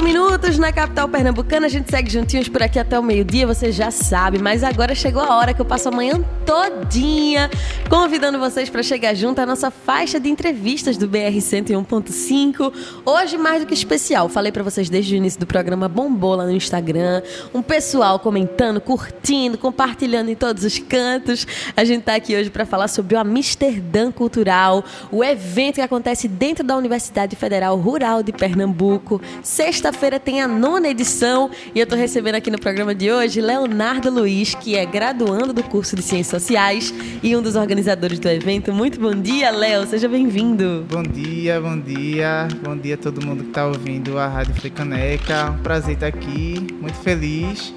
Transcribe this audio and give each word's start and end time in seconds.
Quatro 0.00 0.14
minutos 0.14 0.56
na 0.56 0.72
capital 0.72 1.06
pernambucana, 1.06 1.66
a 1.66 1.68
gente 1.68 1.90
segue 1.90 2.10
juntinhos 2.10 2.48
por 2.48 2.62
aqui 2.62 2.78
até 2.78 2.98
o 2.98 3.02
meio-dia, 3.02 3.46
você 3.46 3.70
já 3.70 3.90
sabe, 3.90 4.38
mas 4.38 4.64
agora 4.64 4.94
chegou 4.94 5.20
a 5.20 5.36
hora 5.36 5.52
que 5.52 5.60
eu 5.60 5.64
passo 5.66 5.88
a 5.88 5.92
manhã 5.92 6.24
todinha 6.50 7.48
convidando 7.88 8.38
vocês 8.38 8.68
para 8.68 8.82
chegar 8.82 9.14
junto 9.14 9.40
à 9.40 9.46
nossa 9.46 9.70
faixa 9.70 10.18
de 10.18 10.28
entrevistas 10.28 10.96
do 10.96 11.06
BR 11.06 11.36
101.5. 11.38 12.72
Hoje 13.04 13.38
mais 13.38 13.62
do 13.62 13.66
que 13.66 13.74
especial, 13.74 14.28
falei 14.28 14.50
para 14.50 14.64
vocês 14.64 14.90
desde 14.90 15.14
o 15.14 15.16
início 15.16 15.38
do 15.38 15.46
programa 15.46 15.88
bombou 15.88 16.34
lá 16.34 16.44
no 16.44 16.50
Instagram, 16.50 17.22
um 17.54 17.62
pessoal 17.62 18.18
comentando, 18.18 18.80
curtindo, 18.80 19.58
compartilhando 19.58 20.28
em 20.28 20.34
todos 20.34 20.64
os 20.64 20.78
cantos. 20.78 21.46
A 21.76 21.84
gente 21.84 22.02
tá 22.02 22.16
aqui 22.16 22.34
hoje 22.34 22.50
para 22.50 22.66
falar 22.66 22.88
sobre 22.88 23.14
o 23.14 23.18
Amsterdã 23.18 24.10
Cultural, 24.10 24.84
o 25.12 25.22
evento 25.22 25.76
que 25.76 25.80
acontece 25.80 26.26
dentro 26.26 26.64
da 26.64 26.76
Universidade 26.76 27.36
Federal 27.36 27.76
Rural 27.76 28.24
de 28.24 28.32
Pernambuco. 28.32 29.20
Sexta-feira 29.42 30.18
tem 30.18 30.42
a 30.42 30.48
nona 30.48 30.88
edição 30.88 31.48
e 31.72 31.78
eu 31.78 31.84
estou 31.84 31.98
recebendo 31.98 32.34
aqui 32.34 32.50
no 32.50 32.58
programa 32.58 32.92
de 32.92 33.12
hoje 33.12 33.40
Leonardo 33.40 34.10
Luiz, 34.10 34.52
que 34.54 34.76
é 34.76 34.84
graduando 34.84 35.52
do 35.52 35.62
curso 35.62 35.94
de 35.94 36.02
Ciências 36.02 36.39
Sociais 36.40 36.92
e 37.22 37.36
um 37.36 37.42
dos 37.42 37.54
organizadores 37.54 38.18
do 38.18 38.26
evento. 38.26 38.72
Muito 38.72 38.98
bom 38.98 39.14
dia, 39.14 39.50
Léo, 39.50 39.86
seja 39.86 40.08
bem-vindo. 40.08 40.86
Bom 40.90 41.02
dia, 41.02 41.60
bom 41.60 41.78
dia, 41.78 42.48
bom 42.64 42.74
dia 42.74 42.94
a 42.94 42.98
todo 42.98 43.24
mundo 43.24 43.42
que 43.44 43.50
está 43.50 43.66
ouvindo 43.66 44.18
a 44.18 44.26
Rádio 44.26 44.54
Frecaneca. 44.54 45.50
Um 45.50 45.58
prazer 45.58 45.94
estar 45.94 46.06
aqui, 46.06 46.66
muito 46.80 46.96
feliz. 46.96 47.74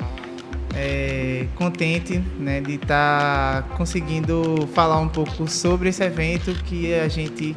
É, 0.75 1.45
contente 1.55 2.23
né, 2.39 2.61
de 2.61 2.75
estar 2.75 3.63
tá 3.63 3.75
conseguindo 3.75 4.67
falar 4.73 4.99
um 4.99 5.09
pouco 5.09 5.47
sobre 5.47 5.89
esse 5.89 6.01
evento 6.01 6.51
que 6.63 6.93
a 6.95 7.07
gente 7.09 7.55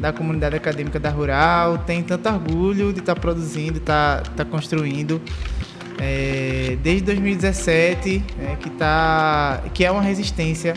da 0.00 0.12
comunidade 0.12 0.56
acadêmica 0.56 0.98
da 0.98 1.10
Rural, 1.10 1.78
tem 1.78 2.02
tanto 2.02 2.28
orgulho 2.28 2.92
de 2.92 3.00
estar 3.00 3.14
tá 3.14 3.20
produzindo, 3.20 3.78
estar 3.78 4.22
tá, 4.22 4.30
tá 4.38 4.44
construindo. 4.44 5.20
É, 6.00 6.78
desde 6.82 7.04
2017, 7.04 8.24
é, 8.40 8.56
que, 8.56 8.70
tá, 8.70 9.62
que 9.74 9.84
é 9.84 9.90
uma 9.90 10.02
resistência 10.02 10.74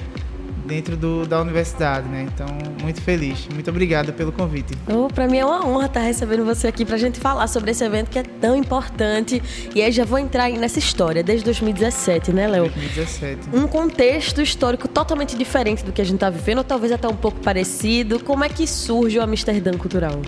dentro 0.66 0.96
do, 0.96 1.26
da 1.26 1.42
universidade, 1.42 2.08
né? 2.08 2.28
Então, 2.34 2.48
muito 2.82 3.02
feliz. 3.02 3.48
Muito 3.54 3.70
obrigado 3.70 4.14
pelo 4.14 4.32
convite. 4.32 4.74
Oh, 4.88 5.08
para 5.08 5.28
mim 5.28 5.38
é 5.38 5.46
uma 5.46 5.66
honra 5.66 5.86
estar 5.86 6.00
recebendo 6.02 6.46
você 6.46 6.68
aqui 6.68 6.86
para 6.86 6.96
a 6.96 6.98
gente 6.98 7.20
falar 7.20 7.48
sobre 7.48 7.72
esse 7.72 7.84
evento 7.84 8.10
que 8.10 8.20
é 8.20 8.24
tão 8.24 8.56
importante. 8.56 9.42
E 9.74 9.82
aí 9.82 9.92
já 9.92 10.06
vou 10.06 10.20
entrar 10.20 10.50
nessa 10.50 10.80
história, 10.80 11.24
desde 11.24 11.46
2017, 11.46 12.32
né, 12.32 12.48
Léo? 12.48 12.70
2017. 12.70 13.50
Um 13.54 13.68
contexto 13.68 14.42
histórico 14.42 14.88
totalmente 14.88 15.38
diferente 15.38 15.84
do 15.84 15.92
que 15.92 16.02
a 16.02 16.06
gente 16.06 16.16
está 16.16 16.30
vivendo, 16.30 16.60
ou 16.60 16.64
talvez 16.64 16.92
até 16.92 17.08
um 17.08 17.16
pouco 17.16 17.40
parecido. 17.40 18.20
Como 18.20 18.44
é 18.44 18.50
que 18.50 18.66
surge 18.66 19.20
o 19.20 19.22
Amsterdã 19.22 19.72
Cultural? 19.78 20.22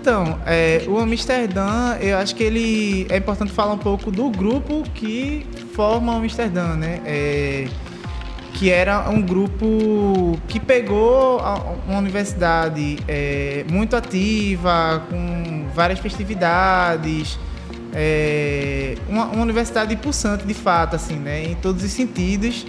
Então, 0.00 0.38
é, 0.46 0.84
o 0.86 0.96
Amsterdã, 0.98 1.96
eu 2.00 2.16
acho 2.18 2.34
que 2.34 2.44
ele 2.44 3.06
é 3.10 3.16
importante 3.16 3.52
falar 3.52 3.72
um 3.72 3.78
pouco 3.78 4.10
do 4.10 4.30
grupo 4.30 4.84
que 4.94 5.44
forma 5.74 6.14
o 6.14 6.16
Amsterdã, 6.18 6.76
né? 6.76 7.00
É, 7.04 7.68
que 8.54 8.70
era 8.70 9.08
um 9.10 9.20
grupo 9.20 10.38
que 10.48 10.58
pegou 10.58 11.40
uma 11.86 11.98
universidade 11.98 12.98
é, 13.06 13.64
muito 13.70 13.94
ativa, 13.94 15.04
com 15.08 15.66
várias 15.74 15.98
festividades, 15.98 17.38
é, 17.92 18.96
uma, 19.08 19.26
uma, 19.26 19.42
universidade 19.42 19.94
pulsante 19.96 20.44
de 20.44 20.54
fato, 20.54 20.96
assim, 20.96 21.16
né, 21.16 21.44
em 21.44 21.54
todos 21.54 21.84
os 21.84 21.90
sentidos. 21.90 22.66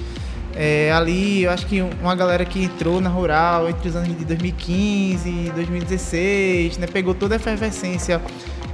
É, 0.55 0.91
ali, 0.91 1.43
eu 1.43 1.51
acho 1.51 1.65
que 1.67 1.81
uma 1.81 2.15
galera 2.15 2.43
que 2.43 2.63
entrou 2.63 2.99
na 2.99 3.09
Rural 3.09 3.69
entre 3.69 3.87
os 3.87 3.95
anos 3.95 4.17
de 4.17 4.25
2015 4.25 5.29
e 5.29 5.51
2016, 5.53 6.77
né, 6.77 6.87
pegou 6.87 7.13
toda 7.13 7.35
a 7.35 7.37
efervescência 7.37 8.21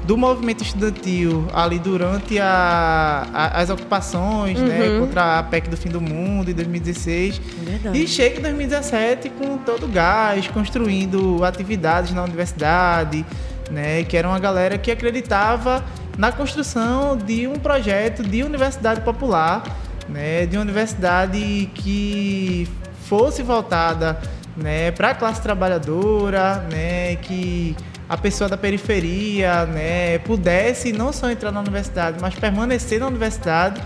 do 0.06 0.16
movimento 0.16 0.64
estudantil 0.64 1.48
ali 1.54 1.80
durante 1.80 2.40
a, 2.40 3.28
a, 3.34 3.62
as 3.62 3.70
ocupações, 3.70 4.60
né, 4.60 4.64
uhum. 4.64 4.94
né, 4.94 5.00
contra 5.00 5.40
a 5.40 5.44
PEC 5.44 5.70
do 5.70 5.76
fim 5.76 5.90
do 5.90 6.00
mundo 6.00 6.50
em 6.50 6.54
2016. 6.54 7.42
Verdade. 7.64 7.98
E 7.98 8.08
chega 8.08 8.40
em 8.40 8.42
2017 8.42 9.30
com 9.30 9.58
todo 9.58 9.86
o 9.86 9.90
gás, 9.90 10.48
construindo 10.48 11.44
atividades 11.44 12.14
na 12.14 12.24
universidade, 12.24 13.26
né, 13.72 14.04
que 14.04 14.16
era 14.16 14.28
uma 14.28 14.40
galera 14.40 14.78
que 14.78 14.92
acreditava 14.92 15.84
na 16.18 16.32
construção 16.32 17.18
de 17.18 17.48
um 17.48 17.56
projeto 17.56 18.24
de 18.24 18.44
universidade 18.44 19.02
popular, 19.02 19.64
né, 20.08 20.46
de 20.46 20.58
uma 20.58 20.64
universidade 20.64 21.70
que 21.74 22.68
fosse 23.08 23.44
voltada 23.44 24.20
né, 24.56 24.92
para 24.92 25.10
a 25.10 25.16
classe 25.16 25.42
trabalhadora, 25.42 26.66
né, 26.72 27.16
que 27.18 27.76
a 28.08 28.18
pessoa 28.18 28.50
da 28.50 28.58
periferia 28.58 29.66
né, 29.66 30.20
pudesse 30.20 30.92
não 30.94 31.12
só 31.12 31.30
entrar 31.30 31.52
na 31.52 31.60
universidade, 31.60 32.18
mas 32.22 32.36
permanecer 32.36 33.00
na 33.00 33.08
universidade. 33.08 33.82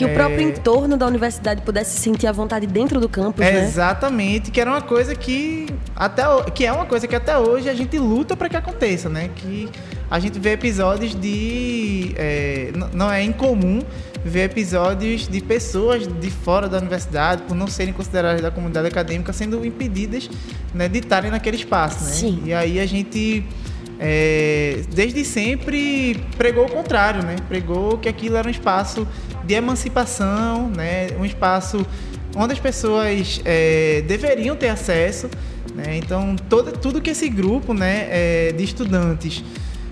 Que 0.00 0.04
é... 0.04 0.06
o 0.06 0.14
próprio 0.14 0.40
entorno 0.40 0.96
da 0.96 1.06
universidade 1.06 1.60
pudesse 1.60 1.98
sentir 1.98 2.26
a 2.26 2.32
vontade 2.32 2.66
dentro 2.66 2.98
do 2.98 3.06
campus, 3.06 3.44
é, 3.44 3.52
né? 3.52 3.64
Exatamente, 3.64 4.50
que 4.50 4.58
era 4.58 4.70
uma 4.70 4.80
coisa 4.80 5.14
que 5.14 5.66
até 5.94 6.22
que 6.54 6.64
é 6.64 6.72
uma 6.72 6.86
coisa 6.86 7.06
que 7.06 7.14
até 7.14 7.36
hoje 7.36 7.68
a 7.68 7.74
gente 7.74 7.98
luta 7.98 8.34
para 8.34 8.48
que 8.48 8.56
aconteça, 8.56 9.10
né? 9.10 9.28
Que 9.36 9.68
a 10.10 10.18
gente 10.18 10.38
vê 10.38 10.52
episódios 10.52 11.14
de 11.14 12.14
é, 12.16 12.72
não 12.94 13.12
é 13.12 13.22
incomum 13.22 13.80
ver 14.24 14.44
episódios 14.44 15.28
de 15.28 15.38
pessoas 15.42 16.06
de 16.06 16.30
fora 16.30 16.66
da 16.66 16.78
universidade, 16.78 17.42
por 17.42 17.54
não 17.54 17.66
serem 17.66 17.92
consideradas 17.92 18.40
da 18.40 18.50
comunidade 18.50 18.88
acadêmica, 18.88 19.34
sendo 19.34 19.64
impedidas 19.66 20.30
né, 20.72 20.88
de 20.88 21.00
estarem 21.00 21.30
naquele 21.30 21.56
espaço. 21.56 22.04
Né? 22.04 22.10
Sim. 22.10 22.42
E 22.46 22.52
aí 22.52 22.80
a 22.80 22.86
gente, 22.86 23.44
é, 23.98 24.82
desde 24.94 25.24
sempre, 25.24 26.22
pregou 26.36 26.66
o 26.66 26.70
contrário, 26.70 27.22
né? 27.22 27.36
pregou 27.48 27.98
que 27.98 28.08
aquilo 28.08 28.36
era 28.36 28.46
um 28.46 28.50
espaço 28.50 29.06
de 29.44 29.54
emancipação, 29.54 30.68
né? 30.68 31.08
um 31.18 31.24
espaço 31.24 31.84
onde 32.36 32.52
as 32.52 32.60
pessoas 32.60 33.40
é, 33.44 34.02
deveriam 34.06 34.56
ter 34.56 34.68
acesso. 34.68 35.28
Né? 35.74 35.96
Então, 35.96 36.36
todo, 36.48 36.72
tudo 36.72 37.00
que 37.00 37.10
esse 37.10 37.28
grupo 37.28 37.72
né, 37.74 38.06
é, 38.10 38.52
de 38.52 38.64
estudantes 38.64 39.44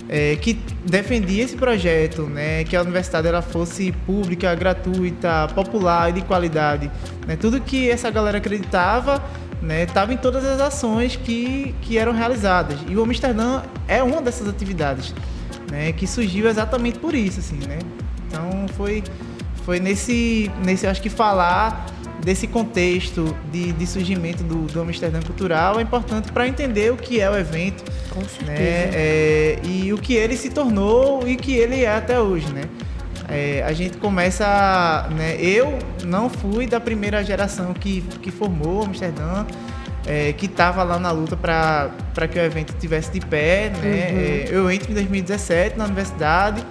é, 0.09 0.37
que 0.37 0.55
defendia 0.85 1.45
esse 1.45 1.57
projeto, 1.57 2.23
né, 2.23 2.65
que 2.65 2.75
a 2.75 2.81
universidade 2.81 3.29
ela 3.29 3.43
fosse 3.43 3.93
pública, 4.07 4.55
gratuita, 4.55 5.49
popular 5.55 6.11
e 6.11 6.13
de 6.15 6.23
qualidade. 6.23 6.91
Né, 7.27 7.37
tudo 7.37 7.61
que 7.61 7.91
essa 7.91 8.11
galera 8.11 8.39
acreditava 8.39 9.23
estava 9.81 10.07
né, 10.07 10.15
em 10.15 10.17
todas 10.17 10.45
as 10.45 10.61
ações 10.61 11.17
que, 11.17 11.75
que 11.83 11.99
eram 11.99 12.13
realizadas. 12.13 12.79
E 12.89 12.97
o 12.97 13.03
Amsterdã 13.03 13.63
é 13.87 14.03
uma 14.03 14.23
dessas 14.23 14.49
atividades, 14.49 15.15
né, 15.71 15.93
que 15.93 16.07
surgiu 16.07 16.49
exatamente 16.49 16.99
por 16.99 17.15
isso. 17.15 17.41
Assim, 17.41 17.59
né? 17.67 17.79
Então 18.27 18.67
foi, 18.77 19.03
foi 19.69 19.81
nesse, 19.81 20.51
nesse, 20.65 20.87
acho 20.87 21.03
que 21.03 21.11
falar 21.11 21.85
desse 22.25 22.47
contexto 22.47 23.37
de, 23.53 23.71
de 23.73 23.87
surgimento 23.87 24.43
do, 24.43 24.63
do 24.63 24.81
Amsterdã 24.81 25.21
Cultural 25.21 25.79
é 25.79 25.83
importante 25.83 26.33
para 26.33 26.49
entender 26.49 26.91
o 26.91 26.97
que 26.97 27.21
é 27.21 27.29
o 27.29 27.37
evento 27.37 27.85
Com 28.09 28.23
certeza. 28.23 28.51
Né? 28.51 28.91
É, 28.95 29.59
e 29.63 29.93
o 29.93 29.99
que 29.99 30.15
ele 30.15 30.39
se 30.39 30.49
tornou 30.49 31.29
e 31.29 31.35
o 31.35 31.37
que 31.37 31.53
ele 31.53 31.85
é 31.85 31.95
até 31.95 32.19
hoje. 32.19 32.51
Né? 32.51 32.63
É, 33.29 33.63
a 33.63 33.75
gente 33.75 33.99
começa. 33.99 35.07
Né, 35.11 35.37
eu 35.39 35.79
não 36.03 36.31
fui 36.31 36.67
da 36.67 36.81
primeira 36.81 37.23
geração 37.23 37.75
que, 37.75 38.01
que 38.23 38.31
formou 38.31 38.87
Amsterdã. 38.87 39.45
É, 40.07 40.33
que 40.33 40.47
estava 40.47 40.83
lá 40.83 40.99
na 40.99 41.11
luta 41.11 41.37
para 41.37 42.27
que 42.27 42.39
o 42.39 42.43
evento 42.43 42.71
estivesse 42.71 43.13
de 43.13 43.21
pé. 43.21 43.69
Né? 43.69 43.77
Uhum. 43.83 43.85
É, 43.85 44.49
eu 44.51 44.71
entro 44.71 44.91
em 44.91 44.95
2017 44.95 45.77
na 45.77 45.85
universidade 45.85 46.65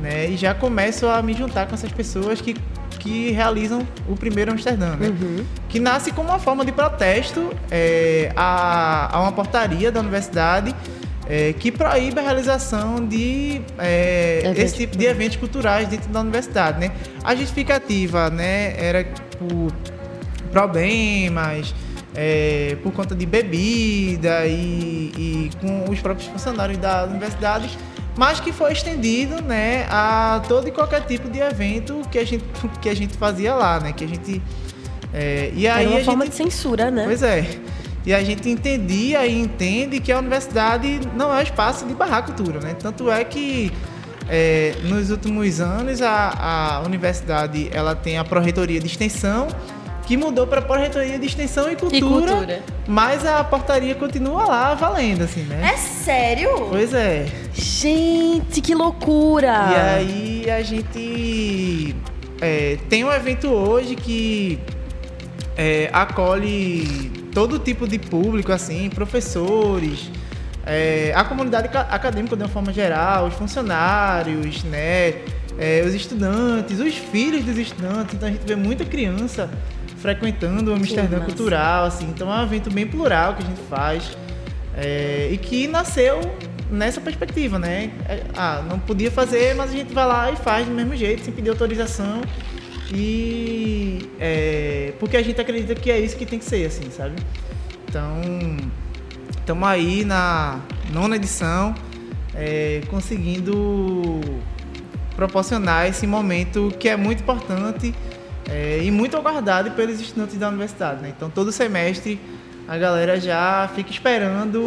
né, 0.00 0.28
e 0.28 0.36
já 0.36 0.54
começo 0.54 1.06
a 1.06 1.22
me 1.22 1.34
juntar 1.34 1.66
com 1.66 1.74
essas 1.74 1.92
pessoas 1.92 2.40
que 2.40 2.54
que 2.98 3.30
realizam 3.30 3.88
o 4.06 4.14
primeiro 4.14 4.52
Amsterdã, 4.52 4.94
né? 4.94 5.08
Uhum. 5.08 5.44
Que 5.70 5.80
nasce 5.80 6.12
como 6.12 6.28
uma 6.28 6.38
forma 6.38 6.66
de 6.66 6.70
protesto 6.70 7.50
é, 7.70 8.30
a, 8.36 9.16
a 9.16 9.22
uma 9.22 9.32
portaria 9.32 9.90
da 9.90 10.00
universidade 10.00 10.76
é, 11.30 11.52
que 11.52 11.70
proíbe 11.70 12.18
a 12.18 12.22
realização 12.22 13.06
de 13.06 13.62
é, 13.78 14.52
esse 14.56 14.76
tipo 14.76 14.98
de 14.98 15.06
eventos 15.06 15.36
culturais 15.36 15.88
dentro 15.88 16.10
da 16.10 16.20
universidade, 16.20 16.80
né? 16.80 16.90
A 17.22 17.36
justificativa, 17.36 18.28
né, 18.28 18.74
era 18.76 19.06
por 19.38 19.72
problemas, 20.50 21.72
é, 22.16 22.76
por 22.82 22.92
conta 22.92 23.14
de 23.14 23.24
bebida 23.24 24.44
e, 24.46 25.12
e, 25.16 25.50
com 25.60 25.88
os 25.88 26.00
próprios 26.00 26.28
funcionários 26.28 26.78
da 26.78 27.04
universidade 27.04 27.78
mas 28.16 28.40
que 28.40 28.52
foi 28.52 28.72
estendido, 28.72 29.42
né, 29.42 29.86
a 29.90 30.42
todo 30.46 30.68
e 30.68 30.70
qualquer 30.70 31.02
tipo 31.06 31.28
de 31.28 31.38
evento 31.38 32.02
que 32.10 32.18
a 32.18 32.24
gente, 32.24 32.44
que 32.80 32.88
a 32.88 32.94
gente 32.94 33.16
fazia 33.16 33.54
lá, 33.54 33.80
né, 33.80 33.92
que 33.92 34.04
a 34.04 34.08
gente 34.08 34.42
é, 35.12 35.50
e 35.54 35.66
aí 35.66 35.86
Era 35.86 35.94
uma 35.96 36.04
forma 36.04 36.24
gente, 36.24 36.32
de 36.32 36.36
censura, 36.36 36.90
né? 36.90 37.04
Pois 37.04 37.22
é. 37.22 37.44
E 38.06 38.14
a 38.14 38.22
gente 38.22 38.48
entendia 38.48 39.26
e 39.26 39.38
entende 39.38 40.00
que 40.00 40.10
a 40.10 40.18
universidade 40.18 41.00
não 41.14 41.36
é 41.36 41.42
espaço 41.42 41.84
de 41.84 41.94
barrar 41.94 42.24
cultura, 42.24 42.60
né? 42.60 42.74
Tanto 42.74 43.10
é 43.10 43.24
que 43.24 43.70
é, 44.28 44.74
nos 44.84 45.10
últimos 45.10 45.60
anos 45.60 46.00
a, 46.00 46.78
a 46.78 46.82
universidade 46.86 47.68
ela 47.72 47.94
tem 47.94 48.16
a 48.16 48.24
pró-reitoria 48.24 48.80
de 48.80 48.86
extensão 48.86 49.48
que 50.10 50.16
mudou 50.16 50.44
para 50.44 50.60
Pró-Reitoria 50.60 51.20
de 51.20 51.26
Extensão 51.26 51.70
e 51.70 51.76
cultura, 51.76 51.96
e 51.96 52.00
cultura, 52.02 52.62
mas 52.88 53.24
a 53.24 53.44
portaria 53.44 53.94
continua 53.94 54.44
lá 54.44 54.74
valendo, 54.74 55.22
assim, 55.22 55.44
né? 55.44 55.70
É 55.72 55.76
sério? 55.76 56.66
Pois 56.68 56.92
é. 56.92 57.26
Gente, 57.54 58.60
que 58.60 58.74
loucura! 58.74 59.46
E 59.70 59.76
aí 59.76 60.50
a 60.50 60.62
gente 60.64 61.94
é, 62.40 62.76
tem 62.88 63.04
um 63.04 63.12
evento 63.12 63.46
hoje 63.50 63.94
que 63.94 64.58
é, 65.56 65.88
acolhe 65.92 67.08
todo 67.32 67.56
tipo 67.60 67.86
de 67.86 68.00
público, 68.00 68.50
assim, 68.50 68.90
professores, 68.90 70.10
é, 70.66 71.12
a 71.14 71.22
comunidade 71.22 71.68
acadêmica 71.88 72.34
de 72.34 72.42
uma 72.42 72.48
forma 72.48 72.72
geral, 72.72 73.28
os 73.28 73.34
funcionários, 73.34 74.64
né, 74.64 75.14
é, 75.56 75.84
os 75.86 75.94
estudantes, 75.94 76.80
os 76.80 76.96
filhos 76.96 77.44
dos 77.44 77.56
estudantes. 77.56 78.14
Então 78.14 78.28
a 78.28 78.32
gente 78.32 78.44
vê 78.44 78.56
muita 78.56 78.84
criança 78.84 79.48
frequentando 80.00 80.70
o 80.70 80.74
Amsterdã 80.74 81.20
Cultural, 81.20 81.84
assim. 81.84 82.06
Então 82.06 82.32
é 82.32 82.40
um 82.40 82.42
evento 82.42 82.70
bem 82.70 82.86
plural 82.86 83.34
que 83.34 83.42
a 83.42 83.46
gente 83.46 83.60
faz 83.68 84.16
é, 84.76 85.28
e 85.30 85.36
que 85.36 85.68
nasceu 85.68 86.20
nessa 86.70 87.00
perspectiva, 87.00 87.58
né? 87.58 87.90
É, 88.08 88.22
ah, 88.36 88.64
não 88.68 88.78
podia 88.78 89.10
fazer, 89.10 89.54
mas 89.54 89.70
a 89.70 89.74
gente 89.74 89.92
vai 89.92 90.06
lá 90.06 90.30
e 90.32 90.36
faz 90.36 90.66
do 90.66 90.72
mesmo 90.72 90.96
jeito, 90.96 91.24
sem 91.24 91.32
pedir 91.32 91.50
autorização. 91.50 92.22
E 92.92 93.98
é, 94.18 94.92
porque 94.98 95.16
a 95.16 95.22
gente 95.22 95.40
acredita 95.40 95.74
que 95.74 95.90
é 95.90 95.98
isso 95.98 96.16
que 96.16 96.26
tem 96.26 96.38
que 96.38 96.44
ser, 96.44 96.66
assim, 96.66 96.90
sabe? 96.90 97.16
Então, 97.88 98.20
estamos 99.38 99.68
aí 99.68 100.04
na 100.04 100.60
nona 100.92 101.16
edição, 101.16 101.74
é, 102.34 102.80
conseguindo 102.88 104.20
proporcionar 105.14 105.86
esse 105.86 106.06
momento 106.06 106.72
que 106.78 106.88
é 106.88 106.96
muito 106.96 107.20
importante 107.20 107.94
é, 108.50 108.82
e 108.82 108.90
muito 108.90 109.16
aguardado 109.16 109.70
pelos 109.72 110.00
estudantes 110.00 110.36
da 110.36 110.48
universidade. 110.48 111.02
Né? 111.02 111.12
Então, 111.16 111.30
todo 111.30 111.52
semestre 111.52 112.20
a 112.66 112.78
galera 112.78 113.18
já 113.20 113.68
fica 113.74 113.90
esperando 113.90 114.60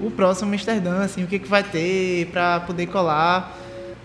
o 0.00 0.12
próximo 0.14 0.52
Amsterdã, 0.52 1.02
assim, 1.02 1.24
o 1.24 1.26
que, 1.26 1.38
que 1.38 1.48
vai 1.48 1.62
ter 1.62 2.26
para 2.26 2.60
poder 2.60 2.86
colar 2.86 3.56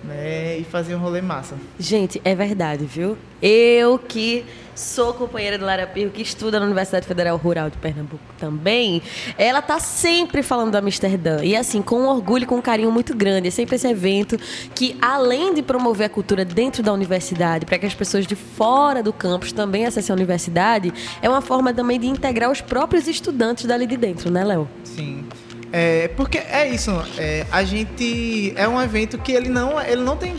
né, 0.03 0.57
e 0.57 0.63
fazer 0.63 0.95
um 0.95 0.99
rolê 0.99 1.21
massa. 1.21 1.55
Gente, 1.79 2.21
é 2.23 2.35
verdade, 2.35 2.85
viu? 2.85 3.17
Eu 3.41 3.97
que 3.97 4.45
sou 4.75 5.13
companheira 5.13 5.57
de 5.57 5.63
Lara 5.63 5.85
Pirro, 5.85 6.11
que 6.11 6.21
estuda 6.21 6.59
na 6.59 6.65
Universidade 6.65 7.05
Federal 7.05 7.37
Rural 7.37 7.69
de 7.69 7.77
Pernambuco 7.77 8.23
também, 8.37 9.01
ela 9.37 9.61
tá 9.61 9.79
sempre 9.79 10.41
falando 10.41 10.71
do 10.71 10.77
Amsterdã. 10.77 11.43
E 11.43 11.55
assim, 11.55 11.81
com 11.81 12.01
um 12.01 12.07
orgulho, 12.07 12.47
com 12.47 12.55
um 12.55 12.61
carinho 12.61 12.91
muito 12.91 13.15
grande. 13.15 13.47
É 13.47 13.51
sempre 13.51 13.75
esse 13.75 13.87
evento 13.87 14.37
que, 14.73 14.97
além 15.01 15.53
de 15.53 15.61
promover 15.61 16.07
a 16.07 16.09
cultura 16.09 16.43
dentro 16.43 16.81
da 16.81 16.91
universidade, 16.91 17.65
para 17.65 17.77
que 17.77 17.85
as 17.85 17.93
pessoas 17.93 18.25
de 18.25 18.35
fora 18.35 19.03
do 19.03 19.13
campus 19.13 19.51
também 19.51 19.85
acessem 19.85 20.13
a 20.13 20.15
universidade, 20.15 20.93
é 21.21 21.29
uma 21.29 21.41
forma 21.41 21.73
também 21.73 21.99
de 21.99 22.07
integrar 22.07 22.51
os 22.51 22.61
próprios 22.61 23.07
estudantes 23.07 23.65
dali 23.65 23.85
de 23.85 23.97
dentro, 23.97 24.31
né, 24.31 24.43
Léo? 24.43 24.67
Sim. 24.83 25.25
É, 25.75 26.07
porque 26.09 26.37
é 26.37 26.69
isso, 26.69 26.91
é, 27.17 27.47
a 27.51 27.63
gente. 27.63 28.53
É 28.55 28.67
um 28.67 28.79
evento 28.79 29.17
que 29.17 29.31
ele 29.31 29.49
não, 29.49 29.81
ele 29.81 30.03
não 30.03 30.15
tem 30.15 30.35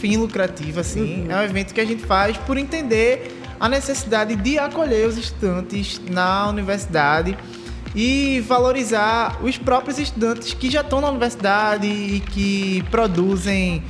fim 0.00 0.16
lucrativo, 0.16 0.80
assim. 0.80 1.24
Uhum. 1.24 1.30
É 1.30 1.36
um 1.36 1.42
evento 1.42 1.74
que 1.74 1.80
a 1.80 1.84
gente 1.84 2.02
faz 2.06 2.38
por 2.38 2.56
entender 2.56 3.38
a 3.60 3.68
necessidade 3.68 4.34
de 4.34 4.58
acolher 4.58 5.06
os 5.06 5.18
estudantes 5.18 6.00
na 6.10 6.48
universidade 6.48 7.36
e 7.94 8.42
valorizar 8.48 9.38
os 9.42 9.58
próprios 9.58 9.98
estudantes 9.98 10.54
que 10.54 10.70
já 10.70 10.80
estão 10.80 11.02
na 11.02 11.10
universidade 11.10 11.86
e 11.86 12.20
que 12.20 12.82
produzem 12.90 13.82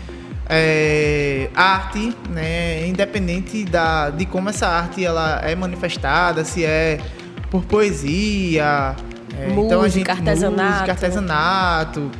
é, 0.49 1.49
arte, 1.55 2.13
né, 2.31 2.89
independente 2.89 3.65
da, 3.65 4.11
de 4.11 4.27
como 4.27 4.49
essa 4.49 4.67
arte 4.67 5.05
ela 5.05 5.43
é 5.45 5.55
manifestada, 5.55 6.45
se 6.45 6.65
é 6.65 6.99
por 7.51 7.65
poesia, 7.65 8.97
é, 9.37 9.47
música, 9.49 9.65
então 9.67 9.83
a 9.83 9.89
gente, 9.89 10.11
artesanato. 10.11 10.73
Música, 10.73 10.93
artesanato. 10.93 12.11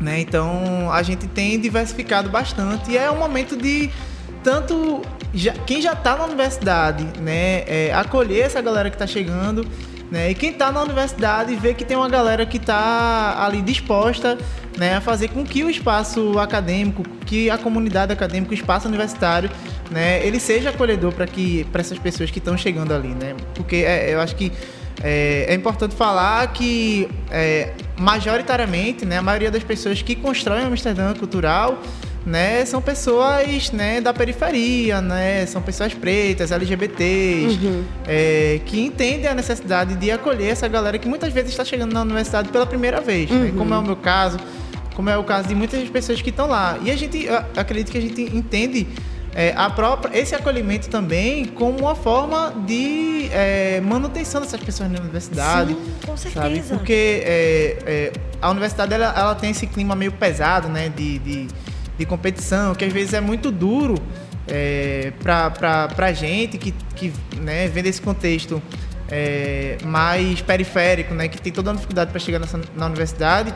Né? 0.00 0.20
Então 0.20 0.90
a 0.92 1.02
gente 1.02 1.26
tem 1.26 1.58
diversificado 1.58 2.28
bastante 2.28 2.90
e 2.90 2.98
é 2.98 3.10
um 3.10 3.18
momento 3.18 3.56
de 3.56 3.90
tanto 4.42 5.00
já, 5.32 5.52
quem 5.52 5.80
já 5.80 5.94
está 5.94 6.16
na 6.16 6.24
universidade, 6.24 7.04
né, 7.20 7.64
é, 7.66 7.92
acolher 7.94 8.42
essa 8.42 8.60
galera 8.60 8.90
que 8.90 8.94
está 8.94 9.06
chegando, 9.06 9.66
né, 10.10 10.30
e 10.30 10.34
quem 10.34 10.50
está 10.50 10.70
na 10.70 10.82
universidade 10.82 11.56
ver 11.56 11.74
que 11.74 11.84
tem 11.84 11.96
uma 11.96 12.08
galera 12.08 12.44
que 12.46 12.58
está 12.58 13.42
ali 13.44 13.62
disposta, 13.62 14.38
né, 14.78 14.96
a 14.96 15.00
fazer 15.00 15.28
com 15.28 15.44
que 15.44 15.64
o 15.64 15.70
espaço 15.70 16.38
acadêmico, 16.38 17.02
que 17.26 17.50
a 17.50 17.56
comunidade 17.58 18.12
acadêmica, 18.12 18.52
o 18.52 18.54
espaço 18.54 18.86
universitário, 18.86 19.50
né, 19.90 20.24
ele 20.24 20.38
seja 20.38 20.70
acolhedor 20.70 21.12
para 21.12 21.26
que 21.26 21.64
para 21.72 21.80
essas 21.80 21.98
pessoas 21.98 22.30
que 22.30 22.38
estão 22.38 22.56
chegando 22.56 22.92
ali, 22.92 23.08
né, 23.08 23.34
porque 23.54 23.76
é, 23.76 24.14
eu 24.14 24.20
acho 24.20 24.36
que 24.36 24.52
é, 25.06 25.44
é 25.50 25.54
importante 25.54 25.94
falar 25.94 26.50
que, 26.54 27.06
é, 27.30 27.72
majoritariamente, 27.98 29.04
né, 29.04 29.18
a 29.18 29.22
maioria 29.22 29.50
das 29.50 29.62
pessoas 29.62 30.00
que 30.00 30.14
constroem 30.14 30.64
o 30.64 30.68
Amsterdã 30.68 31.12
Cultural 31.12 31.78
né, 32.24 32.64
são 32.64 32.80
pessoas 32.80 33.70
né, 33.70 34.00
da 34.00 34.14
periferia, 34.14 35.02
né, 35.02 35.44
são 35.44 35.60
pessoas 35.60 35.92
pretas, 35.92 36.50
LGBTs, 36.50 37.58
uhum. 37.62 37.84
é, 38.08 38.62
que 38.64 38.80
entendem 38.80 39.26
a 39.26 39.34
necessidade 39.34 39.94
de 39.94 40.10
acolher 40.10 40.48
essa 40.48 40.66
galera 40.66 40.98
que 40.98 41.06
muitas 41.06 41.30
vezes 41.34 41.50
está 41.50 41.66
chegando 41.66 41.92
na 41.92 42.00
universidade 42.00 42.48
pela 42.48 42.64
primeira 42.64 43.02
vez, 43.02 43.28
né, 43.28 43.36
uhum. 43.36 43.44
né, 43.44 43.52
como 43.58 43.74
é 43.74 43.78
o 43.78 43.82
meu 43.82 43.96
caso, 43.96 44.38
como 44.94 45.10
é 45.10 45.18
o 45.18 45.24
caso 45.24 45.48
de 45.48 45.54
muitas 45.54 45.86
pessoas 45.90 46.22
que 46.22 46.30
estão 46.30 46.46
lá. 46.46 46.78
E 46.82 46.90
a 46.90 46.96
gente, 46.96 47.28
acredito 47.54 47.92
que 47.92 47.98
a 47.98 48.00
gente 48.00 48.22
entende 48.34 48.86
é, 49.34 49.52
a 49.56 49.68
própria, 49.68 50.16
esse 50.16 50.32
acolhimento 50.32 50.88
também 50.88 51.44
como 51.44 51.80
uma 51.80 51.96
forma 51.96 52.54
de 52.64 53.28
é, 53.32 53.80
manutenção 53.80 54.40
dessas 54.40 54.60
pessoas 54.60 54.90
na 54.92 55.00
universidade. 55.00 55.74
Sim, 55.74 55.94
com 56.06 56.16
certeza. 56.16 56.44
Sabe? 56.44 56.62
Porque 56.68 57.22
é, 57.24 57.78
é, 57.84 58.12
a 58.40 58.50
universidade 58.50 58.94
ela, 58.94 59.12
ela, 59.16 59.34
tem 59.34 59.50
esse 59.50 59.66
clima 59.66 59.96
meio 59.96 60.12
pesado, 60.12 60.68
né? 60.68 60.88
De, 60.88 61.18
de, 61.18 61.48
de 61.98 62.06
competição, 62.06 62.76
que 62.76 62.84
às 62.84 62.92
vezes 62.92 63.12
é 63.12 63.20
muito 63.20 63.50
duro 63.50 63.96
é, 64.46 65.12
para 65.20 65.88
a 65.98 66.12
gente 66.12 66.56
que, 66.56 66.72
que 66.94 67.12
né, 67.36 67.66
vem 67.66 67.82
desse 67.82 68.00
contexto 68.00 68.62
é, 69.10 69.78
mais 69.84 70.40
periférico, 70.42 71.12
né? 71.12 71.26
Que 71.26 71.42
tem 71.42 71.52
toda 71.52 71.72
a 71.72 71.74
dificuldade 71.74 72.12
para 72.12 72.20
chegar 72.20 72.38
nessa, 72.38 72.60
na 72.76 72.86
universidade 72.86 73.52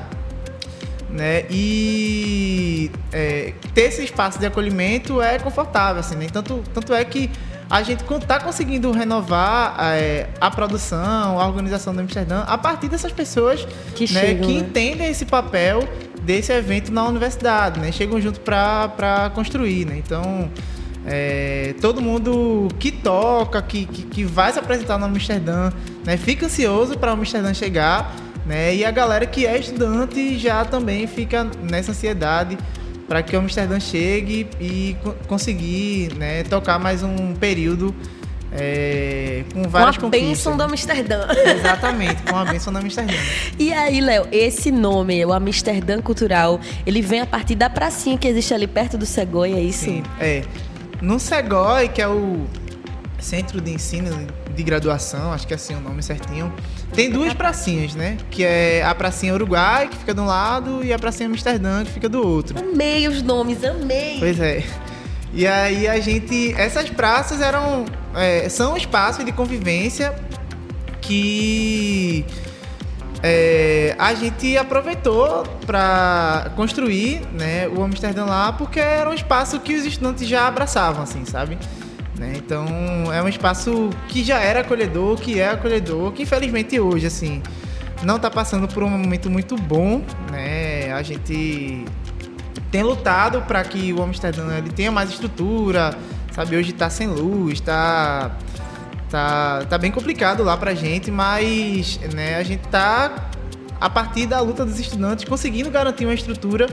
né? 1.10 1.44
E 1.50 2.90
é, 3.12 3.54
ter 3.74 3.82
esse 3.82 4.04
espaço 4.04 4.38
de 4.38 4.46
acolhimento 4.46 5.20
é 5.22 5.38
confortável, 5.38 6.00
assim, 6.00 6.16
né? 6.16 6.26
Tanto, 6.32 6.62
tanto 6.74 6.94
é 6.94 7.04
que 7.04 7.30
a 7.70 7.82
gente 7.82 8.02
está 8.02 8.40
conseguindo 8.40 8.90
renovar 8.92 9.76
é, 9.78 10.28
a 10.40 10.50
produção, 10.50 11.38
a 11.38 11.46
organização 11.46 11.94
do 11.94 12.00
Amsterdã 12.00 12.40
a 12.46 12.56
partir 12.56 12.88
dessas 12.88 13.12
pessoas 13.12 13.66
que, 13.94 14.10
né, 14.12 14.20
chegam, 14.20 14.48
que 14.48 14.54
né? 14.54 14.60
entendem 14.60 15.08
esse 15.08 15.26
papel 15.26 15.86
desse 16.22 16.52
evento 16.52 16.92
na 16.92 17.04
universidade, 17.06 17.80
né? 17.80 17.92
Chegam 17.92 18.20
junto 18.20 18.40
para 18.40 19.30
construir, 19.34 19.86
né? 19.86 19.96
Então, 19.98 20.50
é, 21.06 21.74
todo 21.80 22.02
mundo 22.02 22.68
que 22.78 22.90
toca, 22.90 23.62
que, 23.62 23.86
que, 23.86 24.02
que, 24.02 24.24
vai 24.24 24.52
se 24.52 24.58
apresentar 24.58 24.98
no 24.98 25.06
Amsterdã, 25.06 25.70
né? 26.04 26.16
Fica 26.16 26.46
ansioso 26.46 26.98
para 26.98 27.10
o 27.10 27.14
Amsterdã 27.14 27.54
chegar 27.54 28.14
né? 28.48 28.74
E 28.74 28.84
a 28.84 28.90
galera 28.90 29.26
que 29.26 29.46
é 29.46 29.58
estudante 29.58 30.38
já 30.38 30.64
também 30.64 31.06
fica 31.06 31.46
nessa 31.62 31.92
ansiedade 31.92 32.56
para 33.06 33.22
que 33.22 33.36
o 33.36 33.38
Amsterdã 33.38 33.78
chegue 33.78 34.48
e 34.58 34.96
conseguir 35.26 36.14
né, 36.14 36.42
tocar 36.44 36.78
mais 36.78 37.02
um 37.02 37.34
período 37.34 37.94
é, 38.50 39.44
com 39.52 39.62
várias 39.64 39.98
com 39.98 40.06
a 40.06 40.10
bênção 40.10 40.56
do 40.56 40.62
Amsterdã. 40.62 41.26
Exatamente, 41.30 42.22
com 42.22 42.36
a 42.36 42.44
bênção 42.46 42.72
do 42.72 42.78
Amsterdã. 42.78 43.12
E 43.58 43.72
aí, 43.72 44.00
Léo, 44.00 44.26
esse 44.32 44.70
nome, 44.70 45.24
o 45.24 45.32
Amsterdã 45.32 46.00
Cultural, 46.00 46.58
ele 46.86 47.02
vem 47.02 47.20
a 47.20 47.26
partir 47.26 47.54
da 47.54 47.68
pracinha 47.68 48.16
que 48.16 48.26
existe 48.26 48.54
ali 48.54 48.66
perto 48.66 48.96
do 48.96 49.04
Segoi, 49.04 49.52
é 49.52 49.60
isso? 49.60 49.84
Sim, 49.84 50.02
é. 50.18 50.42
No 51.02 51.20
Segoi, 51.20 51.88
que 51.88 52.00
é 52.00 52.08
o 52.08 52.46
Centro 53.18 53.60
de 53.60 53.72
Ensino 53.72 54.08
de 54.58 54.64
Graduação, 54.64 55.32
acho 55.32 55.46
que 55.46 55.54
é 55.54 55.56
assim 55.56 55.74
o 55.74 55.80
nome 55.80 56.02
certinho, 56.02 56.52
tem 56.92 57.10
duas 57.10 57.32
pracinhas, 57.32 57.94
né? 57.94 58.16
Que 58.28 58.44
é 58.44 58.84
a 58.84 58.92
pracinha 58.92 59.32
Uruguai, 59.32 59.86
que 59.86 59.96
fica 59.96 60.12
de 60.12 60.20
um 60.20 60.26
lado, 60.26 60.84
e 60.84 60.92
a 60.92 60.98
pracinha 60.98 61.28
Amsterdã, 61.28 61.84
que 61.84 61.92
fica 61.92 62.08
do 62.08 62.26
outro. 62.26 62.58
Amei 62.58 63.06
os 63.06 63.22
nomes, 63.22 63.62
amei! 63.62 64.16
Pois 64.18 64.40
é. 64.40 64.64
E 65.32 65.46
aí 65.46 65.86
a 65.86 66.00
gente. 66.00 66.52
Essas 66.56 66.90
praças 66.90 67.40
eram. 67.40 67.84
É, 68.16 68.48
são 68.48 68.76
espaços 68.76 69.24
de 69.24 69.30
convivência 69.30 70.12
que 71.00 72.24
é, 73.22 73.94
a 73.96 74.12
gente 74.14 74.56
aproveitou 74.56 75.44
para 75.66 76.50
construir 76.56 77.20
né, 77.32 77.68
o 77.68 77.82
Amsterdã 77.82 78.24
lá, 78.24 78.52
porque 78.52 78.80
era 78.80 79.08
um 79.08 79.14
espaço 79.14 79.60
que 79.60 79.74
os 79.74 79.86
estudantes 79.86 80.26
já 80.26 80.48
abraçavam, 80.48 81.02
assim, 81.02 81.24
sabe? 81.24 81.56
Né? 82.18 82.32
Então 82.36 82.66
é 83.12 83.22
um 83.22 83.28
espaço 83.28 83.90
que 84.08 84.24
já 84.24 84.38
era 84.40 84.60
acolhedor, 84.60 85.16
que 85.18 85.38
é 85.38 85.50
acolhedor, 85.50 86.12
que 86.12 86.24
infelizmente 86.24 86.78
hoje 86.80 87.06
assim 87.06 87.42
não 88.02 88.16
está 88.16 88.30
passando 88.30 88.66
por 88.68 88.82
um 88.82 88.88
momento 88.88 89.30
muito 89.30 89.56
bom, 89.56 90.02
né? 90.30 90.92
A 90.92 91.02
gente 91.02 91.84
tem 92.70 92.82
lutado 92.82 93.42
para 93.42 93.62
que 93.64 93.92
o 93.92 94.02
Amsterdã 94.02 94.56
ele 94.56 94.70
tenha 94.70 94.90
mais 94.90 95.10
estrutura, 95.10 95.96
sabe? 96.32 96.56
Hoje 96.56 96.70
está 96.70 96.90
sem 96.90 97.06
luz, 97.08 97.54
está 97.54 98.36
tá, 99.08 99.64
tá 99.68 99.78
bem 99.78 99.90
complicado 99.90 100.42
lá 100.42 100.56
pra 100.56 100.74
gente, 100.74 101.10
mas 101.10 101.98
né, 102.14 102.36
a 102.36 102.42
gente 102.42 102.66
tá 102.68 103.27
a 103.80 103.88
partir 103.88 104.26
da 104.26 104.40
luta 104.40 104.64
dos 104.64 104.78
estudantes, 104.78 105.24
conseguindo 105.24 105.70
garantir 105.70 106.04
uma 106.04 106.14
estrutura 106.14 106.66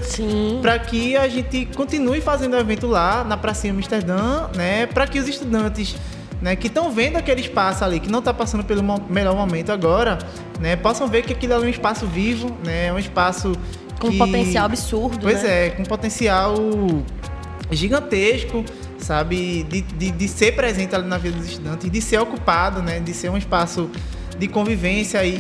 para 0.62 0.80
que 0.80 1.16
a 1.16 1.28
gente 1.28 1.68
continue 1.76 2.20
fazendo 2.20 2.56
o 2.56 2.58
evento 2.58 2.88
lá 2.88 3.24
na 3.24 3.38
Pracinha 3.38 3.74
Amsterdã, 3.74 4.48
né, 4.56 4.88
para 4.88 5.06
que 5.06 5.20
os 5.20 5.28
estudantes 5.28 5.96
né, 6.42 6.56
que 6.56 6.68
estão 6.68 6.92
vendo 6.92 7.18
aquele 7.18 7.42
espaço 7.42 7.84
ali, 7.84 8.00
que 8.00 8.12
não 8.12 8.20
está 8.20 8.34
passando 8.34 8.64
pelo 8.64 8.84
melhor 9.10 9.36
momento 9.36 9.72
agora, 9.72 10.18
né, 10.60 10.76
possam 10.76 11.08
ver 11.08 11.24
que 11.24 11.34
aquilo 11.34 11.54
é 11.54 11.60
um 11.60 11.70
espaço 11.70 12.08
vivo, 12.08 12.56
né, 12.66 12.88
é 12.88 12.94
um 12.94 13.00
espaço 13.00 13.54
com 14.00 14.10
que... 14.10 14.18
potencial 14.18 14.66
absurdo, 14.66 15.20
Pois 15.22 15.44
né? 15.44 15.68
é, 15.68 15.70
com 15.70 15.84
potencial 15.84 16.56
gigantesco, 17.72 18.64
sabe, 18.98 19.64
de, 19.64 19.82
de, 19.82 20.12
de, 20.12 20.28
ser 20.28 20.56
presente 20.56 20.96
ali 20.96 21.08
na 21.08 21.18
vida 21.18 21.38
dos 21.38 21.48
estudantes, 21.48 21.90
de 21.90 22.02
ser 22.02 22.20
ocupado, 22.20 22.82
né, 22.82 23.00
de 23.00 23.14
ser 23.14 23.30
um 23.30 23.38
espaço 23.38 23.90
de 24.38 24.48
convivência 24.48 25.24
e, 25.24 25.36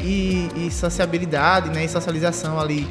e, 0.56 0.68
e 0.68 0.72
sociabilidade, 0.72 1.70
né, 1.70 1.86
e 1.86 1.90
socialização 1.90 2.60
ali, 2.60 2.88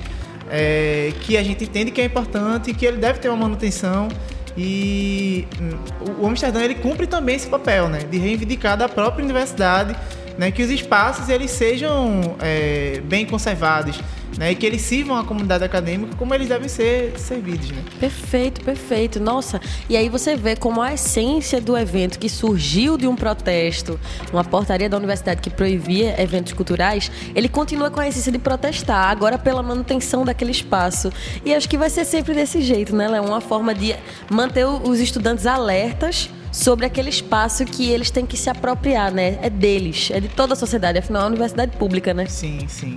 é, 0.50 1.12
que 1.20 1.36
a 1.36 1.42
gente 1.42 1.64
entende 1.64 1.90
que 1.90 2.00
é 2.00 2.04
importante 2.04 2.70
e 2.70 2.74
que 2.74 2.84
ele 2.84 2.98
deve 2.98 3.18
ter 3.18 3.28
uma 3.28 3.36
manutenção 3.36 4.08
e 4.56 5.46
hum, 5.60 6.20
o 6.20 6.26
Amsterdã 6.26 6.62
ele 6.62 6.76
cumpre 6.76 7.06
também 7.06 7.36
esse 7.36 7.48
papel, 7.48 7.88
né, 7.88 8.00
de 8.10 8.18
reivindicar 8.18 8.76
da 8.76 8.88
própria 8.88 9.24
universidade, 9.24 9.96
né, 10.38 10.50
que 10.50 10.62
os 10.62 10.70
espaços 10.70 11.28
eles 11.28 11.50
sejam 11.50 12.36
é, 12.40 13.00
bem 13.04 13.24
conservados, 13.26 14.00
né, 14.38 14.52
e 14.52 14.54
que 14.54 14.66
eles 14.66 14.82
sirvam 14.82 15.16
à 15.16 15.24
comunidade 15.24 15.64
acadêmica 15.64 16.14
como 16.16 16.34
eles 16.34 16.48
devem 16.48 16.68
ser 16.68 17.18
servidos. 17.18 17.70
Né? 17.70 17.82
Perfeito, 18.00 18.60
perfeito. 18.62 19.20
Nossa, 19.20 19.60
e 19.88 19.96
aí 19.96 20.08
você 20.08 20.36
vê 20.36 20.56
como 20.56 20.80
a 20.82 20.94
essência 20.94 21.60
do 21.60 21.76
evento 21.76 22.18
que 22.18 22.28
surgiu 22.28 22.96
de 22.96 23.06
um 23.06 23.16
protesto, 23.16 23.98
uma 24.32 24.44
portaria 24.44 24.88
da 24.88 24.96
universidade 24.96 25.40
que 25.40 25.50
proibia 25.50 26.20
eventos 26.20 26.52
culturais, 26.52 27.10
ele 27.34 27.48
continua 27.48 27.90
com 27.90 28.00
a 28.00 28.08
essência 28.08 28.32
de 28.32 28.38
protestar, 28.38 29.10
agora 29.10 29.38
pela 29.38 29.62
manutenção 29.62 30.24
daquele 30.24 30.50
espaço. 30.50 31.12
E 31.44 31.54
acho 31.54 31.68
que 31.68 31.78
vai 31.78 31.90
ser 31.90 32.04
sempre 32.04 32.34
desse 32.34 32.60
jeito, 32.60 32.94
né, 32.94 33.08
Léo? 33.08 33.24
Uma 33.24 33.40
forma 33.40 33.74
de 33.74 33.94
manter 34.30 34.64
os 34.66 35.00
estudantes 35.00 35.46
alertas 35.46 36.30
sobre 36.52 36.86
aquele 36.86 37.10
espaço 37.10 37.64
que 37.64 37.90
eles 37.90 38.10
têm 38.10 38.24
que 38.24 38.36
se 38.36 38.48
apropriar, 38.48 39.12
né? 39.12 39.38
É 39.42 39.50
deles, 39.50 40.10
é 40.12 40.20
de 40.20 40.28
toda 40.28 40.52
a 40.52 40.56
sociedade, 40.56 40.98
afinal 40.98 41.22
é 41.22 41.24
uma 41.24 41.30
universidade 41.30 41.76
pública, 41.76 42.14
né? 42.14 42.26
Sim, 42.26 42.66
sim. 42.68 42.94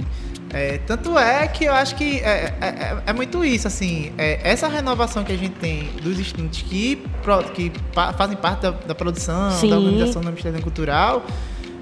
É, 0.54 0.78
tanto 0.86 1.18
é 1.18 1.46
que 1.48 1.66
eu 1.66 1.74
acho 1.74 1.96
que 1.96 2.20
é, 2.20 2.54
é, 2.62 2.68
é, 2.68 2.98
é 3.08 3.14
muito 3.14 3.44
isso, 3.44 3.68
assim, 3.68 4.12
é, 4.18 4.40
essa 4.44 4.68
renovação 4.68 5.24
que 5.24 5.32
a 5.32 5.38
gente 5.38 5.56
tem 5.56 5.90
dos 6.02 6.18
estudantes 6.20 6.62
que, 6.62 7.04
que 7.54 7.72
fazem 8.18 8.38
parte 8.38 8.62
da, 8.62 8.72
da 8.72 8.96
produção, 8.96 9.52
Sim. 9.52 9.70
da 9.70 9.78
organização 9.78 10.22
do 10.22 10.30
Amsterdã 10.30 10.62
Cultural, 10.62 11.26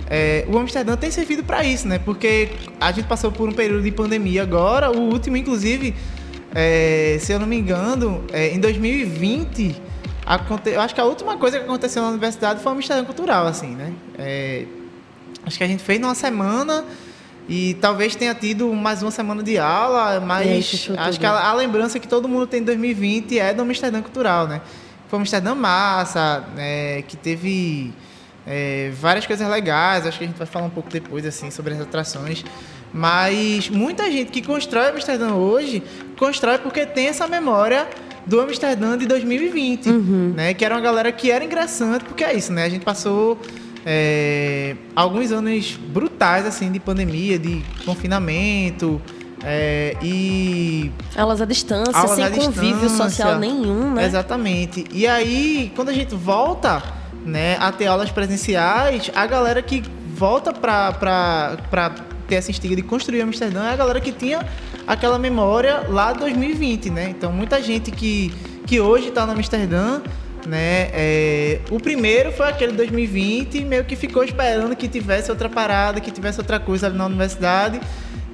é, 0.10 0.46
o 0.48 0.58
Amsterdã 0.58 0.96
tem 0.96 1.12
servido 1.12 1.44
para 1.44 1.64
isso, 1.64 1.88
né? 1.88 2.00
Porque 2.00 2.50
a 2.80 2.92
gente 2.92 3.08
passou 3.08 3.32
por 3.32 3.48
um 3.48 3.52
período 3.52 3.84
de 3.84 3.92
pandemia 3.92 4.44
agora, 4.44 4.92
o 4.92 5.00
último, 5.00 5.38
inclusive, 5.38 5.96
é, 6.54 7.18
se 7.20 7.32
eu 7.32 7.40
não 7.40 7.48
me 7.48 7.58
engano, 7.58 8.24
em 8.34 8.60
2020, 8.60 9.76
aconte... 10.26 10.70
eu 10.70 10.82
acho 10.82 10.94
que 10.94 11.02
a 11.02 11.06
última 11.06 11.38
coisa 11.38 11.60
que 11.60 11.66
aconteceu 11.66 12.02
na 12.02 12.10
universidade 12.10 12.62
foi 12.62 12.72
o 12.72 12.76
Amsterdã 12.76 13.04
Cultural, 13.04 13.46
assim, 13.46 13.76
né? 13.76 13.94
acho 15.46 15.58
que 15.60 15.64
a 15.64 15.68
gente 15.68 15.84
fez 15.84 16.00
numa 16.00 16.16
semana 16.16 16.84
e 17.48 17.76
talvez 17.76 18.16
tenha 18.16 18.34
tido 18.34 18.74
mais 18.74 19.02
uma 19.02 19.12
semana 19.12 19.44
de 19.44 19.58
aula, 19.58 20.20
mas 20.20 20.90
é, 20.90 21.00
acho 21.00 21.20
que 21.20 21.26
a, 21.26 21.50
a, 21.50 21.54
lembrança 21.54 22.00
que 22.00 22.08
todo 22.08 22.28
mundo 22.28 22.48
tem 22.48 22.60
de 22.60 22.66
2020 22.68 23.38
é 23.38 23.54
do 23.54 23.62
Amsterdã 23.62 24.02
Cultural, 24.02 24.48
né? 24.48 24.62
Foi 25.08 25.20
Amsterdã 25.20 25.54
massa, 25.54 26.44
né, 26.56 27.04
que 27.04 27.16
teve 27.16 27.94
é, 28.48 28.92
várias 29.00 29.28
coisas 29.28 29.48
legais, 29.48 30.08
acho 30.08 30.18
que 30.18 30.24
a 30.24 30.28
gente 30.28 30.38
vai 30.38 30.48
falar 30.48 30.66
um 30.66 30.72
pouco 30.72 30.90
depois 30.90 31.26
assim 31.26 31.52
sobre 31.52 31.76
as 31.76 31.82
atrações. 31.82 32.44
Mas 32.92 33.70
muita 33.70 34.10
gente 34.10 34.32
que 34.32 34.42
constrói 34.42 34.88
Amsterdã 34.88 35.34
hoje, 35.34 35.84
constrói 36.18 36.58
porque 36.58 36.86
tem 36.86 37.08
essa 37.08 37.28
memória 37.28 37.88
do 38.26 38.40
Amsterdã 38.40 38.98
de 38.98 39.06
2020, 39.06 39.90
uhum. 39.90 40.34
né? 40.36 40.54
Que 40.54 40.66
era 40.66 40.74
uma 40.74 40.82
galera 40.82 41.12
que 41.12 41.30
era 41.30 41.44
ingressante, 41.44 42.06
porque 42.06 42.24
é 42.24 42.34
isso, 42.34 42.52
né? 42.52 42.64
A 42.64 42.70
gente 42.70 42.84
passou 42.84 43.40
é, 43.86 44.76
alguns 44.96 45.32
anos 45.32 45.78
brutais 45.78 46.46
assim 46.46 46.72
de 46.72 46.80
pandemia, 46.80 47.38
de 47.38 47.64
confinamento. 47.86 49.00
É, 49.44 49.96
e. 50.02 50.92
Aulas 51.16 51.40
à 51.40 51.46
distância, 51.46 51.96
aulas 51.96 52.16
sem 52.16 52.32
convívio 52.32 52.90
social 52.90 53.38
nenhum, 53.38 53.94
né? 53.94 54.06
Exatamente. 54.06 54.86
E 54.92 55.06
aí, 55.06 55.72
quando 55.76 55.90
a 55.90 55.94
gente 55.94 56.16
volta 56.16 56.82
né, 57.24 57.58
a 57.60 57.72
ter 57.72 57.86
aulas 57.86 58.10
presenciais, 58.10 59.12
a 59.16 59.28
galera 59.28 59.62
que 59.62 59.84
volta 60.16 60.52
para 60.52 61.92
ter 62.28 62.36
essa 62.36 62.50
instiga 62.50 62.76
de 62.76 62.82
construir 62.82 63.22
Amsterdã 63.22 63.66
é 63.66 63.74
a 63.74 63.76
galera 63.76 64.02
que 64.02 64.12
tinha 64.12 64.44
aquela 64.88 65.20
memória 65.20 65.84
lá 65.90 66.12
de 66.12 66.20
2020, 66.20 66.90
né? 66.90 67.10
Então, 67.10 67.32
muita 67.32 67.62
gente 67.62 67.92
que, 67.92 68.34
que 68.66 68.80
hoje 68.80 69.10
está 69.10 69.28
no 69.28 69.34
Amsterdã 69.34 70.02
né? 70.46 70.90
É, 70.94 71.60
o 71.70 71.80
primeiro 71.80 72.32
foi 72.32 72.48
aquele 72.48 72.72
de 72.72 72.78
2020, 72.78 73.64
meio 73.66 73.84
que 73.84 73.96
ficou 73.96 74.24
esperando 74.24 74.76
que 74.76 74.88
tivesse 74.88 75.32
outra 75.32 75.50
parada, 75.50 76.00
que 76.00 76.12
tivesse 76.12 76.40
outra 76.40 76.60
coisa 76.60 76.88
ali 76.88 76.98
na 76.98 77.06
universidade, 77.06 77.80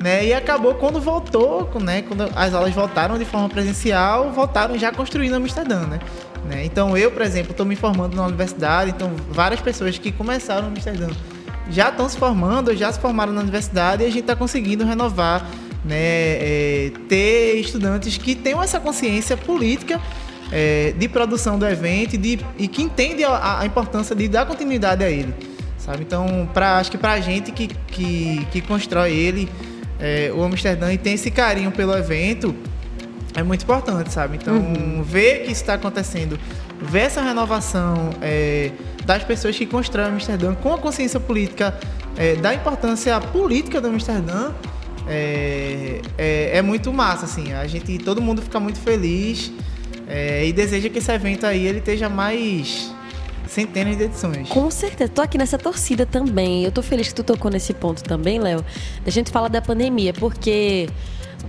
né? 0.02 0.26
E 0.26 0.34
acabou 0.34 0.76
quando 0.76 1.00
voltou, 1.00 1.70
né? 1.82 2.02
Quando 2.02 2.30
as 2.36 2.54
aulas 2.54 2.74
voltaram 2.74 3.18
de 3.18 3.26
forma 3.26 3.48
presencial, 3.48 4.32
voltaram 4.32 4.78
já 4.78 4.92
construindo 4.92 5.36
Amsterdã, 5.36 5.82
né? 5.86 6.00
né? 6.46 6.66
Então 6.66 6.98
eu, 6.98 7.12
por 7.12 7.22
exemplo, 7.22 7.52
estou 7.52 7.66
me 7.66 7.76
formando 7.76 8.16
na 8.16 8.26
universidade, 8.26 8.92
então 8.92 9.12
várias 9.30 9.62
pessoas 9.62 9.98
que 9.98 10.12
começaram 10.12 10.68
Amsterdã 10.68 11.08
já 11.70 11.90
estão 11.90 12.10
se 12.10 12.18
formando, 12.18 12.76
já 12.76 12.92
se 12.92 13.00
formaram 13.00 13.32
na 13.32 13.42
universidade 13.42 14.04
e 14.04 14.06
a 14.06 14.10
gente 14.10 14.22
está 14.22 14.36
conseguindo 14.36 14.84
renovar, 14.84 15.48
né? 15.86 15.96
É, 15.96 16.92
ter 17.08 17.56
estudantes 17.60 18.18
que 18.18 18.36
tenham 18.36 18.62
essa 18.62 18.80
consciência 18.80 19.38
política 19.38 20.02
é, 20.52 20.94
de 20.98 21.08
produção 21.08 21.58
do 21.58 21.66
evento 21.66 22.16
e, 22.16 22.18
de, 22.18 22.40
e 22.58 22.68
que 22.68 22.82
entende 22.82 23.24
a, 23.24 23.60
a, 23.60 23.66
importância 23.66 24.16
de 24.16 24.28
dar 24.28 24.46
continuidade 24.46 25.04
a 25.04 25.10
ele, 25.10 25.34
sabe? 25.78 26.04
Então, 26.04 26.50
pra, 26.54 26.78
acho 26.78 26.92
que 26.92 26.98
para 26.98 27.14
a 27.14 27.20
gente 27.22 27.52
que, 27.52 27.68
que, 27.68 28.46
que 28.52 28.62
constrói 28.62 29.14
ele, 29.14 29.50
é, 30.00 30.32
o 30.36 30.44
Amsterdã 30.44 30.92
e 30.92 30.98
tem 30.98 31.14
esse 31.14 31.32
carinho 31.32 31.72
pelo 31.72 31.96
evento, 31.96 32.54
é 33.34 33.44
muito 33.44 33.64
importante, 33.64 34.12
sabe? 34.12 34.38
Então, 34.38 34.56
uhum. 34.56 35.04
ver 35.04 35.44
que 35.44 35.52
isso 35.52 35.62
está 35.62 35.76
acontecendo, 35.76 36.38
ver 36.82 37.02
essa 37.02 37.22
renovação 37.22 38.10
é, 38.22 38.72
das 39.06 39.24
pessoas 39.24 39.58
que 39.58 39.66
constroem 39.66 40.10
Amsterdã 40.10 40.54
com 40.54 40.74
a 40.74 40.78
consciência 40.78 41.20
política 41.20 41.78
é, 42.18 42.36
da 42.36 42.54
importância 42.54 43.20
política 43.22 43.80
do 43.80 43.88
Amsterdã 43.88 44.52
é, 45.08 46.02
é, 46.18 46.58
é, 46.58 46.62
muito 46.62 46.92
massa, 46.92 47.26
assim. 47.26 47.54
A 47.54 47.66
gente, 47.68 47.98
todo 48.00 48.22
mundo 48.22 48.42
fica 48.42 48.60
muito 48.60 48.80
feliz 48.80 49.52
é, 50.12 50.46
e 50.46 50.52
deseja 50.52 50.90
que 50.90 50.98
esse 50.98 51.10
evento 51.10 51.46
aí 51.46 51.66
ele 51.66 51.80
esteja 51.80 52.10
mais 52.10 52.94
centenas 53.48 53.98
de 53.98 54.04
edições. 54.04 54.50
Com 54.50 54.70
certeza, 54.70 55.10
tô 55.10 55.22
aqui 55.22 55.38
nessa 55.38 55.58
torcida 55.58 56.06
também. 56.06 56.66
Eu 56.66 56.72
tô 56.72 56.82
feliz 56.82 57.08
que 57.08 57.16
tu 57.16 57.24
tocou 57.24 57.50
nesse 57.50 57.74
ponto 57.74 58.04
também, 58.04 58.38
Léo. 58.38 58.64
Da 59.06 59.12
gente 59.12 59.32
falar 59.32 59.48
da 59.48 59.62
pandemia, 59.62 60.12
porque 60.14 60.90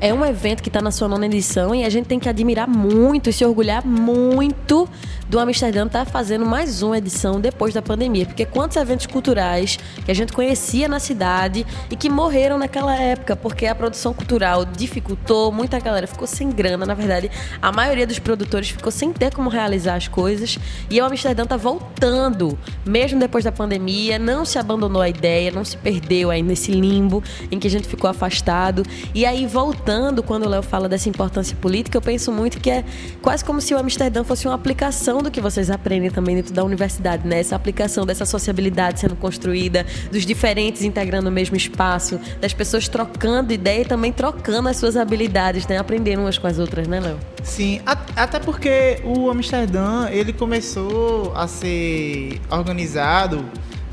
é 0.01 0.13
um 0.13 0.25
evento 0.25 0.63
que 0.63 0.69
está 0.69 0.81
na 0.81 0.91
sua 0.91 1.07
nona 1.07 1.27
edição 1.27 1.75
e 1.75 1.85
a 1.85 1.91
gente 1.91 2.07
tem 2.07 2.19
que 2.19 2.29
admirar 2.29 2.69
muito 2.69 3.31
e 3.31 3.33
se 3.33 3.45
orgulhar 3.45 3.87
muito 3.87 4.89
do 5.29 5.39
Amsterdã 5.39 5.87
estar 5.87 6.05
tá 6.05 6.11
fazendo 6.11 6.45
mais 6.45 6.83
uma 6.83 6.99
edição 6.99 7.41
depois 7.41 7.73
da 7.73 7.81
pandemia. 7.81 8.27
Porque 8.27 8.45
quantos 8.45 8.77
eventos 8.77 9.07
culturais 9.07 9.79
que 10.05 10.11
a 10.11 10.15
gente 10.15 10.33
conhecia 10.33 10.89
na 10.89 10.99
cidade 10.99 11.65
e 11.91 11.97
que 11.97 12.11
morreram 12.11 12.59
naquela 12.59 12.95
época, 12.95 13.37
porque 13.37 13.67
a 13.67 13.75
produção 13.75 14.13
cultural 14.13 14.65
dificultou, 14.65 15.53
muita 15.53 15.79
galera 15.79 16.07
ficou 16.07 16.27
sem 16.27 16.51
grana, 16.51 16.85
na 16.85 16.95
verdade, 16.95 17.31
a 17.61 17.71
maioria 17.71 18.07
dos 18.07 18.19
produtores 18.19 18.71
ficou 18.71 18.91
sem 18.91 19.13
ter 19.13 19.33
como 19.33 19.49
realizar 19.49 19.95
as 19.95 20.09
coisas. 20.09 20.59
E 20.91 21.01
o 21.01 21.05
Amsterdã 21.05 21.45
está 21.45 21.57
voltando, 21.57 22.59
mesmo 22.85 23.21
depois 23.21 23.45
da 23.45 23.53
pandemia, 23.53 24.19
não 24.19 24.45
se 24.45 24.59
abandonou 24.59 25.01
a 25.01 25.09
ideia, 25.09 25.51
não 25.51 25.65
se 25.65 25.77
perdeu 25.77 26.31
aí 26.31 26.43
nesse 26.43 26.73
limbo 26.73 27.23
em 27.51 27.59
que 27.59 27.69
a 27.69 27.71
gente 27.71 27.87
ficou 27.87 28.11
afastado. 28.11 28.83
E 29.15 29.25
aí 29.25 29.47
voltando 29.47 29.82
voltando, 29.83 30.23
quando 30.23 30.45
o 30.45 30.49
Léo 30.49 30.63
fala 30.63 30.89
dessa 30.89 31.09
importância 31.09 31.57
política, 31.57 31.97
eu 31.97 32.03
penso 32.03 32.31
muito 32.31 32.61
que 32.61 32.71
é 32.71 32.85
quase 33.21 33.45
como 33.45 33.61
se 33.61 33.75
o 33.75 33.79
Amsterdã 33.79 34.23
fosse 34.23 34.47
uma 34.47 34.55
aplicação 34.55 35.21
do 35.21 35.29
que 35.31 35.41
vocês 35.41 35.71
aprendem 35.71 36.09
também 36.09 36.37
dentro 36.37 36.55
da 36.55 36.63
universidade, 36.63 37.27
né? 37.27 37.41
Essa 37.41 37.57
aplicação 37.57 38.07
dessa 38.07 38.25
sociabilidade 38.25 39.01
sendo 39.01 39.17
construída, 39.17 39.85
dos 40.13 40.25
diferentes 40.25 40.83
integrando 40.83 41.29
o 41.29 41.33
mesmo 41.33 41.57
espaço, 41.57 42.21
das 42.41 42.55
pessoas 42.55 42.87
trocando 42.87 43.53
ideia 43.53 43.83
e 43.83 43.85
também 43.85 44.13
trocando 44.13 44.69
as 44.69 44.77
suas 44.77 44.97
habilidades, 44.97 45.67
né? 45.67 45.79
Aprendendo 45.79 46.21
umas 46.21 46.39
com 46.39 46.47
as 46.47 46.61
outras, 46.61 46.87
né, 46.87 47.01
Léo? 47.01 47.19
Sim, 47.43 47.81
até 47.85 48.39
porque 48.39 49.01
o 49.05 49.29
Amsterdã, 49.31 50.09
ele 50.11 50.33
começou 50.33 51.33
a 51.35 51.49
ser 51.49 52.41
organizado 52.49 53.45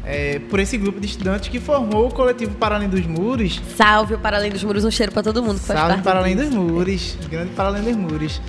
é, 0.09 0.39
por 0.49 0.59
esse 0.59 0.75
grupo 0.75 0.99
de 0.99 1.05
estudantes 1.05 1.49
que 1.49 1.59
formou 1.59 2.07
o 2.07 2.11
coletivo 2.11 2.55
Para 2.55 2.75
Além 2.75 2.89
dos 2.89 3.05
Muros. 3.05 3.61
Salve 3.77 4.15
o 4.15 4.19
Para 4.19 4.37
Além 4.37 4.49
dos 4.49 4.63
Muros, 4.63 4.83
um 4.83 4.89
cheiro 4.89 5.11
para 5.11 5.21
todo 5.21 5.43
mundo 5.43 5.59
que 5.59 5.65
faz 5.67 5.79
Salve 5.79 6.01
Para 6.01 6.19
Além 6.19 6.35
dos 6.35 6.49
Muros, 6.49 7.15
grande 7.29 7.51
Para 7.51 7.69
Além 7.69 7.83
dos 7.83 7.95
Muros. 7.95 8.41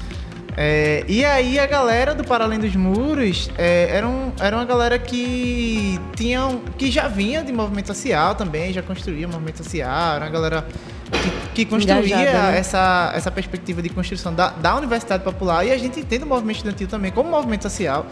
É, 0.56 1.04
e 1.06 1.22
aí 1.22 1.58
a 1.58 1.66
galera 1.66 2.14
do 2.14 2.24
Para 2.24 2.44
Além 2.44 2.58
dos 2.58 2.74
Muros 2.74 3.50
é, 3.58 3.90
era, 3.92 4.08
um, 4.08 4.32
era 4.40 4.56
uma 4.56 4.64
galera 4.64 4.98
que 4.98 6.00
tinham, 6.16 6.62
que 6.78 6.90
já 6.90 7.08
vinha 7.08 7.44
de 7.44 7.52
movimento 7.52 7.88
social 7.88 8.34
também, 8.34 8.72
já 8.72 8.80
construía 8.80 9.28
movimento 9.28 9.58
social, 9.58 10.16
era 10.16 10.24
uma 10.24 10.30
galera 10.30 10.66
que, 11.10 11.30
que 11.54 11.64
construía 11.66 11.98
Engajada, 11.98 12.52
né? 12.52 12.58
essa, 12.58 13.12
essa 13.14 13.30
perspectiva 13.30 13.82
de 13.82 13.90
construção 13.90 14.34
da, 14.34 14.48
da 14.48 14.74
Universidade 14.76 15.22
Popular 15.22 15.66
e 15.66 15.72
a 15.72 15.78
gente 15.78 16.00
entende 16.00 16.24
o 16.24 16.26
movimento 16.26 16.56
estudantil 16.56 16.88
também 16.88 17.12
como 17.12 17.28
movimento 17.28 17.64
social. 17.64 18.06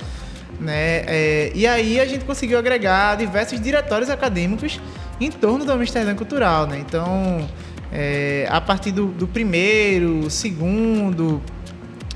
Né? 0.60 1.02
É, 1.06 1.52
e 1.54 1.66
aí 1.66 2.00
a 2.00 2.06
gente 2.06 2.24
conseguiu 2.24 2.58
agregar 2.58 3.16
diversos 3.16 3.60
diretórios 3.60 4.10
acadêmicos 4.10 4.80
em 5.20 5.30
torno 5.30 5.64
do 5.64 5.72
Amsterdã 5.72 6.14
Cultural. 6.14 6.66
Né? 6.66 6.82
Então, 6.86 7.48
é, 7.92 8.46
a 8.50 8.60
partir 8.60 8.92
do, 8.92 9.06
do 9.06 9.26
primeiro, 9.26 10.28
segundo, 10.30 11.40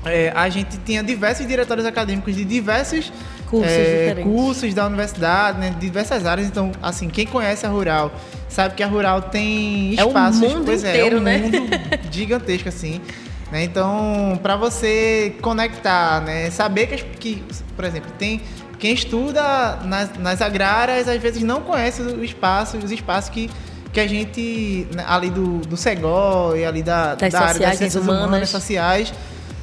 é, 0.05 0.31
a 0.35 0.49
gente 0.49 0.77
tinha 0.79 1.01
diversos 1.03 1.47
diretórios 1.47 1.85
acadêmicos 1.85 2.35
de 2.35 2.43
diversos 2.43 3.11
Cursos 3.53 3.71
é, 3.71 4.15
cursos 4.23 4.73
da 4.73 4.87
universidade, 4.87 5.59
né, 5.59 5.69
de 5.69 5.79
diversas 5.79 6.25
áreas. 6.25 6.47
Então, 6.47 6.71
assim, 6.81 7.07
quem 7.07 7.27
conhece 7.27 7.67
a 7.67 7.69
Rural 7.69 8.11
sabe 8.49 8.73
que 8.73 8.81
a 8.81 8.87
Rural 8.87 9.21
tem 9.21 9.93
É 9.95 10.03
o 10.03 10.07
espaços, 10.07 10.39
mundo 10.39 10.65
pois 10.65 10.83
é, 10.83 10.89
inteiro, 10.89 11.17
é 11.17 11.19
um 11.19 11.23
né? 11.23 11.37
mundo 11.37 11.69
gigantesco 12.09 12.67
assim. 12.67 12.99
Né? 13.53 13.65
Então, 13.65 14.39
para 14.41 14.55
você 14.55 15.35
conectar, 15.39 16.21
né, 16.21 16.49
saber 16.49 16.87
que, 16.87 17.03
que, 17.03 17.43
por 17.75 17.85
exemplo, 17.85 18.11
tem 18.17 18.41
quem 18.79 18.93
estuda 18.93 19.75
nas, 19.85 20.17
nas 20.17 20.41
agrárias 20.41 21.07
às 21.07 21.21
vezes 21.21 21.43
não 21.43 21.61
conhece 21.61 22.01
o 22.01 22.23
espaço, 22.23 22.77
os 22.77 22.91
espaços 22.91 23.29
que 23.29 23.51
que 23.93 23.99
a 23.99 24.07
gente 24.07 24.87
né, 24.95 25.05
ali 25.07 25.29
do, 25.29 25.59
do 25.59 25.77
Segó 25.77 26.55
e 26.55 26.65
ali 26.65 26.81
da, 26.81 27.13
Das 27.13 27.31
da 27.31 27.41
área 27.41 27.59
das 27.59 27.77
ciências 27.77 28.03
humanas. 28.03 28.27
humanas, 28.27 28.49
sociais, 28.49 29.13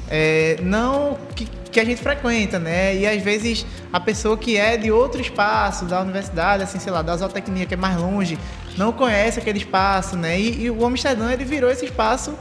é, 0.09 0.57
não 0.61 1.17
que, 1.35 1.45
que 1.45 1.77
a 1.77 1.83
gente 1.83 2.01
frequenta, 2.01 2.57
né? 2.57 2.95
E 2.95 3.05
às 3.05 3.21
vezes 3.21 3.65
a 3.91 3.99
pessoa 3.99 4.37
que 4.37 4.55
é 4.55 4.77
de 4.77 4.89
outro 4.89 5.19
espaço 5.19 5.83
da 5.83 5.99
universidade, 5.99 6.63
assim, 6.63 6.79
sei 6.79 6.93
lá, 6.93 7.01
da 7.01 7.17
zootecnia, 7.17 7.65
que 7.65 7.73
é 7.73 7.77
mais 7.77 7.97
longe, 7.97 8.39
não 8.77 8.93
conhece 8.93 9.37
aquele 9.37 9.57
espaço, 9.57 10.15
né? 10.15 10.39
E, 10.39 10.63
e 10.63 10.71
o 10.71 10.85
Amsterdã 10.85 11.29
ele 11.33 11.43
virou 11.43 11.69
esse 11.69 11.83
espaço, 11.83 12.33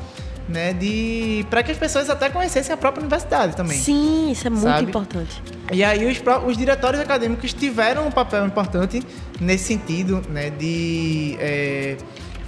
né? 0.51 0.73
De 0.73 1.47
para 1.49 1.63
que 1.63 1.71
as 1.71 1.79
pessoas 1.79 2.11
até 2.11 2.29
conhecessem 2.29 2.75
a 2.75 2.77
própria 2.77 3.01
universidade 3.01 3.57
também. 3.57 3.79
Sim, 3.79 4.33
isso 4.33 4.47
é 4.47 4.51
muito 4.51 4.65
Sabe? 4.65 4.89
importante. 4.89 5.43
E 5.73 5.85
aí 5.85 6.05
os, 6.07 6.21
os 6.47 6.57
diretórios 6.57 7.01
acadêmicos 7.01 7.53
tiveram 7.53 8.07
um 8.07 8.11
papel 8.11 8.45
importante 8.45 9.03
nesse 9.41 9.65
sentido, 9.65 10.21
né, 10.29 10.51
de 10.51 11.37
é, 11.39 11.97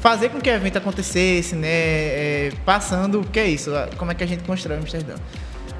fazer 0.00 0.28
com 0.28 0.40
que 0.40 0.50
o 0.50 0.52
evento 0.52 0.76
acontecesse, 0.78 1.54
né, 1.54 1.68
é, 1.68 2.52
passando 2.64 3.20
o 3.20 3.24
que 3.24 3.38
é 3.38 3.46
isso, 3.46 3.70
como 3.96 4.10
é 4.10 4.14
que 4.14 4.24
a 4.24 4.26
gente 4.26 4.42
constrói 4.44 4.76
Amsterdã. 4.76 5.14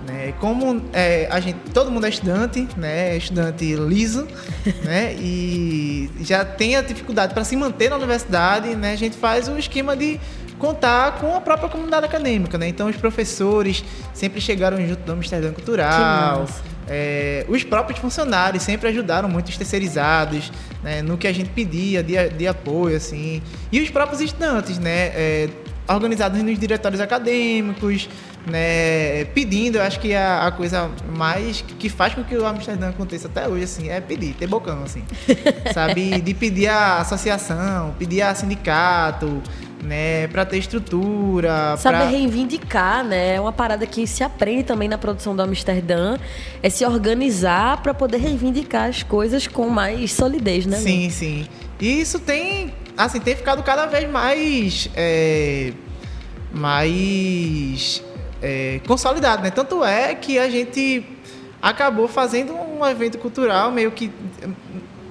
Né, 0.07 0.35
como 0.41 0.83
é, 0.93 1.29
a 1.31 1.39
gente, 1.39 1.59
todo 1.73 1.91
mundo 1.91 2.07
é 2.07 2.09
estudante, 2.09 2.67
né, 2.77 3.11
é 3.11 3.17
estudante 3.17 3.75
liso, 3.77 4.27
né, 4.83 5.15
e 5.15 6.11
já 6.21 6.45
tem 6.45 6.77
a 6.77 6.83
dificuldade 6.83 7.35
para 7.35 7.45
se 7.45 7.55
manter 7.57 7.91
na 7.91 7.97
universidade, 7.97 8.75
né, 8.75 8.93
a 8.93 8.97
gente 8.97 9.17
faz 9.17 9.49
o 9.49 9.57
esquema 9.59 9.97
de 9.97 10.21
contar 10.63 11.19
com 11.19 11.35
a 11.35 11.41
própria 11.41 11.69
comunidade 11.69 12.07
acadêmica, 12.07 12.57
né, 12.57 12.69
então 12.69 12.89
os 12.89 12.97
professores 12.97 13.85
sempre 14.15 14.41
chegaram 14.41 14.79
junto 14.87 15.03
do 15.03 15.11
Amsterdã 15.11 15.53
Cultural, 15.53 16.47
é, 16.89 17.45
os 17.49 17.65
próprios 17.65 17.99
funcionários 17.99 18.63
sempre 18.63 18.89
ajudaram 18.89 19.29
muito 19.29 19.49
os 19.49 19.57
terceirizados 19.57 20.53
né, 20.85 21.03
no 21.03 21.19
que 21.19 21.27
a 21.27 21.33
gente 21.33 21.51
pedia 21.51 22.01
de, 22.03 22.29
de 22.29 22.47
apoio, 22.47 22.97
assim. 22.97 23.41
E 23.71 23.81
os 23.81 23.89
próprios 23.89 24.21
estudantes, 24.21 24.79
né? 24.79 25.07
é, 25.15 25.49
organizados 25.89 26.43
nos 26.43 26.59
diretórios 26.59 27.01
acadêmicos, 27.01 28.09
né? 28.47 29.25
Pedindo, 29.27 29.79
eu 29.79 29.83
acho 29.83 30.01
que 30.01 30.15
a, 30.15 30.47
a 30.47 30.53
coisa 30.53 30.91
mais 31.17 31.63
que 31.79 31.89
faz 31.89 32.15
com 32.15 32.25
que 32.25 32.37
o 32.37 32.47
Amsterdã 32.47 32.89
aconteça 32.89 33.29
até 33.29 33.49
hoje, 33.49 33.65
assim, 33.65 33.89
é 33.89 34.01
pedir, 34.01 34.35
ter 34.35 34.47
bocão, 34.47 34.83
assim. 34.83 35.05
Sabe? 35.73 36.21
De 36.21 36.35
pedir 36.35 36.69
a 36.69 36.99
associação, 36.99 37.95
pedir 37.99 38.23
a 38.23 38.35
sindicato, 38.35 39.43
né? 39.83 40.29
Pra 40.29 40.45
ter 40.45 40.59
estrutura. 40.59 41.77
Saber 41.77 41.99
pra... 41.99 42.07
reivindicar, 42.07 43.05
né? 43.05 43.35
É 43.35 43.41
uma 43.41 43.53
parada 43.53 43.85
que 43.85 44.07
se 44.07 44.23
aprende 44.23 44.63
também 44.63 44.89
na 44.89 44.97
produção 44.97 45.35
do 45.35 45.43
Amsterdã. 45.43 46.17
É 46.63 46.71
se 46.71 46.87
organizar 46.87 47.83
para 47.83 47.93
poder 47.93 48.19
reivindicar 48.19 48.89
as 48.89 49.03
coisas 49.03 49.47
com 49.47 49.69
mais 49.69 50.13
solidez, 50.13 50.65
né? 50.65 50.77
Sim, 50.79 51.11
sim. 51.11 51.47
E 51.81 52.01
isso 52.01 52.21
tem, 52.21 52.73
assim, 52.97 53.21
tem 53.21 53.35
ficado 53.35 53.63
cada 53.63 53.87
vez 53.87 54.09
mais, 54.09 54.89
é, 54.95 55.73
mais 56.55 58.03
é, 58.41 58.81
consolidado, 58.87 59.43
né? 59.43 59.51
Tanto 59.51 59.85
é 59.85 60.15
que 60.15 60.39
a 60.39 60.49
gente 60.49 61.05
acabou 61.61 62.07
fazendo 62.07 62.55
um 62.55 62.87
evento 62.87 63.19
cultural 63.19 63.71
meio 63.71 63.91
que 63.91 64.13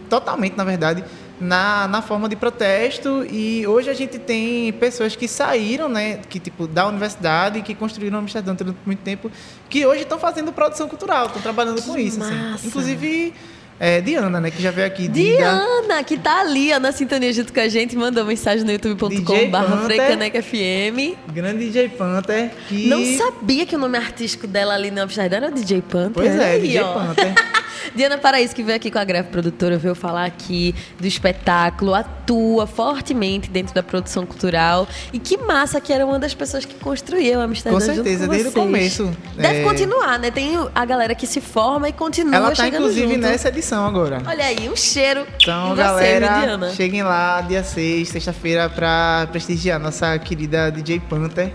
totalmente, 0.09 0.57
na 0.57 0.65
verdade, 0.65 1.03
na, 1.41 1.87
na 1.87 2.01
forma 2.01 2.29
de 2.29 2.35
protesto 2.35 3.25
e 3.29 3.65
hoje 3.65 3.89
a 3.89 3.93
gente 3.93 4.19
tem 4.19 4.71
pessoas 4.73 5.15
que 5.15 5.27
saíram, 5.27 5.89
né, 5.89 6.19
que 6.29 6.39
tipo 6.39 6.67
da 6.67 6.87
universidade 6.87 7.61
que 7.63 7.73
construíram 7.73 8.19
Amsterdã 8.19 8.53
durante 8.53 8.77
muito 8.85 8.99
tempo, 8.99 9.31
que 9.67 9.85
hoje 9.85 10.03
estão 10.03 10.19
fazendo 10.19 10.53
produção 10.53 10.87
cultural, 10.87 11.25
estão 11.25 11.41
trabalhando 11.41 11.81
com 11.81 11.95
Que 11.95 12.01
isso, 12.01 12.21
assim. 12.21 12.67
Inclusive 12.67 13.33
é, 13.79 13.99
Diana, 13.99 14.39
né, 14.39 14.51
que 14.51 14.61
já 14.61 14.69
veio 14.69 14.85
aqui. 14.85 15.07
Diana, 15.07 16.03
que 16.03 16.15
tá 16.15 16.41
ali 16.41 16.71
ó, 16.71 16.79
na 16.79 16.91
sintonia 16.91 17.33
junto 17.33 17.51
com 17.51 17.59
a 17.59 17.67
gente, 17.67 17.95
mandou 17.95 18.23
mensagem 18.23 18.63
no 18.63 18.71
youtube.com 18.71 19.09
DJ 19.09 19.47
barra 19.47 19.77
Panther. 19.77 19.85
Freicaneca 19.85 20.43
FM. 20.43 21.17
Grande 21.33 21.65
DJ 21.65 21.89
Panther. 21.89 22.51
Que... 22.69 22.85
Não 22.85 23.03
sabia 23.17 23.65
que 23.65 23.75
o 23.75 23.79
nome 23.79 23.97
artístico 23.97 24.45
dela 24.45 24.75
ali 24.75 24.91
no 24.91 25.01
Amsterdã 25.01 25.37
era 25.37 25.51
DJ 25.51 25.81
Panther. 25.81 26.11
Pois 26.13 26.35
é, 26.35 26.51
Aí, 26.51 26.61
DJ 26.61 26.81
ó. 26.81 26.93
Panther. 26.93 27.33
Diana 27.95 28.17
Paraíso, 28.17 28.55
que 28.55 28.63
veio 28.63 28.75
aqui 28.75 28.89
com 28.91 28.99
a 28.99 29.03
Greve 29.03 29.29
Produtora, 29.29 29.77
veio 29.77 29.95
falar 29.95 30.25
aqui 30.25 30.73
do 30.99 31.07
espetáculo, 31.07 31.93
atua 31.93 32.65
fortemente 32.67 33.49
dentro 33.49 33.73
da 33.73 33.83
produção 33.83 34.25
cultural. 34.25 34.87
E 35.11 35.19
que 35.19 35.37
massa 35.37 35.79
que 35.81 35.91
era 35.91 36.05
uma 36.05 36.19
das 36.19 36.33
pessoas 36.33 36.65
que 36.65 36.75
construiu 36.75 37.39
o 37.39 37.41
Amsterdã 37.41 37.77
Com 37.77 37.83
certeza, 37.85 38.25
com 38.25 38.31
desde 38.31 38.49
o 38.49 38.51
começo. 38.51 39.11
Deve 39.35 39.61
É. 39.61 39.63
continuar, 39.63 40.19
né? 40.19 40.31
Tem 40.31 40.51
a 40.73 40.85
galera 40.85 41.13
que 41.15 41.27
se 41.27 41.41
forma 41.41 41.89
e 41.89 41.93
continua 41.93 42.35
Ela 42.35 42.51
tá 42.51 42.67
inclusive 42.67 43.07
junto. 43.15 43.19
nessa 43.19 43.49
edição 43.49 43.85
agora. 43.85 44.21
Olha 44.25 44.45
aí, 44.45 44.69
um 44.69 44.75
cheiro 44.75 45.25
Então, 45.41 45.69
você, 45.69 45.75
galera, 45.75 46.27
viu, 46.33 46.41
Diana? 46.41 46.69
cheguem 46.73 47.03
lá 47.03 47.41
dia 47.41 47.63
6, 47.63 48.09
sexta-feira, 48.09 48.69
pra 48.69 49.27
prestigiar 49.31 49.79
nossa 49.79 50.17
querida 50.19 50.71
DJ 50.71 50.99
Panther, 50.99 51.53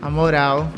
a 0.00 0.10
moral. 0.10 0.68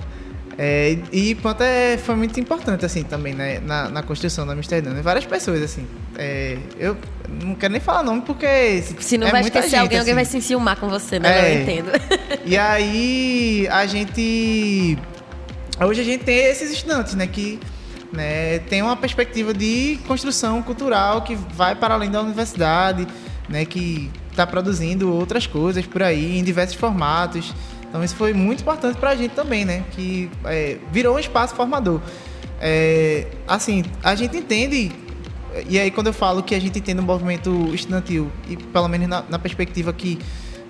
É, 0.57 0.97
e 1.13 1.35
Panther 1.35 1.99
foi 1.99 2.15
muito 2.15 2.39
importante, 2.39 2.85
assim, 2.85 3.03
também, 3.03 3.35
né, 3.35 3.61
na, 3.61 3.89
na 3.89 4.03
construção 4.03 4.47
da 4.47 4.53
Amsterdã. 4.53 4.91
né? 4.91 5.03
Várias 5.03 5.27
pessoas, 5.27 5.63
assim. 5.63 5.87
É, 6.17 6.59
eu 6.79 6.97
não 7.43 7.55
quero 7.55 7.73
nem 7.73 7.81
falar 7.81 8.03
nome 8.03 8.23
porque. 8.23 8.83
Se 9.01 9.19
não 9.19 9.27
é 9.27 9.31
vai 9.31 9.41
esquecer 9.41 9.71
gente, 9.71 9.81
alguém, 9.81 9.99
alguém 9.99 10.15
vai 10.15 10.23
assim. 10.23 10.33
se 10.33 10.39
enciumar 10.39 10.77
com 10.77 10.89
você, 10.89 11.19
né? 11.19 11.29
É. 11.29 11.57
Eu 11.57 11.63
entendo. 11.63 11.91
E 12.45 12.57
aí 12.57 13.69
a 13.71 13.87
gente. 13.87 14.99
Hoje 15.81 16.01
a 16.01 16.05
gente 16.05 16.25
tem 16.25 16.37
esses 16.37 16.71
estudantes, 16.71 17.15
né? 17.15 17.27
Que 17.27 17.59
né, 18.13 18.61
tem 18.61 18.81
uma 18.81 18.97
perspectiva 18.97 19.53
de 19.53 19.99
construção 20.07 20.63
cultural 20.63 21.23
que 21.23 21.35
vai 21.35 21.75
para 21.75 21.95
além 21.95 22.11
da 22.11 22.21
universidade, 22.21 23.09
né? 23.49 23.65
Que 23.65 24.11
está 24.31 24.47
produzindo 24.47 25.13
outras 25.13 25.47
coisas 25.47 25.85
por 25.87 26.03
aí, 26.03 26.39
em 26.39 26.45
diversos 26.45 26.77
formatos. 26.77 27.53
Então 27.95 28.03
isso 28.03 28.17
foi 28.17 28.33
muito 28.33 28.61
importante 28.61 28.97
para 28.99 29.11
a 29.11 29.15
gente 29.15 29.37
também, 29.37 29.65
né? 29.65 29.85
Que 29.93 30.29
é, 30.47 30.79
virou 30.91 31.15
um 31.15 31.19
espaço 31.21 31.55
formador. 31.55 32.01
É, 32.61 33.29
assim, 33.47 33.85
a 34.03 34.17
gente 34.17 34.37
entende 34.37 34.91
e 35.69 35.79
aí 35.79 35.93
quando 35.93 36.09
eu 36.09 36.13
falo 36.13 36.43
que 36.43 36.57
a 36.57 36.61
gente 36.61 36.77
entende 36.77 36.99
o 36.99 37.05
movimento 37.05 37.73
estudantil 37.73 38.33
e 38.51 38.57
pelo 38.57 38.89
menos 38.89 39.07
na, 39.07 39.23
na 39.31 39.39
perspectiva 39.39 39.93
que 39.93 40.19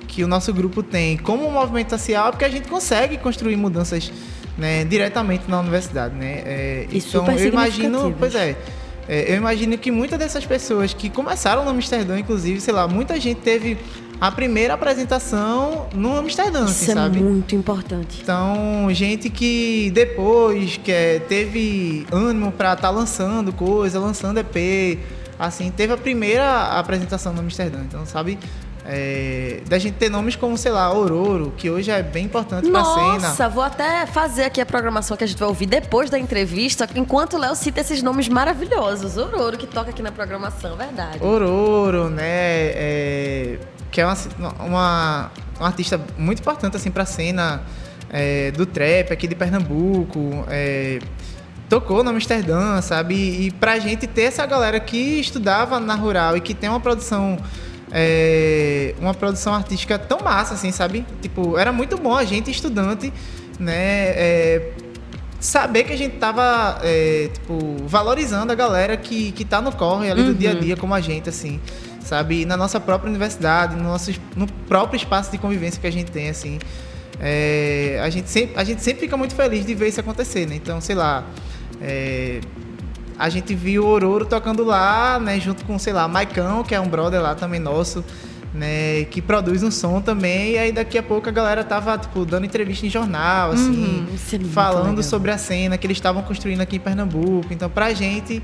que 0.07 0.23
o 0.23 0.29
nosso 0.29 0.53
grupo 0.53 0.83
tem 0.83 1.17
como 1.17 1.49
um 1.49 1.51
movimento 1.51 1.89
social, 1.89 2.29
é 2.29 2.31
porque 2.31 2.45
a 2.45 2.49
gente 2.51 2.69
consegue 2.69 3.17
construir 3.17 3.57
mudanças 3.57 4.13
né, 4.59 4.85
diretamente 4.85 5.45
na 5.49 5.61
universidade, 5.61 6.15
né? 6.15 6.43
É, 6.45 6.87
então 6.93 7.27
eu 7.39 7.49
imagino, 7.49 8.15
pois 8.19 8.35
é, 8.35 8.55
é, 9.09 9.33
eu 9.33 9.37
imagino 9.37 9.79
que 9.79 9.91
muitas 9.91 10.19
dessas 10.19 10.45
pessoas 10.45 10.93
que 10.93 11.09
começaram 11.09 11.65
no 11.65 11.71
Amsterdã, 11.71 12.19
inclusive, 12.19 12.61
sei 12.61 12.75
lá, 12.75 12.87
muita 12.87 13.19
gente 13.19 13.41
teve 13.41 13.79
a 14.21 14.31
primeira 14.31 14.75
apresentação 14.75 15.87
no 15.95 16.17
Amsterdã, 16.17 16.65
assim, 16.65 16.83
Isso 16.85 16.91
é 16.93 16.95
sabe? 16.95 17.21
muito 17.21 17.55
importante. 17.55 18.21
Então, 18.23 18.89
gente 18.93 19.29
que 19.29 19.91
depois 19.93 20.77
que 20.77 20.91
é, 20.91 21.19
teve 21.19 22.07
ânimo 22.13 22.53
pra 22.53 22.75
estar 22.75 22.91
lançando 22.91 23.53
coisa, 23.53 23.99
lançando 23.99 24.39
EP, 24.39 24.99
assim, 25.39 25.71
teve 25.71 25.93
a 25.93 25.97
primeira 25.97 26.79
apresentação 26.79 27.33
no 27.33 27.41
Amsterdã. 27.41 27.81
Então, 27.83 28.07
sabe, 28.07 28.39
é, 28.87 29.63
da 29.67 29.79
gente 29.79 29.95
ter 29.95 30.11
nomes 30.11 30.37
como, 30.37 30.59
sei 30.59 30.71
lá, 30.71 30.93
Ororo, 30.93 31.53
que 31.57 31.71
hoje 31.71 31.91
é 31.91 32.03
bem 32.03 32.27
importante 32.27 32.71
pra 32.71 32.85
cena. 32.85 33.19
Nossa, 33.19 33.49
vou 33.49 33.63
até 33.63 34.05
fazer 34.07 34.45
aqui 34.45 34.61
a 34.61 34.67
programação 34.67 35.17
que 35.17 35.25
a 35.25 35.27
gente 35.27 35.39
vai 35.39 35.49
ouvir 35.49 35.67
depois 35.67 36.11
da 36.11 36.19
entrevista, 36.19 36.89
enquanto 36.95 37.35
o 37.35 37.39
Léo 37.39 37.55
cita 37.55 37.81
esses 37.81 38.03
nomes 38.03 38.29
maravilhosos. 38.29 39.17
Ororo, 39.17 39.57
que 39.57 39.67
toca 39.67 39.91
aqui 39.91 40.03
na 40.03 40.13
programação, 40.13 40.77
verdade. 40.77 41.19
Ororo, 41.23 42.11
né? 42.11 42.25
é, 42.25 43.59
que 43.95 44.01
é 44.01 44.05
uma, 44.05 44.17
uma, 44.59 45.31
uma 45.57 45.67
artista 45.69 46.01
muito 46.19 46.41
importante 46.41 46.77
assim 46.77 46.91
para 46.91 47.05
a 47.05 47.07
cena 47.07 47.63
é, 48.11 48.51
do 48.51 48.67
trap 48.67 49.13
aqui 49.13 49.29
de 49.29 49.37
Pernambuco. 49.37 50.45
É, 50.49 50.99
tocou 51.69 52.03
no 52.03 52.11
Amsterdã, 52.11 52.83
sabe? 52.83 53.15
E, 53.15 53.47
e 53.47 53.51
pra 53.53 53.79
gente 53.79 54.09
ter 54.09 54.23
essa 54.23 54.45
galera 54.47 54.81
que 54.81 55.21
estudava 55.21 55.79
na 55.79 55.95
rural 55.95 56.37
e 56.37 56.41
que 56.41 56.55
tem 56.55 56.69
uma 56.69 56.81
produção 56.81 57.39
é, 57.93 58.97
uma 59.01 59.15
produção 59.15 59.55
artística 59.55 59.97
tão 59.97 60.19
massa, 60.19 60.55
assim, 60.55 60.73
sabe? 60.73 61.07
Tipo, 61.23 61.57
era 61.57 61.73
muito 61.73 61.97
bom 61.97 62.17
a 62.17 62.25
gente, 62.25 62.51
estudante, 62.51 63.13
né? 63.61 63.77
É, 63.77 64.73
saber 65.39 65.85
que 65.85 65.93
a 65.93 65.97
gente 65.97 66.17
tava, 66.17 66.81
é, 66.83 67.31
tipo, 67.33 67.77
valorizando 67.87 68.51
a 68.51 68.57
galera 68.57 68.97
que, 68.97 69.31
que 69.31 69.45
tá 69.45 69.61
no 69.61 69.71
corre 69.71 70.11
ali 70.11 70.23
uhum. 70.23 70.27
do 70.29 70.35
dia 70.35 70.51
a 70.51 70.55
dia, 70.55 70.77
como 70.77 70.93
a 70.93 71.01
gente, 71.01 71.29
assim, 71.29 71.61
sabe? 72.05 72.45
Na 72.45 72.57
nossa 72.57 72.79
própria 72.79 73.09
universidade, 73.09 73.75
no, 73.75 73.83
nosso, 73.83 74.13
no 74.37 74.47
próprio 74.69 74.97
espaço 74.97 75.33
de 75.33 75.39
convivência 75.39 75.81
que 75.81 75.87
a 75.87 75.93
gente 75.93 76.13
tem, 76.13 76.29
assim. 76.29 76.59
É, 77.21 78.01
a, 78.03 78.11
gente 78.11 78.29
sempre, 78.29 78.59
a 78.59 78.65
gente 78.65 78.83
sempre 78.83 79.01
fica 79.01 79.17
muito 79.17 79.35
feliz 79.35 79.65
de 79.65 79.75
ver 79.75 79.89
isso 79.89 80.01
acontecer, 80.01 80.47
né? 80.47 80.55
Então, 80.55 80.81
sei 80.81 80.95
lá. 80.95 81.25
É, 81.81 82.41
a 83.19 83.29
gente 83.29 83.55
viu 83.55 83.85
o 83.85 83.87
Ororo 83.87 84.27
tocando 84.27 84.65
lá, 84.65 85.19
né, 85.21 85.39
junto 85.39 85.65
com, 85.65 85.79
sei 85.79 85.93
lá, 85.93 86.07
Maicão, 86.09 86.63
que 86.65 86.75
é 86.75 86.81
um 86.81 86.89
brother 86.89 87.21
lá 87.21 87.35
também 87.35 87.61
nosso, 87.61 88.05
né, 88.53 89.05
que 89.05 89.23
produz 89.23 89.63
um 89.63 89.71
som 89.71 90.01
também, 90.01 90.53
e 90.53 90.59
aí 90.59 90.73
daqui 90.73 90.99
a 90.99 91.03
pouco 91.03 91.29
a 91.29 91.33
galera 91.33 91.63
tava, 91.63 91.97
tipo, 91.97 92.25
dando 92.25 92.45
entrevista 92.45 92.87
em 92.87 92.91
jornal, 92.91 93.53
assim, 93.53 94.07
uhum, 94.11 94.49
falando 94.51 95.03
sobre 95.03 95.31
a 95.31 95.39
cena 95.39 95.79
que 95.79 95.87
eles 95.87 95.97
estavam 95.97 96.23
construindo 96.23 96.61
aqui 96.61 96.77
em 96.77 96.81
Pernambuco. 96.81 97.53
Então, 97.53 97.71
pra 97.71 97.93
gente, 97.93 98.43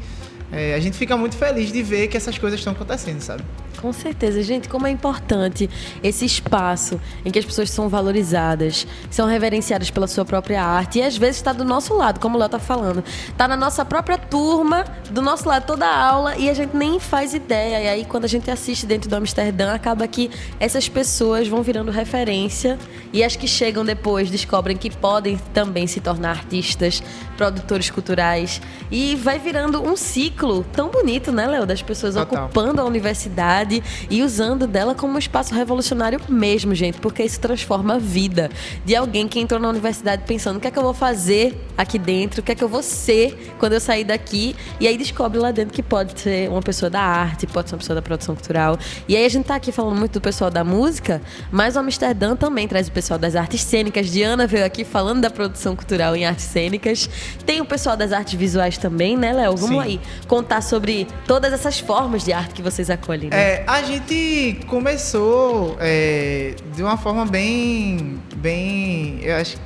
é, 0.52 0.74
a 0.74 0.80
gente 0.80 0.96
fica 0.96 1.16
muito 1.16 1.36
feliz 1.36 1.72
de 1.72 1.82
ver 1.82 2.08
que 2.08 2.16
essas 2.16 2.36
coisas 2.38 2.58
estão 2.58 2.72
acontecendo, 2.72 3.20
sabe? 3.20 3.42
Com 3.80 3.92
certeza, 3.92 4.42
gente, 4.42 4.68
como 4.68 4.86
é 4.86 4.90
importante 4.90 5.68
esse 6.02 6.24
espaço 6.26 7.00
em 7.24 7.30
que 7.30 7.38
as 7.38 7.44
pessoas 7.44 7.70
são 7.70 7.88
valorizadas, 7.88 8.86
são 9.10 9.26
reverenciadas 9.26 9.90
pela 9.90 10.06
sua 10.06 10.24
própria 10.24 10.62
arte 10.62 10.98
e 10.98 11.02
às 11.02 11.16
vezes 11.16 11.36
está 11.36 11.52
do 11.52 11.64
nosso 11.64 11.94
lado, 11.94 12.20
como 12.20 12.36
o 12.36 12.38
Léo 12.38 12.46
está 12.46 12.58
falando. 12.58 13.02
Está 13.28 13.48
na 13.48 13.56
nossa 13.56 13.84
própria 13.84 14.18
turma, 14.18 14.84
do 15.10 15.22
nosso 15.22 15.48
lado 15.48 15.64
toda 15.64 15.86
a 15.86 16.04
aula 16.06 16.36
e 16.36 16.50
a 16.50 16.54
gente 16.54 16.76
nem 16.76 17.00
faz 17.00 17.32
ideia. 17.32 17.80
E 17.80 17.88
aí, 17.88 18.04
quando 18.04 18.24
a 18.24 18.28
gente 18.28 18.50
assiste 18.50 18.84
dentro 18.84 19.08
do 19.08 19.16
Amsterdã, 19.16 19.72
acaba 19.72 20.06
que 20.06 20.30
essas 20.58 20.88
pessoas 20.88 21.48
vão 21.48 21.62
virando 21.62 21.90
referência 21.90 22.78
e 23.12 23.24
as 23.24 23.34
que 23.34 23.48
chegam 23.48 23.84
depois 23.84 24.30
descobrem 24.30 24.76
que 24.76 24.90
podem 24.90 25.38
também 25.54 25.86
se 25.86 26.00
tornar 26.00 26.30
artistas, 26.30 27.02
produtores 27.36 27.88
culturais 27.90 28.60
e 28.90 29.16
vai 29.16 29.38
virando 29.38 29.82
um 29.82 29.96
ciclo 29.96 30.64
tão 30.72 30.88
bonito, 30.88 31.32
né, 31.32 31.46
Léo? 31.46 31.64
Das 31.64 31.80
pessoas 31.80 32.14
Total. 32.14 32.44
ocupando 32.44 32.80
a 32.80 32.84
universidade 32.84 33.69
e 34.08 34.22
usando 34.22 34.66
dela 34.66 34.94
como 34.94 35.14
um 35.14 35.18
espaço 35.18 35.54
revolucionário 35.54 36.20
mesmo, 36.28 36.74
gente, 36.74 36.98
porque 36.98 37.22
isso 37.22 37.40
transforma 37.40 37.94
a 37.94 37.98
vida 37.98 38.50
de 38.84 38.96
alguém 38.96 39.28
que 39.28 39.38
entrou 39.38 39.60
na 39.60 39.68
universidade 39.68 40.22
pensando 40.26 40.56
o 40.56 40.60
que 40.60 40.68
é 40.68 40.70
que 40.70 40.78
eu 40.78 40.82
vou 40.82 40.94
fazer 40.94 41.58
aqui 41.76 41.98
dentro, 41.98 42.40
o 42.40 42.42
que 42.42 42.52
é 42.52 42.54
que 42.54 42.62
eu 42.62 42.68
vou 42.68 42.82
ser 42.82 43.54
quando 43.58 43.72
eu 43.74 43.80
sair 43.80 44.04
daqui, 44.04 44.54
e 44.78 44.86
aí 44.86 44.96
descobre 44.96 45.38
lá 45.38 45.50
dentro 45.50 45.72
que 45.72 45.82
pode 45.82 46.18
ser 46.20 46.48
uma 46.50 46.62
pessoa 46.62 46.90
da 46.90 47.00
arte, 47.00 47.46
pode 47.46 47.68
ser 47.68 47.74
uma 47.74 47.78
pessoa 47.78 47.94
da 47.94 48.02
produção 48.02 48.34
cultural. 48.34 48.78
E 49.08 49.16
aí 49.16 49.24
a 49.24 49.28
gente 49.28 49.46
tá 49.46 49.56
aqui 49.56 49.72
falando 49.72 49.98
muito 49.98 50.12
do 50.12 50.20
pessoal 50.20 50.50
da 50.50 50.64
música, 50.64 51.20
mas 51.50 51.76
o 51.76 51.78
Amsterdã 51.78 52.36
também 52.36 52.66
traz 52.66 52.88
o 52.88 52.92
pessoal 52.92 53.18
das 53.18 53.36
artes 53.36 53.62
cênicas. 53.62 54.10
Diana 54.10 54.46
veio 54.46 54.64
aqui 54.64 54.84
falando 54.84 55.20
da 55.20 55.30
produção 55.30 55.76
cultural 55.76 56.14
em 56.16 56.24
artes 56.24 56.44
cênicas. 56.44 57.08
Tem 57.44 57.60
o 57.60 57.64
pessoal 57.64 57.96
das 57.96 58.12
artes 58.12 58.34
visuais 58.34 58.78
também, 58.78 59.16
né, 59.16 59.32
Léo? 59.32 59.56
Vamos 59.56 59.76
Sim. 59.76 59.80
aí 59.80 60.00
contar 60.26 60.62
sobre 60.62 61.06
todas 61.26 61.52
essas 61.52 61.78
formas 61.78 62.24
de 62.24 62.32
arte 62.32 62.54
que 62.54 62.62
vocês 62.62 62.90
acolhem. 62.90 63.30
Né? 63.30 63.36
É, 63.36 63.59
a 63.66 63.82
gente 63.82 64.60
começou 64.66 65.76
é, 65.80 66.54
de 66.74 66.82
uma 66.82 66.96
forma 66.96 67.26
bem, 67.26 68.20
bem, 68.36 69.20
eu 69.22 69.36
acho, 69.36 69.56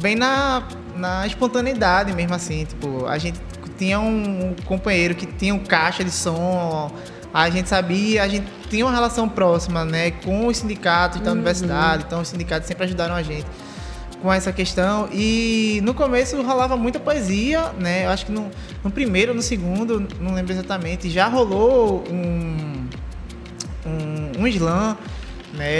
bem 0.00 0.14
na, 0.14 0.62
na 0.96 1.26
espontaneidade 1.26 2.12
mesmo 2.12 2.34
assim, 2.34 2.64
tipo, 2.64 3.06
a 3.06 3.18
gente 3.18 3.40
tinha 3.78 3.98
um 3.98 4.54
companheiro 4.64 5.14
que 5.14 5.26
tinha 5.26 5.54
um 5.54 5.58
caixa 5.58 6.04
de 6.04 6.10
som, 6.10 6.90
a 7.32 7.48
gente 7.48 7.68
sabia, 7.68 8.22
a 8.22 8.28
gente 8.28 8.46
tinha 8.68 8.84
uma 8.84 8.92
relação 8.92 9.28
próxima, 9.28 9.84
né, 9.84 10.10
com 10.10 10.46
os 10.46 10.58
sindicatos 10.58 11.20
da 11.20 11.30
uhum. 11.30 11.36
universidade, 11.36 12.04
então 12.06 12.20
os 12.20 12.28
sindicatos 12.28 12.68
sempre 12.68 12.84
ajudaram 12.84 13.14
a 13.14 13.22
gente 13.22 13.46
com 14.22 14.32
essa 14.32 14.52
questão. 14.52 15.08
E 15.12 15.80
no 15.82 15.94
começo 15.94 16.40
rolava 16.42 16.76
muita 16.76 17.00
poesia, 17.00 17.72
né? 17.78 18.06
Eu 18.06 18.10
acho 18.10 18.26
que 18.26 18.32
no, 18.32 18.50
no 18.84 18.90
primeiro, 18.90 19.34
no 19.34 19.42
segundo, 19.42 20.06
não 20.20 20.34
lembro 20.34 20.52
exatamente, 20.52 21.08
já 21.10 21.26
rolou 21.26 22.04
um, 22.10 22.86
um, 23.86 24.42
um 24.42 24.46
slam. 24.46 24.96
Né? 25.52 25.78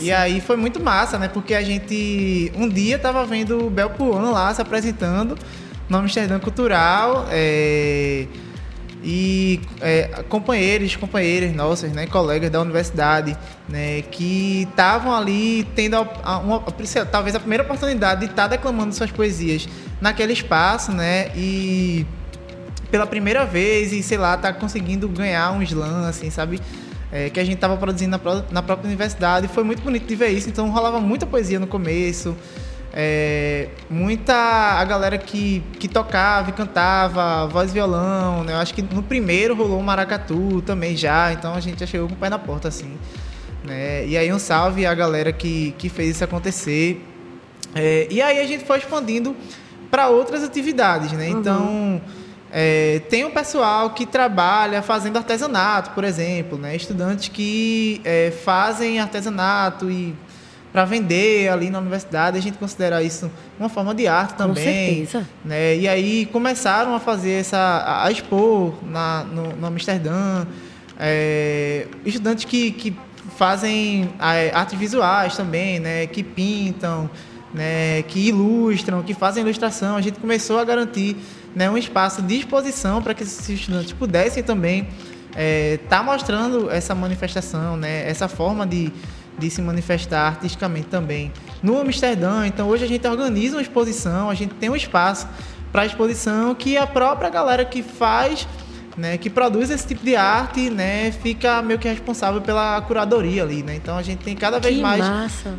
E 0.00 0.12
aí 0.12 0.40
foi 0.40 0.56
muito 0.56 0.80
massa, 0.80 1.18
né? 1.18 1.28
Porque 1.28 1.54
a 1.54 1.62
gente 1.62 2.52
um 2.56 2.68
dia 2.68 2.98
tava 2.98 3.24
vendo 3.26 3.66
o 3.66 3.70
Bel 3.70 3.90
Puano 3.90 4.30
lá 4.30 4.54
se 4.54 4.62
apresentando 4.62 5.36
no 5.88 5.98
Amsterdã 5.98 6.38
Cultural. 6.38 7.26
É 7.30 8.26
e 9.02 9.60
é, 9.80 10.22
companheiros, 10.28 10.94
companheiras 10.96 11.54
nossas, 11.54 11.92
né, 11.92 12.06
colegas 12.06 12.50
da 12.50 12.60
universidade, 12.60 13.36
né, 13.68 14.02
que 14.02 14.66
estavam 14.68 15.14
ali 15.14 15.64
tendo 15.74 15.96
a, 15.96 16.08
a, 16.22 16.38
uma, 16.38 16.60
talvez 17.10 17.34
a 17.34 17.40
primeira 17.40 17.64
oportunidade 17.64 18.20
de 18.20 18.26
estar 18.26 18.42
tá 18.42 18.48
declamando 18.48 18.94
suas 18.94 19.10
poesias 19.10 19.68
naquele 20.00 20.32
espaço, 20.32 20.92
né, 20.92 21.30
e 21.34 22.06
pela 22.90 23.06
primeira 23.06 23.44
vez 23.44 23.92
e 23.92 24.02
sei 24.02 24.18
lá 24.18 24.36
tá 24.36 24.52
conseguindo 24.52 25.08
ganhar 25.08 25.52
um 25.52 25.62
slam, 25.62 26.06
assim, 26.06 26.28
sabe, 26.28 26.60
é, 27.10 27.30
que 27.30 27.40
a 27.40 27.44
gente 27.44 27.54
estava 27.54 27.76
produzindo 27.76 28.20
na, 28.22 28.44
na 28.50 28.62
própria 28.62 28.86
universidade, 28.86 29.48
foi 29.48 29.64
muito 29.64 29.82
bonito 29.82 30.06
de 30.06 30.14
ver 30.14 30.28
isso, 30.28 30.48
então 30.48 30.68
rolava 30.70 31.00
muita 31.00 31.26
poesia 31.26 31.58
no 31.58 31.66
começo. 31.66 32.36
É, 32.92 33.68
muita 33.88 34.34
a 34.34 34.84
galera 34.84 35.16
que, 35.16 35.62
que 35.78 35.86
tocava 35.86 36.50
e 36.50 36.52
cantava, 36.52 37.46
voz 37.46 37.70
e 37.70 37.74
violão, 37.74 38.42
né? 38.42 38.52
Eu 38.54 38.58
acho 38.58 38.74
que 38.74 38.82
no 38.82 39.02
primeiro 39.02 39.54
rolou 39.54 39.78
o 39.78 39.82
maracatu 39.82 40.60
também 40.62 40.96
já, 40.96 41.32
então 41.32 41.54
a 41.54 41.60
gente 41.60 41.78
já 41.78 41.86
chegou 41.86 42.08
com 42.08 42.14
o 42.14 42.16
pé 42.16 42.28
na 42.28 42.38
porta, 42.38 42.66
assim. 42.66 42.98
Né? 43.62 44.06
E 44.06 44.16
aí 44.16 44.32
um 44.32 44.38
salve 44.38 44.86
à 44.86 44.94
galera 44.94 45.32
que, 45.32 45.72
que 45.78 45.88
fez 45.88 46.16
isso 46.16 46.24
acontecer. 46.24 47.06
É, 47.74 48.08
e 48.10 48.20
aí 48.20 48.40
a 48.40 48.46
gente 48.46 48.64
foi 48.64 48.78
expandindo 48.78 49.36
para 49.88 50.08
outras 50.08 50.42
atividades, 50.42 51.12
né? 51.12 51.28
Uhum. 51.28 51.38
Então 51.38 52.02
é, 52.50 53.00
tem 53.08 53.24
o 53.24 53.30
pessoal 53.30 53.90
que 53.90 54.04
trabalha 54.04 54.82
fazendo 54.82 55.16
artesanato, 55.16 55.90
por 55.90 56.02
exemplo, 56.02 56.58
né? 56.58 56.74
Estudantes 56.74 57.28
que 57.28 58.00
é, 58.04 58.32
fazem 58.32 58.98
artesanato 58.98 59.88
e 59.88 60.16
para 60.72 60.84
vender 60.84 61.48
ali 61.48 61.68
na 61.68 61.78
universidade, 61.78 62.38
a 62.38 62.40
gente 62.40 62.56
considera 62.56 63.02
isso 63.02 63.30
uma 63.58 63.68
forma 63.68 63.94
de 63.94 64.06
arte 64.06 64.34
também. 64.34 64.54
Com 64.54 65.06
certeza. 65.06 65.28
Né? 65.44 65.76
E 65.76 65.88
aí 65.88 66.26
começaram 66.26 66.94
a 66.94 67.00
fazer 67.00 67.32
essa. 67.32 68.02
a 68.04 68.10
expor 68.10 68.74
na, 68.84 69.24
no, 69.24 69.56
no 69.56 69.66
Amsterdã. 69.66 70.46
É, 70.98 71.86
estudantes 72.04 72.44
que, 72.44 72.70
que 72.72 72.96
fazem 73.36 74.10
é, 74.20 74.50
artes 74.54 74.78
visuais 74.78 75.36
também, 75.36 75.80
né? 75.80 76.06
Que 76.06 76.22
pintam, 76.22 77.10
né? 77.52 78.02
Que 78.02 78.28
ilustram, 78.28 79.02
que 79.02 79.14
fazem 79.14 79.42
ilustração. 79.42 79.96
A 79.96 80.00
gente 80.00 80.20
começou 80.20 80.58
a 80.58 80.64
garantir 80.64 81.16
né, 81.54 81.68
um 81.68 81.76
espaço 81.76 82.22
de 82.22 82.36
exposição 82.36 83.02
para 83.02 83.12
que 83.12 83.22
esses 83.22 83.48
estudantes 83.48 83.92
pudessem 83.92 84.42
também 84.42 84.86
estar 85.30 85.40
é, 85.40 85.78
tá 85.88 86.02
mostrando 86.02 86.70
essa 86.70 86.94
manifestação, 86.94 87.76
né? 87.76 88.08
Essa 88.08 88.28
forma 88.28 88.66
de 88.66 88.92
de 89.40 89.50
se 89.50 89.62
manifestar 89.62 90.28
artisticamente 90.28 90.86
também 90.88 91.32
no 91.62 91.80
Amsterdã. 91.80 92.46
Então 92.46 92.68
hoje 92.68 92.84
a 92.84 92.88
gente 92.88 93.06
organiza 93.06 93.56
uma 93.56 93.62
exposição, 93.62 94.30
a 94.30 94.34
gente 94.34 94.54
tem 94.54 94.68
um 94.68 94.76
espaço 94.76 95.26
para 95.72 95.86
exposição 95.86 96.54
que 96.54 96.76
a 96.76 96.86
própria 96.86 97.30
galera 97.30 97.64
que 97.64 97.82
faz, 97.82 98.46
né, 98.96 99.16
que 99.16 99.30
produz 99.30 99.70
esse 99.70 99.86
tipo 99.86 100.04
de 100.04 100.16
arte, 100.16 100.68
né, 100.68 101.12
fica 101.12 101.62
meio 101.62 101.78
que 101.78 101.88
responsável 101.88 102.40
pela 102.40 102.80
curadoria 102.82 103.42
ali, 103.42 103.62
né. 103.62 103.76
Então 103.76 103.96
a 103.96 104.02
gente 104.02 104.22
tem 104.22 104.36
cada 104.36 104.58
vez 104.58 104.76
que 104.76 104.82
mais 104.82 105.04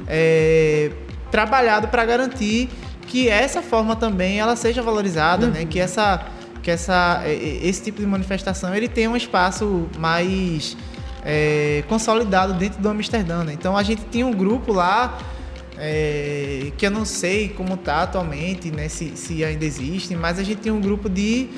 é, 0.08 0.92
trabalhado 1.32 1.88
para 1.88 2.06
garantir 2.06 2.70
que 3.08 3.28
essa 3.28 3.62
forma 3.62 3.96
também 3.96 4.40
ela 4.40 4.56
seja 4.56 4.82
valorizada, 4.82 5.48
uhum. 5.48 5.52
né, 5.52 5.66
que 5.66 5.80
essa 5.80 6.26
que 6.62 6.70
essa 6.70 7.24
esse 7.26 7.82
tipo 7.82 8.00
de 8.00 8.06
manifestação 8.06 8.76
ele 8.76 8.88
tem 8.88 9.08
um 9.08 9.18
espaço 9.18 9.90
mais 9.98 10.78
é, 11.26 11.84
consolidado 11.88 12.54
dentro 12.54 12.82
do 12.82 12.90
Amsterdã. 12.90 13.44
Né? 13.44 13.54
Então 13.54 13.78
a 13.78 13.84
gente 13.84 14.04
tinha 14.12 14.26
um 14.26 14.34
grupo 14.34 14.74
lá 14.74 15.20
é, 15.78 16.72
que 16.78 16.86
eu 16.86 16.92
não 16.92 17.06
sei 17.06 17.50
como 17.50 17.74
está 17.74 18.04
atualmente, 18.04 18.72
né, 18.72 18.88
se, 18.88 19.16
se, 19.16 19.44
ainda 19.44 19.66
existe, 19.66 20.16
mas 20.16 20.38
a 20.38 20.44
gente 20.44 20.62
tinha 20.62 20.74
um 20.74 20.82
grupo 20.82 21.10
de, 21.10 21.50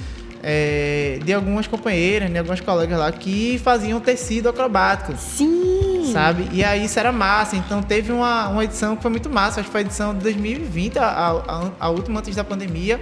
é, 0.41 1.19
de 1.23 1.33
algumas 1.33 1.67
companheiras, 1.67 2.29
né, 2.29 2.39
algumas 2.39 2.61
colegas 2.61 2.97
lá 2.97 3.11
que 3.11 3.59
faziam 3.63 3.99
tecido 3.99 4.47
acrobático. 4.47 5.13
Sim! 5.17 6.09
Sabe? 6.13 6.47
E 6.51 6.63
aí 6.63 6.85
isso 6.85 6.99
era 6.99 7.11
massa. 7.11 7.55
Então 7.55 7.81
teve 7.81 8.11
uma, 8.11 8.49
uma 8.49 8.63
edição 8.63 8.95
que 8.95 9.01
foi 9.01 9.09
muito 9.09 9.29
massa, 9.29 9.61
acho 9.61 9.67
que 9.67 9.71
foi 9.71 9.81
a 9.81 9.85
edição 9.85 10.13
de 10.13 10.21
2020, 10.21 10.99
a, 10.99 11.05
a, 11.07 11.71
a 11.79 11.89
última 11.89 12.19
antes 12.19 12.35
da 12.35 12.43
pandemia 12.43 12.99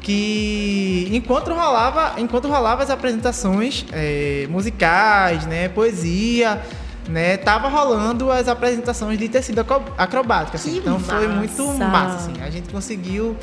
que 0.00 1.08
enquanto 1.12 1.52
rolava, 1.52 2.14
enquanto 2.18 2.48
rolava 2.48 2.82
as 2.82 2.90
apresentações 2.90 3.84
é, 3.92 4.46
musicais, 4.48 5.46
né, 5.46 5.68
poesia, 5.68 6.60
né, 7.08 7.36
tava 7.36 7.68
rolando 7.68 8.30
as 8.30 8.48
apresentações 8.48 9.18
de 9.18 9.28
tecido 9.28 9.64
acrobático, 9.98 10.56
assim. 10.56 10.78
Então 10.78 10.98
foi 10.98 11.28
muito 11.28 11.66
massa. 11.66 11.86
massa, 11.86 12.16
assim. 12.16 12.42
A 12.42 12.50
gente 12.50 12.68
conseguiu. 12.70 13.36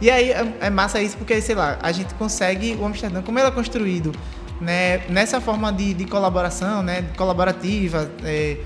E 0.00 0.10
aí 0.10 0.30
é 0.30 0.54
é 0.60 0.70
massa 0.70 1.00
isso 1.00 1.16
porque, 1.16 1.40
sei 1.40 1.54
lá, 1.54 1.78
a 1.82 1.90
gente 1.90 2.14
consegue 2.14 2.76
o 2.78 2.84
Amsterdã, 2.84 3.22
como 3.22 3.38
ele 3.38 3.48
é 3.48 3.50
construído, 3.50 4.12
né, 4.60 4.98
nessa 5.08 5.40
forma 5.40 5.72
de, 5.72 5.94
de 5.94 6.04
colaboração, 6.04 6.82
né, 6.82 7.06
colaborativa, 7.16 8.10
é, 8.22 8.58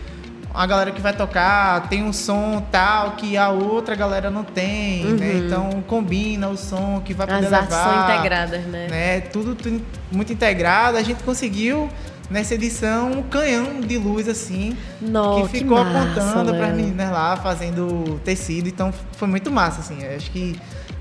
a 0.60 0.66
galera 0.66 0.90
que 0.90 1.00
vai 1.00 1.12
tocar 1.12 1.88
tem 1.88 2.02
um 2.02 2.12
som 2.12 2.60
tal 2.72 3.12
que 3.12 3.36
a 3.36 3.48
outra 3.50 3.94
galera 3.94 4.28
não 4.28 4.42
tem, 4.42 5.04
né? 5.04 5.34
Então 5.46 5.70
combina 5.86 6.48
o 6.48 6.56
som 6.56 7.00
que 7.04 7.14
vai 7.14 7.28
poder 7.28 7.42
Uhum. 7.42 7.46
As 7.46 7.52
artes 7.52 7.76
levar 7.76 7.84
são 8.08 8.14
integradas, 8.16 8.64
né? 8.64 8.86
né? 8.90 9.20
Tudo, 9.20 9.54
tu- 9.54 9.80
muito 10.10 10.32
integrado. 10.32 10.98
A 10.98 11.02
gente 11.02 11.22
conseguiu 11.22 11.88
nessa 12.28 12.54
edição 12.54 13.12
um 13.12 13.22
canhão 13.22 13.80
de 13.80 13.96
luz 13.96 14.28
assim 14.28 14.76
Nó, 15.00 15.36
que 15.36 15.48
que 15.48 15.58
ficou 15.60 15.84
massa, 15.84 16.00
apontando 16.20 16.52
para 16.54 16.66
as 16.66 16.74
meninas 16.74 17.10
lá 17.12 17.36
fazendo 17.36 18.20
tecido. 18.24 18.68
Então 18.68 18.92
foi 19.12 19.28
muito 19.28 19.52
massa 19.52 19.80
assim. 19.80 20.04
Acho 20.06 20.28
que 20.32 20.58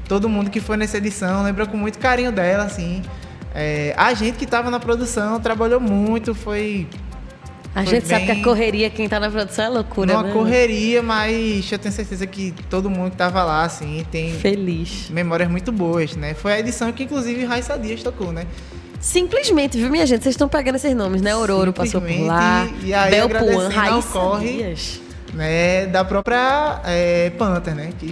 todo 0.07 0.29
mundo 0.29 0.51
que 0.51 0.61
foi 0.61 0.77
nessa 0.77 0.97
edição 0.97 1.41
lembra 1.41 1.65
com 1.65 1.75
muito 1.77 1.97
carinho 1.97 2.31
dela 2.31 2.65
assim. 2.65 3.01
É, 3.55 3.95
a 3.97 4.13
gente 4.13 4.37
que 4.37 4.45
estava 4.45 4.69
na 4.69 4.79
produção 4.79 5.39
trabalhou 5.39 5.79
muito, 5.79 6.35
foi 6.35 6.87
A 7.79 7.83
Foi 7.83 7.93
gente 7.93 8.07
sabe 8.07 8.25
que 8.25 8.31
bem- 8.31 8.41
a 8.41 8.43
correria, 8.43 8.89
quem 8.89 9.07
tá 9.07 9.19
na 9.19 9.29
produção 9.29 9.65
é 9.65 9.69
loucura, 9.69 10.11
numa 10.13 10.23
né? 10.23 10.33
correria, 10.33 11.03
mas 11.03 11.71
eu 11.71 11.77
tenho 11.77 11.93
certeza 11.93 12.25
que 12.25 12.51
todo 12.71 12.89
mundo 12.89 13.11
que 13.11 13.17
tava 13.17 13.43
lá 13.43 13.63
assim 13.63 14.03
tem 14.11 14.33
Feliz. 14.33 15.09
memórias 15.11 15.47
muito 15.47 15.71
boas, 15.71 16.15
né? 16.15 16.33
Foi 16.33 16.53
a 16.53 16.59
edição 16.59 16.91
que 16.91 17.03
inclusive 17.03 17.45
Raissa 17.45 17.77
Dias 17.77 18.01
tocou, 18.01 18.31
né? 18.31 18.47
Simplesmente, 18.99 19.77
viu, 19.77 19.91
minha 19.91 20.07
gente? 20.07 20.23
Vocês 20.23 20.33
estão 20.33 20.49
pegando 20.49 20.75
esses 20.77 20.95
nomes, 20.95 21.21
né? 21.21 21.31
Aurora 21.33 21.71
passou 21.71 22.01
por 22.01 22.19
lá. 22.21 22.67
E 22.83 22.93
aí 22.95 23.19
agradecendo 23.19 23.61
ao 23.65 23.69
Raíssa 23.69 24.07
corre. 24.11 24.53
Dias. 24.53 24.99
né, 25.35 25.85
da 25.85 26.03
própria 26.03 26.81
é, 26.83 27.29
Panther, 27.37 27.75
né, 27.75 27.91
que 27.99 28.11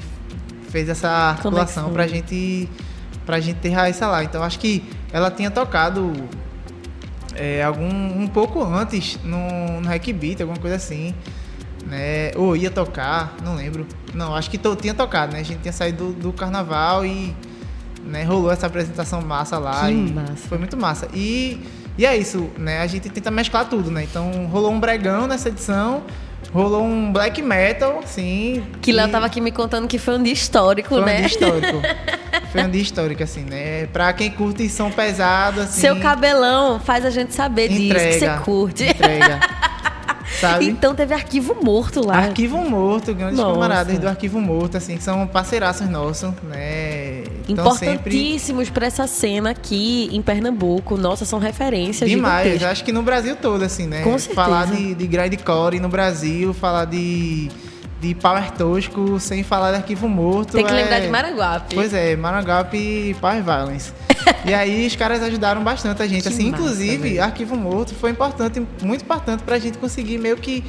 fez 0.70 0.88
essa 0.90 1.10
articulação 1.10 1.86
Conexão. 1.86 1.92
pra 1.94 2.06
gente 2.08 2.70
pra 3.26 3.40
gente 3.40 3.58
ter 3.58 3.70
Raíssa 3.70 4.06
lá. 4.06 4.24
Então 4.24 4.44
acho 4.44 4.60
que 4.60 4.84
ela 5.12 5.32
tinha 5.32 5.50
tocado 5.50 6.14
é, 7.36 7.64
algum 7.64 7.88
um 7.88 8.28
pouco 8.28 8.64
antes 8.64 9.20
no, 9.24 9.80
no 9.82 9.88
Hack 9.88 10.08
Beat, 10.14 10.42
alguma 10.42 10.60
coisa 10.60 10.76
assim, 10.78 11.14
né? 11.86 12.32
Ou 12.36 12.56
ia 12.56 12.72
tocar, 12.72 13.36
não 13.44 13.56
lembro. 13.56 13.86
Não, 14.14 14.36
acho 14.36 14.50
que 14.50 14.58
to- 14.58 14.76
tinha 14.76 14.94
tocado, 14.94 15.34
né? 15.34 15.40
A 15.40 15.44
gente 15.44 15.60
tinha 15.62 15.74
saído 15.74 16.08
do, 16.08 16.14
do 16.14 16.34
carnaval 16.34 17.06
e 17.06 17.36
né, 18.06 18.24
rolou 18.24 18.52
essa 18.52 18.68
apresentação 18.68 19.22
massa 19.22 19.58
lá 19.58 19.86
Que 19.88 19.92
e 19.94 20.12
massa. 20.14 20.36
foi 20.48 20.58
muito 20.58 20.78
massa. 20.78 21.08
E, 21.14 21.60
e 21.98 22.06
é 22.06 22.16
isso, 22.16 22.50
né? 22.58 22.82
A 22.82 22.88
gente 22.88 23.10
tenta 23.10 23.30
mesclar 23.32 23.66
tudo, 23.70 23.92
né? 23.92 24.04
Então 24.04 24.46
rolou 24.48 24.72
um 24.72 24.80
bregão 24.80 25.28
nessa 25.28 25.50
edição, 25.50 26.04
rolou 26.54 26.84
um 26.84 27.12
black 27.12 27.42
metal, 27.42 28.02
sim. 28.06 28.64
Que 28.82 28.92
Léo 28.92 29.08
e 29.08 29.12
tava 29.12 29.26
aqui 29.26 29.42
me 29.42 29.52
contando 29.52 29.88
que 29.88 29.98
foi 29.98 30.18
um 30.18 30.24
dia 30.24 30.34
histórico, 30.34 30.90
foi 30.90 31.02
um 31.02 31.06
né? 31.06 31.18
dia 31.18 31.28
histórico. 31.28 31.82
foi 32.56 32.68
um 32.68 32.72
dia 32.72 32.82
histórico, 32.82 33.24
assim, 33.24 33.42
né? 33.42 33.88
Pra 33.88 34.14
quem 34.14 34.32
curte 34.32 34.68
som 34.70 34.90
pesado, 34.90 35.62
assim. 35.62 35.82
Seu 35.82 36.00
cabelão 36.00 36.80
faz 36.80 37.06
a 37.06 37.10
gente 37.10 37.34
saber 37.34 37.70
disso, 37.70 37.80
que 37.80 37.88
entrega, 37.88 38.38
você 38.38 38.44
curte. 38.44 38.84
Entrega. 38.84 39.40
Sabe? 40.40 40.66
Então 40.66 40.94
teve 40.94 41.14
arquivo 41.14 41.56
morto 41.62 42.06
lá. 42.06 42.18
Arquivo 42.18 42.58
Morto, 42.58 43.14
grandes 43.14 43.38
Nossa. 43.38 43.54
camaradas 43.54 44.00
do 44.00 44.08
Arquivo 44.08 44.42
Morto, 44.42 44.78
assim, 44.78 44.98
que 44.98 45.04
são 45.04 45.26
parceiraços 45.28 45.88
nossos, 45.88 46.32
né? 46.44 47.24
Então 47.48 47.72
sempre 47.72 47.94
Importantíssimos 47.94 48.70
pra 48.70 48.88
essa 48.88 49.08
cena 49.08 49.52
aqui 49.52 50.10
em 50.12 50.22
Pernambuco. 50.22 50.98
Nossa, 50.98 51.26
são 51.26 51.40
referências 51.40 52.10
demais. 52.10 52.62
Acho 52.64 52.84
que 52.84 52.92
no 52.92 53.04
Brasil 53.04 53.36
todo, 53.36 53.64
assim, 53.64 53.88
né? 53.88 54.02
Com 54.02 54.18
certeza. 54.18 54.36
Falar 54.36 54.66
de, 54.66 54.96
de 54.96 55.08
grindcore 55.08 55.80
no 55.80 55.90
Brasil, 55.90 56.54
falar 56.54 56.86
de, 56.86 57.50
de 58.08 58.16
power 58.16 58.52
tosco, 58.52 59.20
sem 59.20 59.44
falar 59.44 59.72
de 59.72 59.78
Arquivo 59.78 60.08
Morto. 60.08 60.54
Tem 60.54 60.66
que 60.66 60.72
é- 60.72 60.76
lembrar 60.76 61.00
de 61.00 61.08
Maranguape. 61.08 61.76
Pois 61.76 61.94
é, 61.94 62.16
Maranguape 62.16 62.78
e 62.78 63.14
Power 63.16 63.44
Violence. 63.44 63.92
e 64.46 64.54
aí 64.54 64.86
os 64.88 64.96
caras 64.96 65.22
ajudaram 65.24 65.64
bastante 65.64 66.02
a 66.02 66.08
gente. 66.08 66.24
Que 66.24 66.30
assim, 66.30 66.52
massa, 66.52 66.62
inclusive, 66.64 66.98
velho. 67.10 67.24
Arquivo 67.24 67.56
Morto 67.56 67.94
foi 67.96 68.12
importante, 68.12 68.62
muito 68.82 69.04
importante 69.04 69.44
pra 69.44 69.58
gente 69.60 69.78
conseguir 69.78 70.18
meio 70.18 70.38
que 70.38 70.64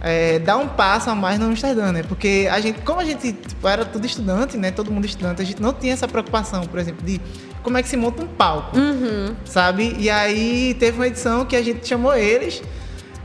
é, 0.00 0.38
dar 0.40 0.56
um 0.56 0.66
passo 0.68 1.10
a 1.10 1.14
mais 1.14 1.38
no 1.38 1.46
Amsterdã, 1.46 1.92
né? 1.92 2.02
Porque 2.02 2.48
a 2.50 2.60
gente, 2.60 2.80
como 2.80 2.98
a 3.00 3.04
gente 3.04 3.32
tipo, 3.32 3.68
era 3.68 3.84
tudo 3.84 4.04
estudante, 4.06 4.56
né? 4.56 4.70
Todo 4.70 4.90
mundo 4.90 5.04
estudante, 5.04 5.40
a 5.40 5.44
gente 5.44 5.62
não 5.62 5.72
tinha 5.72 5.92
essa 5.92 6.08
preocupação, 6.08 6.62
por 6.64 6.78
exemplo, 6.80 7.04
de 7.06 7.20
como 7.62 7.78
é 7.78 7.82
que 7.82 7.88
se 7.88 7.96
monta 7.96 8.22
um 8.22 8.26
palco, 8.26 8.76
Uhum. 8.76 9.34
sabe? 9.44 9.94
E 9.98 10.10
aí 10.10 10.74
teve 10.80 10.98
uma 10.98 11.06
edição 11.06 11.44
que 11.44 11.54
a 11.54 11.62
gente 11.62 11.86
chamou 11.86 12.12
eles, 12.16 12.60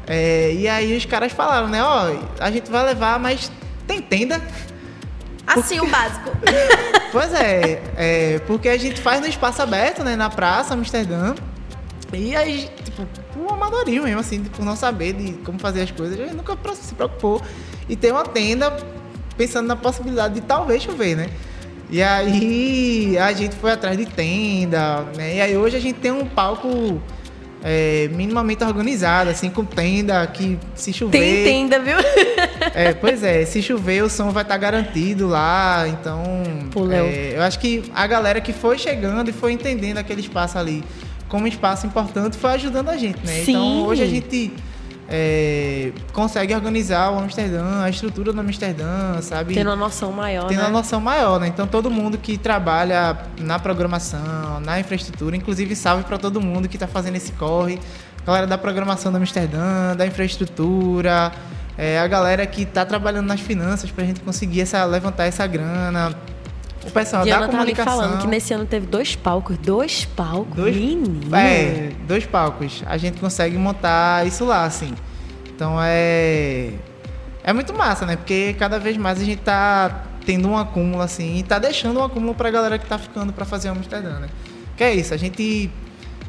é, 0.08 0.54
e 0.54 0.68
aí 0.68 0.96
os 0.96 1.06
caras 1.06 1.34
falaram, 1.34 1.68
né? 1.68 1.84
Ó, 1.84 2.16
a 2.40 2.50
gente 2.50 2.72
vai 2.72 2.86
levar, 2.86 3.20
mas 3.20 3.52
tem 3.86 4.02
tenda. 4.02 4.42
Assim, 5.46 5.80
o 5.80 5.88
básico. 5.88 6.32
Pois 7.10 7.34
é, 7.34 7.82
é, 7.96 8.40
porque 8.46 8.68
a 8.68 8.78
gente 8.78 9.00
faz 9.00 9.22
no 9.22 9.28
espaço 9.28 9.62
aberto, 9.62 10.04
né, 10.04 10.18
na 10.18 10.30
praça, 10.30 10.74
Amsterdã. 10.74 11.34
E 12.14 12.36
aí, 12.36 12.70
tipo, 12.84 13.06
por 13.34 13.54
amadorismo 13.54 14.04
mesmo, 14.04 14.20
assim, 14.20 14.44
por 14.44 14.64
não 14.66 14.76
saber 14.76 15.14
de 15.14 15.34
como 15.44 15.58
fazer 15.58 15.84
as 15.84 15.92
coisas, 15.92 16.20
a 16.20 16.24
gente 16.24 16.36
nunca 16.36 16.56
se 16.76 16.94
preocupou. 16.94 17.42
E 17.88 17.96
tem 17.96 18.12
uma 18.12 18.26
tenda 18.26 18.76
pensando 19.38 19.68
na 19.68 19.76
possibilidade 19.78 20.34
de 20.34 20.42
talvez 20.42 20.84
chover, 20.84 21.16
né? 21.16 21.30
E 21.90 22.04
aí 22.04 23.18
a 23.18 23.32
gente 23.32 23.56
foi 23.56 23.72
atrás 23.72 23.98
de 23.98 24.06
tenda, 24.06 25.04
né? 25.16 25.38
E 25.38 25.42
aí 25.42 25.58
hoje 25.58 25.78
a 25.78 25.80
gente 25.80 26.00
tem 26.00 26.12
um 26.12 26.26
palco 26.26 27.02
é, 27.64 28.10
minimamente 28.14 28.64
organizado, 28.64 29.30
assim, 29.30 29.50
com 29.50 29.66
tenda 29.66 30.26
que 30.28 30.58
se 30.76 30.94
chover. 30.94 31.20
Tem 31.20 31.44
tenda, 31.44 31.80
viu? 31.80 31.98
É, 32.74 32.94
pois 32.94 33.24
é, 33.24 33.46
se 33.46 33.62
chover 33.62 34.04
o 34.04 34.10
som 34.10 34.32
vai 34.32 34.44
estar 34.44 34.58
garantido 34.58 35.28
lá, 35.28 35.88
então 35.88 36.24
é, 36.92 37.34
eu 37.36 37.42
acho 37.42 37.60
que 37.60 37.84
a 37.96 38.06
galera 38.06 38.40
que 38.40 38.54
foi 38.54 38.78
chegando 38.78 39.30
e 39.30 39.34
foi 39.34 39.54
entendendo 39.54 39.98
aquele 39.98 40.22
espaço 40.22 40.58
ali 40.58 40.84
como 41.28 41.46
um 41.46 41.48
espaço 41.48 41.86
importante 41.86 42.38
foi 42.38 42.52
ajudando 42.52 42.90
a 42.90 42.98
gente, 42.98 43.20
né? 43.26 43.44
Sim. 43.44 43.52
Então 43.52 43.86
hoje 43.86 44.04
a 44.04 44.08
gente 44.08 44.52
é, 45.10 45.92
consegue 46.12 46.54
organizar 46.54 47.12
o 47.12 47.20
Amsterdã, 47.20 47.82
a 47.82 47.90
estrutura 47.90 48.34
do 48.34 48.40
Amsterdã, 48.42 49.22
sabe? 49.22 49.54
Tendo 49.54 49.70
uma 49.70 49.76
noção 49.76 50.12
maior, 50.12 50.48
Tendo 50.48 50.58
né? 50.58 50.64
uma 50.66 50.72
noção 50.72 51.00
maior, 51.00 51.40
né? 51.40 51.48
Então 51.48 51.66
todo 51.66 51.90
mundo 51.90 52.18
que 52.18 52.38
trabalha 52.38 53.18
na 53.40 53.58
programação, 53.58 54.60
na 54.60 54.80
infraestrutura, 54.80 55.36
inclusive 55.36 55.76
salve 55.76 56.04
para 56.04 56.18
todo 56.18 56.42
mundo 56.42 56.68
que 56.68 56.76
está 56.76 56.88
fazendo 56.88 57.16
esse 57.16 57.32
corre, 57.34 57.80
galera 58.26 58.46
da 58.46 58.58
programação 58.58 59.12
do 59.12 59.18
Amsterdã, 59.18 59.96
da 59.96 60.06
infraestrutura, 60.06 61.32
é, 61.78 62.00
a 62.00 62.08
galera 62.08 62.46
que 62.46 62.64
está 62.64 62.84
trabalhando 62.84 63.28
nas 63.28 63.40
finanças 63.40 63.90
para 63.90 64.04
a 64.04 64.08
gente 64.08 64.20
conseguir 64.20 64.62
essa, 64.62 64.84
levantar 64.84 65.26
essa 65.26 65.48
grana, 65.48 66.14
o 66.88 66.92
pessoal 66.92 67.24
Diana 67.24 67.42
da 67.42 67.46
tava 67.48 67.58
comunicação. 67.58 67.94
falando 68.02 68.22
que 68.22 68.28
nesse 68.28 68.54
ano 68.54 68.66
teve 68.66 68.86
dois 68.88 69.16
palcos. 69.16 69.58
Dois 69.58 70.06
palcos? 70.06 70.56
Dois- 70.56 70.76
Menino. 70.76 71.36
É, 71.36 71.92
dois 72.08 72.26
palcos. 72.26 72.84
A 72.86 72.98
gente 72.98 73.20
consegue 73.20 73.58
montar 73.58 74.26
isso 74.26 74.46
lá, 74.46 74.64
assim. 74.66 74.94
Então 75.56 75.78
é. 75.82 76.72
É 77.44 77.54
muito 77.54 77.74
massa, 77.74 78.06
né? 78.06 78.16
Porque 78.16 78.56
cada 78.60 78.78
vez 78.80 78.98
mais 78.98 79.22
a 79.22 79.24
gente 79.24 79.40
tá 79.42 80.04
tendo 80.26 80.50
um 80.50 80.58
acúmulo, 80.58 81.02
assim, 81.02 81.38
e 81.38 81.44
tá 81.44 81.58
deixando 81.58 82.00
um 82.00 82.04
acúmulo 82.04 82.36
pra 82.36 82.52
galera 82.52 82.78
que 82.78 82.86
tá 82.86 82.98
ficando 82.98 83.32
pra 83.32 83.46
fazer 83.46 83.70
o 83.70 83.72
Amsterdã, 83.72 84.20
né? 84.20 84.28
Que 84.76 84.84
é 84.84 84.94
isso, 84.94 85.14
a 85.14 85.18
gente 85.18 85.72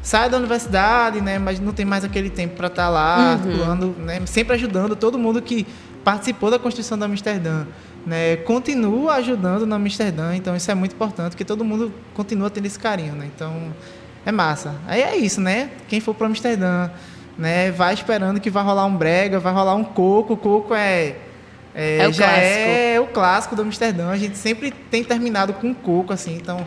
sai 0.01 0.29
da 0.29 0.37
universidade, 0.37 1.19
né? 1.19 1.37
Mas 1.37 1.59
não 1.59 1.73
tem 1.73 1.85
mais 1.85 2.05
aquele 2.05 2.29
tempo 2.29 2.55
pra 2.55 2.67
estar 2.67 2.87
lá, 2.87 3.33
articulando, 3.33 3.93
né? 3.99 4.21
Sempre 4.25 4.55
ajudando 4.55 4.95
todo 4.95 5.19
mundo 5.19 5.41
que 5.41 5.67
participou 6.05 6.49
da 6.49 6.57
construção 6.57 6.97
do 6.97 7.03
Amsterdã. 7.03 7.65
Né, 8.09 8.37
continua 8.37 9.17
ajudando 9.17 9.67
no 9.67 9.75
Amsterdã, 9.75 10.35
então 10.35 10.55
isso 10.55 10.71
é 10.71 10.73
muito 10.73 10.95
importante, 10.95 11.33
porque 11.33 11.45
todo 11.45 11.63
mundo 11.63 11.93
continua 12.15 12.49
tendo 12.49 12.65
esse 12.65 12.79
carinho, 12.79 13.13
né? 13.13 13.29
Então, 13.35 13.71
é 14.25 14.31
massa. 14.31 14.73
Aí 14.87 15.03
é 15.03 15.15
isso, 15.15 15.39
né? 15.39 15.69
Quem 15.87 15.99
for 15.99 16.15
para 16.15 16.25
Amsterdã, 16.25 16.89
né, 17.37 17.69
vai 17.69 17.93
esperando 17.93 18.39
que 18.39 18.49
vai 18.49 18.63
rolar 18.63 18.85
um 18.87 18.95
brega, 18.95 19.39
vai 19.39 19.53
rolar 19.53 19.75
um 19.75 19.83
coco. 19.83 20.33
O 20.33 20.37
coco 20.37 20.73
é, 20.73 21.17
é, 21.75 21.97
É 21.99 22.07
o 22.07 22.11
já 22.11 22.25
clássico. 22.25 22.47
é 22.47 22.99
o 22.99 23.05
clássico 23.05 23.55
do 23.55 23.61
Amsterdã. 23.61 24.09
A 24.09 24.17
gente 24.17 24.39
sempre 24.39 24.71
tem 24.71 25.03
terminado 25.03 25.53
com 25.53 25.71
coco, 25.71 26.11
assim. 26.11 26.35
Então, 26.35 26.65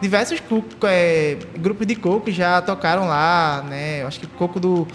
diversos 0.00 0.38
coco, 0.38 0.68
é, 0.84 1.36
grupos 1.58 1.88
de 1.88 1.96
coco 1.96 2.30
já 2.30 2.62
tocaram 2.62 3.08
lá, 3.08 3.64
né? 3.68 4.02
Eu 4.02 4.06
acho 4.06 4.20
que 4.20 4.28
coco 4.28 4.60
do 4.60 4.86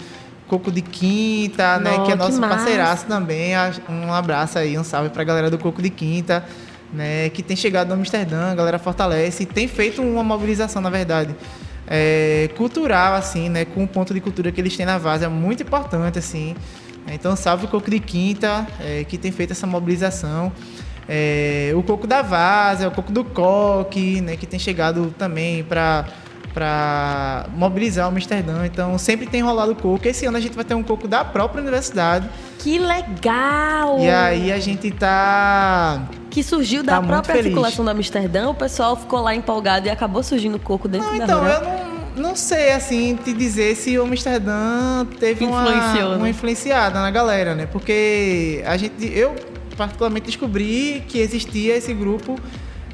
Coco 0.50 0.70
de 0.72 0.82
Quinta, 0.82 1.78
né? 1.78 1.90
Que 2.04 2.12
é 2.12 2.14
nosso 2.16 2.40
parceiraço 2.50 3.06
também. 3.06 3.54
A- 3.54 3.70
Um 3.88 4.12
abraço 4.12 4.58
aí, 4.58 4.76
um 4.76 4.82
salve 4.84 5.08
pra 5.10 5.22
galera 5.24 5.48
do 5.48 5.56
Coco 5.56 5.80
de 5.80 5.88
Quinta, 5.90 6.44
né? 6.92 7.28
Que 7.30 7.40
tem 7.42 7.56
chegado 7.56 7.86
no 7.88 7.94
Amsterdã, 7.94 8.50
a 8.50 8.54
galera 8.56 8.78
fortalece 8.78 9.44
e 9.44 9.46
tem 9.46 9.68
feito 9.68 10.02
uma 10.02 10.24
mobilização, 10.24 10.82
na 10.82 10.90
verdade, 10.90 11.34
é, 11.86 12.50
cultural, 12.56 13.14
assim, 13.14 13.48
né? 13.48 13.64
Com 13.64 13.84
o 13.84 13.88
ponto 13.88 14.12
de 14.12 14.20
cultura 14.20 14.50
que 14.50 14.60
eles 14.60 14.76
têm 14.76 14.84
na 14.84 14.98
Vaza, 14.98 15.26
é 15.26 15.28
muito 15.28 15.62
importante, 15.62 16.18
assim. 16.18 16.54
Então, 17.06 17.34
salve 17.36 17.64
o 17.64 17.68
Coco 17.68 17.90
de 17.90 17.98
Quinta, 18.00 18.66
é, 18.80 19.04
que 19.04 19.16
tem 19.16 19.30
feito 19.32 19.52
essa 19.52 19.66
mobilização. 19.66 20.52
É, 21.08 21.72
o 21.74 21.82
Coco 21.82 22.06
da 22.06 22.22
Vaza, 22.22 22.88
o 22.88 22.90
Coco 22.90 23.10
do 23.12 23.24
Coque, 23.24 24.20
né? 24.20 24.36
Que 24.36 24.46
tem 24.46 24.58
chegado 24.60 25.14
também 25.18 25.62
para 25.64 26.04
para 26.52 27.46
mobilizar 27.54 28.06
o 28.06 28.10
Amsterdã. 28.10 28.66
Então 28.66 28.96
sempre 28.98 29.26
tem 29.26 29.40
rolado 29.40 29.74
coco. 29.74 30.06
Esse 30.06 30.26
ano 30.26 30.36
a 30.36 30.40
gente 30.40 30.54
vai 30.54 30.64
ter 30.64 30.74
um 30.74 30.82
coco 30.82 31.06
da 31.06 31.24
própria 31.24 31.62
universidade. 31.62 32.28
Que 32.58 32.78
legal! 32.78 33.98
E 34.00 34.08
aí 34.08 34.52
a 34.52 34.58
gente 34.58 34.90
tá 34.90 36.08
que 36.30 36.42
surgiu 36.42 36.82
da 36.82 37.00
tá 37.00 37.06
própria 37.06 37.36
articulação 37.36 37.84
da 37.84 37.90
Amsterdã, 37.90 38.48
o 38.48 38.54
pessoal 38.54 38.96
ficou 38.96 39.20
lá 39.20 39.34
empolgado 39.34 39.88
e 39.88 39.90
acabou 39.90 40.22
surgindo 40.22 40.58
coco 40.60 40.86
dentro 40.86 41.10
não, 41.10 41.18
da 41.18 41.24
então, 41.24 41.46
eu 41.46 41.60
não, 41.60 42.28
não 42.28 42.36
sei, 42.36 42.72
assim, 42.72 43.16
te 43.16 43.32
dizer 43.32 43.74
se 43.74 43.98
o 43.98 44.04
Amsterdã 44.04 45.04
teve 45.18 45.44
uma, 45.44 45.62
uma 45.62 46.18
né? 46.18 46.30
influenciada 46.30 47.00
na 47.00 47.10
galera, 47.10 47.54
né? 47.54 47.66
Porque 47.66 48.62
a 48.64 48.76
gente, 48.76 48.94
eu 49.12 49.34
particularmente 49.76 50.26
descobri 50.26 51.02
que 51.08 51.18
existia 51.18 51.76
esse 51.76 51.92
grupo 51.92 52.38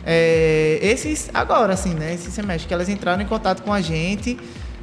é, 0.09 0.79
esses 0.81 1.29
agora, 1.35 1.73
assim, 1.73 1.93
né? 1.93 2.15
Esse 2.15 2.31
semestre, 2.31 2.69
que 2.69 2.73
elas 2.73 2.89
entraram 2.89 3.21
em 3.21 3.27
contato 3.27 3.63
com 3.63 3.73
a 3.73 3.81
gente 3.81 4.39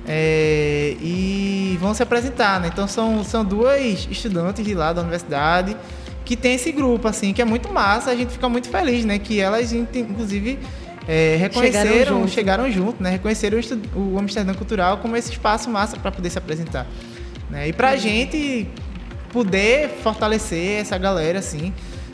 é, 0.06 0.98
e 1.00 1.78
vão 1.80 1.94
se 1.94 2.04
apresentar, 2.04 2.60
né? 2.60 2.70
Então 2.72 2.86
são, 2.90 3.24
são 3.24 3.46
duas 3.46 4.06
estudantes 4.12 4.66
de 4.66 4.74
lá 4.74 4.92
da 4.92 5.02
universidade 5.02 5.78
que 6.26 6.36
tem 6.36 6.56
esse 6.56 6.72
grupo, 6.74 7.08
assim, 7.08 7.34
que 7.34 7.42
é 7.42 7.46
muito 7.46 7.72
massa, 7.72 8.12
a 8.12 8.16
gente 8.16 8.34
fica 8.34 8.50
muito 8.50 8.70
feliz, 8.70 9.06
né? 9.06 9.18
Que 9.18 9.40
elas, 9.40 9.72
inclusive, 9.72 10.60
é, 11.08 11.38
reconheceram, 11.40 11.88
chegaram 11.88 12.20
junto. 12.20 12.32
chegaram 12.32 12.72
junto, 12.72 13.04
né? 13.04 13.10
Reconheceram 13.12 13.60
o, 13.96 14.16
o 14.16 14.20
Amsterdã 14.20 14.54
Cultural 14.54 14.98
como 14.98 15.16
esse 15.16 15.32
espaço 15.32 15.70
massa 15.70 15.98
para 15.98 16.12
poder 16.12 16.30
se 16.30 16.38
apresentar. 16.38 16.86
Né? 17.50 17.70
E 17.70 17.74
para 17.74 17.92
a 17.92 17.98
gente 17.98 18.68
poder 19.32 19.90
fortalecer 20.02 20.82
essa 20.82 20.98
galera, 20.98 21.40
assim, 21.40 21.74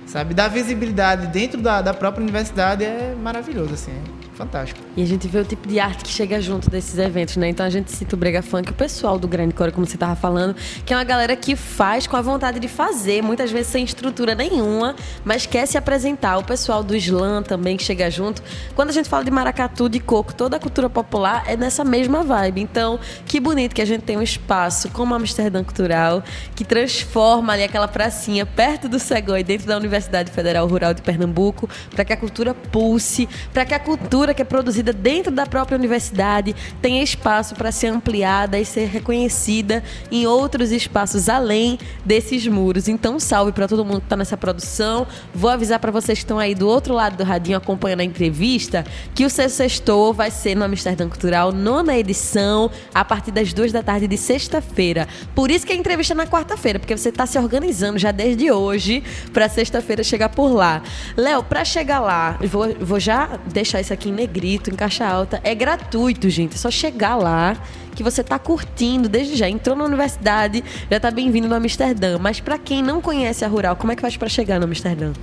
sabe? 0.10 0.34
Dar 0.34 0.50
visibilidade 0.50 1.28
dentro 1.28 1.62
da, 1.62 1.82
da 1.82 1.94
própria 1.94 2.22
universidade 2.22 2.84
é 2.84 3.16
maravilhoso, 3.16 3.74
assim. 3.74 3.94
Fantástico. 4.40 4.80
E 4.96 5.04
a 5.04 5.06
gente 5.06 5.28
vê 5.28 5.38
o 5.38 5.44
tipo 5.44 5.68
de 5.68 5.82
arte 5.82 6.06
que 6.06 6.10
chega 6.10 6.40
junto 6.40 6.70
desses 6.70 6.98
eventos, 6.98 7.36
né? 7.36 7.50
Então 7.50 7.66
a 7.66 7.70
gente 7.70 7.92
cita 7.92 8.16
o 8.16 8.18
Brega 8.18 8.42
Funk, 8.42 8.72
o 8.72 8.74
pessoal 8.74 9.20
do 9.20 9.28
Grande 9.28 9.54
Core, 9.54 9.74
como 9.74 9.86
você 9.86 9.98
estava 9.98 10.16
falando, 10.16 10.56
que 10.86 10.94
é 10.94 10.96
uma 10.96 11.04
galera 11.04 11.36
que 11.36 11.58
faz 11.58 12.08
com 12.08 12.16
a 12.16 12.22
vontade 12.22 12.58
de 12.58 12.70
fazer, 12.70 13.22
muitas 13.22 13.52
vezes 13.52 13.68
sem 13.68 13.84
estrutura 13.84 14.34
nenhuma, 14.34 14.96
mas 15.26 15.46
quer 15.46 15.66
se 15.66 15.78
apresentar. 15.78 16.38
O 16.38 16.44
pessoal 16.46 16.82
do 16.82 16.96
Slam 16.96 17.44
também 17.44 17.76
que 17.76 17.84
chega 17.84 18.10
junto. 18.10 18.42
Quando 18.74 18.92
a 18.92 18.94
gente 18.94 19.10
fala 19.10 19.26
de 19.26 19.30
maracatu, 19.30 19.90
de 19.90 20.00
coco, 20.00 20.34
toda 20.34 20.56
a 20.56 20.60
cultura 20.60 20.90
popular 20.90 21.44
é 21.46 21.58
nessa 21.58 21.84
mesma 21.84 22.24
vibe. 22.24 22.62
Então, 22.62 22.98
que 23.26 23.42
bonito 23.42 23.76
que 23.76 23.82
a 23.82 23.86
gente 23.86 24.04
tem 24.04 24.16
um 24.16 24.22
espaço 24.22 24.88
como 24.92 25.14
Amsterdã 25.14 25.66
Cultural, 25.66 26.24
que 26.56 26.64
transforma 26.64 27.52
ali 27.52 27.64
aquela 27.64 27.90
pracinha 27.90 28.46
perto 28.46 28.88
do 28.88 29.00
Segoi, 29.00 29.44
dentro 29.44 29.68
da 29.68 29.76
Universidade 29.76 30.32
Federal 30.32 30.66
Rural 30.66 30.94
de 30.94 31.02
Pernambuco, 31.02 31.70
para 31.94 32.06
que 32.06 32.14
a 32.14 32.18
cultura 32.18 32.54
pulse, 32.54 33.28
para 33.54 33.66
que 33.66 33.74
a 33.74 33.80
cultura 33.80 34.29
cultura 34.30 34.34
que 34.34 34.42
é 34.42 34.46
produzida 34.46 34.94
dentro 34.94 35.32
da 35.32 35.46
própria 35.46 35.78
universidade 35.78 36.56
tenha 36.82 37.04
espaço 37.04 37.56
para 37.56 37.72
ser 37.72 37.88
ampliada 37.88 38.60
e 38.60 38.66
ser 38.66 38.88
reconhecida 38.88 39.84
em 40.12 40.26
outros 40.28 40.72
espaços 40.72 41.30
além 41.30 41.78
desses 42.06 42.46
muros. 42.48 42.88
Então, 42.88 43.20
salve 43.20 43.52
para 43.52 43.68
todo 43.68 43.86
mundo 43.86 44.00
que 44.00 44.06
está 44.06 44.16
nessa 44.16 44.38
produção. 44.38 45.08
Vou 45.34 45.50
avisar 45.50 45.80
para 45.80 45.92
vocês 45.92 46.20
que 46.20 46.24
estão 46.24 46.40
aí 46.40 46.54
do 46.54 46.68
outro 46.68 46.94
lado 46.94 47.18
do 47.18 47.24
radinho 47.24 47.58
acompanhando 47.58 48.02
a 48.02 48.04
entrevista 48.04 48.86
que 49.14 49.26
o 49.26 49.30
Sexto 49.30 49.58
Sextor 49.58 50.14
vai 50.14 50.32
ser 50.32 50.56
no 50.56 50.64
Amsterdã 50.64 51.08
Cultural, 51.08 51.52
nona 51.52 51.98
edição, 51.98 52.70
a 52.94 53.04
partir 53.04 53.32
das 53.32 53.54
duas 53.54 53.72
da 53.72 53.82
tarde 53.82 54.08
de 54.08 54.18
sexta-feira. 54.18 55.08
Por 55.34 55.50
isso 55.52 55.66
que 55.66 55.74
a 55.74 55.76
entrevista 55.76 56.14
é 56.14 56.18
na 56.18 56.28
quarta-feira, 56.28 56.80
porque 56.80 56.96
você 56.96 57.10
está 57.10 57.26
se 57.26 57.38
organizando 57.38 57.98
já 57.98 58.12
desde 58.12 58.52
hoje 58.52 59.04
para 59.34 59.50
sexta-feira 59.50 60.04
chegar 60.04 60.30
por 60.30 60.54
lá. 60.54 60.82
Léo, 61.18 61.44
para 61.44 61.66
chegar 61.66 62.00
lá, 62.00 62.38
vou, 62.42 62.74
vou 62.80 63.00
já 63.00 63.40
deixar 63.52 63.82
isso 63.82 63.94
aqui 63.94 64.10
negrito, 64.20 64.70
em 64.70 64.76
caixa 64.76 65.08
alta. 65.08 65.40
É 65.44 65.56
gratuito, 65.56 66.30
gente. 66.30 66.56
É 66.56 66.58
só 66.58 66.70
chegar 66.70 67.16
lá 67.16 67.56
que 67.96 68.04
você 68.04 68.22
está 68.22 68.38
curtindo 68.38 69.08
desde 69.08 69.36
já. 69.36 69.50
Entrou 69.50 69.76
na 69.76 69.86
universidade, 69.86 70.64
já 70.90 70.98
está 70.98 71.10
bem-vindo 71.10 71.48
no 71.48 71.56
Amsterdã. 71.56 72.18
Mas 72.20 72.40
para 72.40 72.58
quem 72.58 72.84
não 72.84 73.02
conhece 73.02 73.46
a 73.46 73.48
Rural, 73.48 73.76
como 73.76 73.92
é 73.92 73.96
que 73.96 74.02
faz 74.02 74.18
para 74.18 74.28
chegar 74.28 74.60
no 74.60 74.66
Amsterdã? 74.66 75.14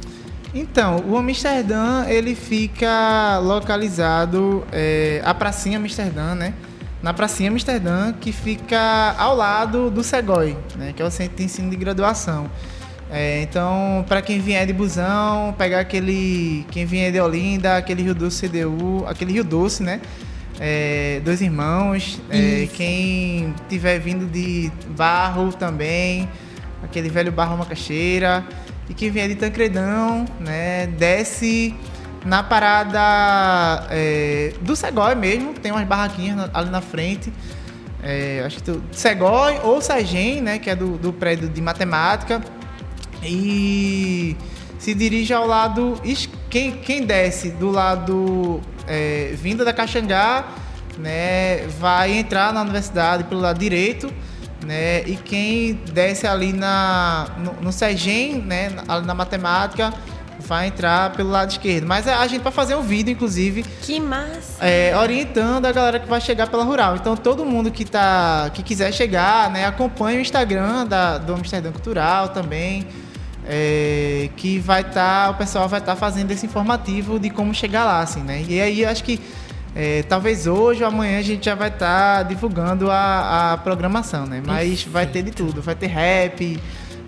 Então, 0.54 1.04
o 1.06 1.16
Amsterdã, 1.16 2.06
ele 2.06 2.35
fica 2.35 3.38
localizado, 3.40 4.64
é, 4.72 5.20
a 5.22 5.35
pracinha 5.35 5.78
Amsterdã, 5.78 6.35
né? 6.35 6.54
Na 7.02 7.12
pracinha 7.12 7.50
Amsterdã, 7.50 8.14
que 8.14 8.32
fica 8.32 9.14
ao 9.18 9.37
lado 9.37 9.90
do 9.90 10.02
Segoi, 10.02 10.56
né? 10.76 10.94
Que 10.96 11.02
é 11.02 11.04
o 11.04 11.11
Centro 11.11 11.37
de 11.37 11.44
Ensino 11.44 11.68
de 11.68 11.76
Graduação. 11.76 12.50
É, 13.10 13.42
então, 13.42 14.04
para 14.08 14.20
quem 14.20 14.40
vier 14.40 14.66
de 14.66 14.72
busão, 14.72 15.54
pegar 15.56 15.80
aquele. 15.80 16.66
Quem 16.70 16.84
vier 16.84 17.12
de 17.12 17.20
Olinda, 17.20 17.76
aquele 17.76 18.02
Rio 18.02 18.14
Doce 18.14 18.48
CDU, 18.48 19.04
aquele 19.06 19.32
Rio 19.32 19.44
Doce, 19.44 19.82
né? 19.82 20.00
É, 20.58 21.20
dois 21.24 21.40
irmãos. 21.40 22.20
É, 22.30 22.68
quem 22.74 23.54
tiver 23.68 23.98
vindo 24.00 24.26
de 24.26 24.72
Barro 24.88 25.52
também, 25.52 26.28
aquele 26.82 27.08
velho 27.08 27.30
Barro 27.30 27.56
Macaxeira. 27.56 28.44
E 28.88 28.94
quem 28.94 29.10
vier 29.10 29.28
de 29.28 29.36
Tancredão, 29.36 30.24
né? 30.40 30.86
Desce 30.86 31.74
na 32.24 32.42
parada 32.42 33.86
é, 33.90 34.52
do 34.62 34.74
Segói 34.74 35.14
mesmo, 35.14 35.54
tem 35.54 35.70
umas 35.70 35.86
barraquinhas 35.86 36.50
ali 36.52 36.70
na 36.70 36.80
frente. 36.80 37.32
É, 38.02 38.42
acho 38.44 38.56
que 38.56 38.62
tu, 38.64 38.82
Segói 38.90 39.60
ou 39.62 39.80
Sagem, 39.80 40.40
né? 40.40 40.58
Que 40.58 40.70
é 40.70 40.76
do, 40.76 40.96
do 40.98 41.12
prédio 41.12 41.48
de 41.48 41.60
matemática 41.60 42.42
e 43.28 44.36
se 44.78 44.94
dirige 44.94 45.34
ao 45.34 45.46
lado. 45.46 46.00
Quem, 46.48 46.72
quem 46.72 47.04
desce 47.04 47.50
do 47.50 47.70
lado 47.70 48.60
é, 48.86 49.34
vinda 49.34 49.64
da 49.64 49.72
Caxangá, 49.72 50.46
né, 50.98 51.66
vai 51.78 52.12
entrar 52.12 52.52
na 52.52 52.62
universidade 52.62 53.24
pelo 53.24 53.40
lado 53.40 53.58
direito. 53.58 54.12
Né, 54.64 55.02
e 55.02 55.16
quem 55.16 55.74
desce 55.92 56.26
ali 56.26 56.52
na, 56.52 57.26
no, 57.38 57.52
no 57.62 57.72
Sergem, 57.72 58.36
né, 58.40 58.72
ali 58.88 59.06
na 59.06 59.14
matemática, 59.14 59.92
vai 60.40 60.68
entrar 60.68 61.12
pelo 61.12 61.30
lado 61.30 61.50
esquerdo. 61.50 61.86
Mas 61.86 62.08
a 62.08 62.26
gente 62.26 62.42
vai 62.42 62.52
fazer 62.52 62.74
um 62.74 62.82
vídeo, 62.82 63.12
inclusive. 63.12 63.62
Que 63.82 64.00
massa! 64.00 64.64
É, 64.64 64.96
orientando 64.96 65.66
a 65.66 65.72
galera 65.72 66.00
que 66.00 66.08
vai 66.08 66.20
chegar 66.20 66.48
pela 66.48 66.64
rural. 66.64 66.96
Então 66.96 67.16
todo 67.16 67.44
mundo 67.44 67.70
que, 67.70 67.84
tá, 67.84 68.50
que 68.54 68.62
quiser 68.62 68.92
chegar, 68.92 69.50
né, 69.50 69.66
acompanhe 69.66 70.18
o 70.18 70.20
Instagram 70.20 70.86
da, 70.86 71.18
do 71.18 71.34
Amsterdã 71.34 71.70
Cultural 71.70 72.30
também 72.30 72.86
é, 73.48 74.28
que 74.37 74.59
vai 74.59 74.80
estar, 74.80 75.26
tá, 75.26 75.30
o 75.30 75.35
pessoal 75.35 75.68
vai 75.68 75.80
estar 75.80 75.94
tá 75.94 75.96
fazendo 75.98 76.30
esse 76.32 76.44
informativo 76.46 77.18
de 77.18 77.30
como 77.30 77.54
chegar 77.54 77.85
lá, 77.85 78.00
assim, 78.00 78.22
né? 78.22 78.44
E 78.48 78.61
aí 78.61 78.85
acho 78.85 79.04
que 79.04 79.20
é, 79.74 80.02
talvez 80.02 80.46
hoje 80.46 80.82
ou 80.82 80.88
amanhã 80.88 81.18
a 81.18 81.22
gente 81.22 81.44
já 81.44 81.54
vai 81.54 81.68
estar 81.68 82.18
tá 82.18 82.22
divulgando 82.22 82.90
a, 82.90 83.52
a, 83.52 83.59
programação, 83.59 84.26
né? 84.26 84.42
Mas 84.44 84.68
Perfeito. 84.68 84.90
vai 84.90 85.06
ter 85.06 85.22
de 85.22 85.30
tudo, 85.30 85.62
vai 85.62 85.74
ter 85.74 85.87
rap, 85.87 86.59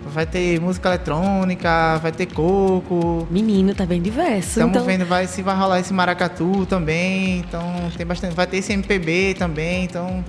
vai 0.05 0.25
ter 0.25 0.61
música 0.61 0.89
eletrônica, 0.89 1.97
vai 1.97 2.11
ter 2.11 2.27
coco. 2.27 3.27
Menino, 3.29 3.75
tá 3.75 3.85
bem 3.85 4.01
diverso. 4.01 4.49
Estamos 4.49 4.69
então... 4.69 4.85
vendo 4.85 5.05
vai, 5.05 5.27
se 5.27 5.41
vai 5.41 5.55
rolar 5.55 5.79
esse 5.79 5.93
maracatu 5.93 6.65
também, 6.67 7.39
então 7.39 7.63
tem 7.97 8.05
bastante, 8.05 8.33
vai 8.33 8.47
ter 8.47 8.57
esse 8.57 8.71
MPB 8.71 9.35
também, 9.37 9.83
então 9.83 10.23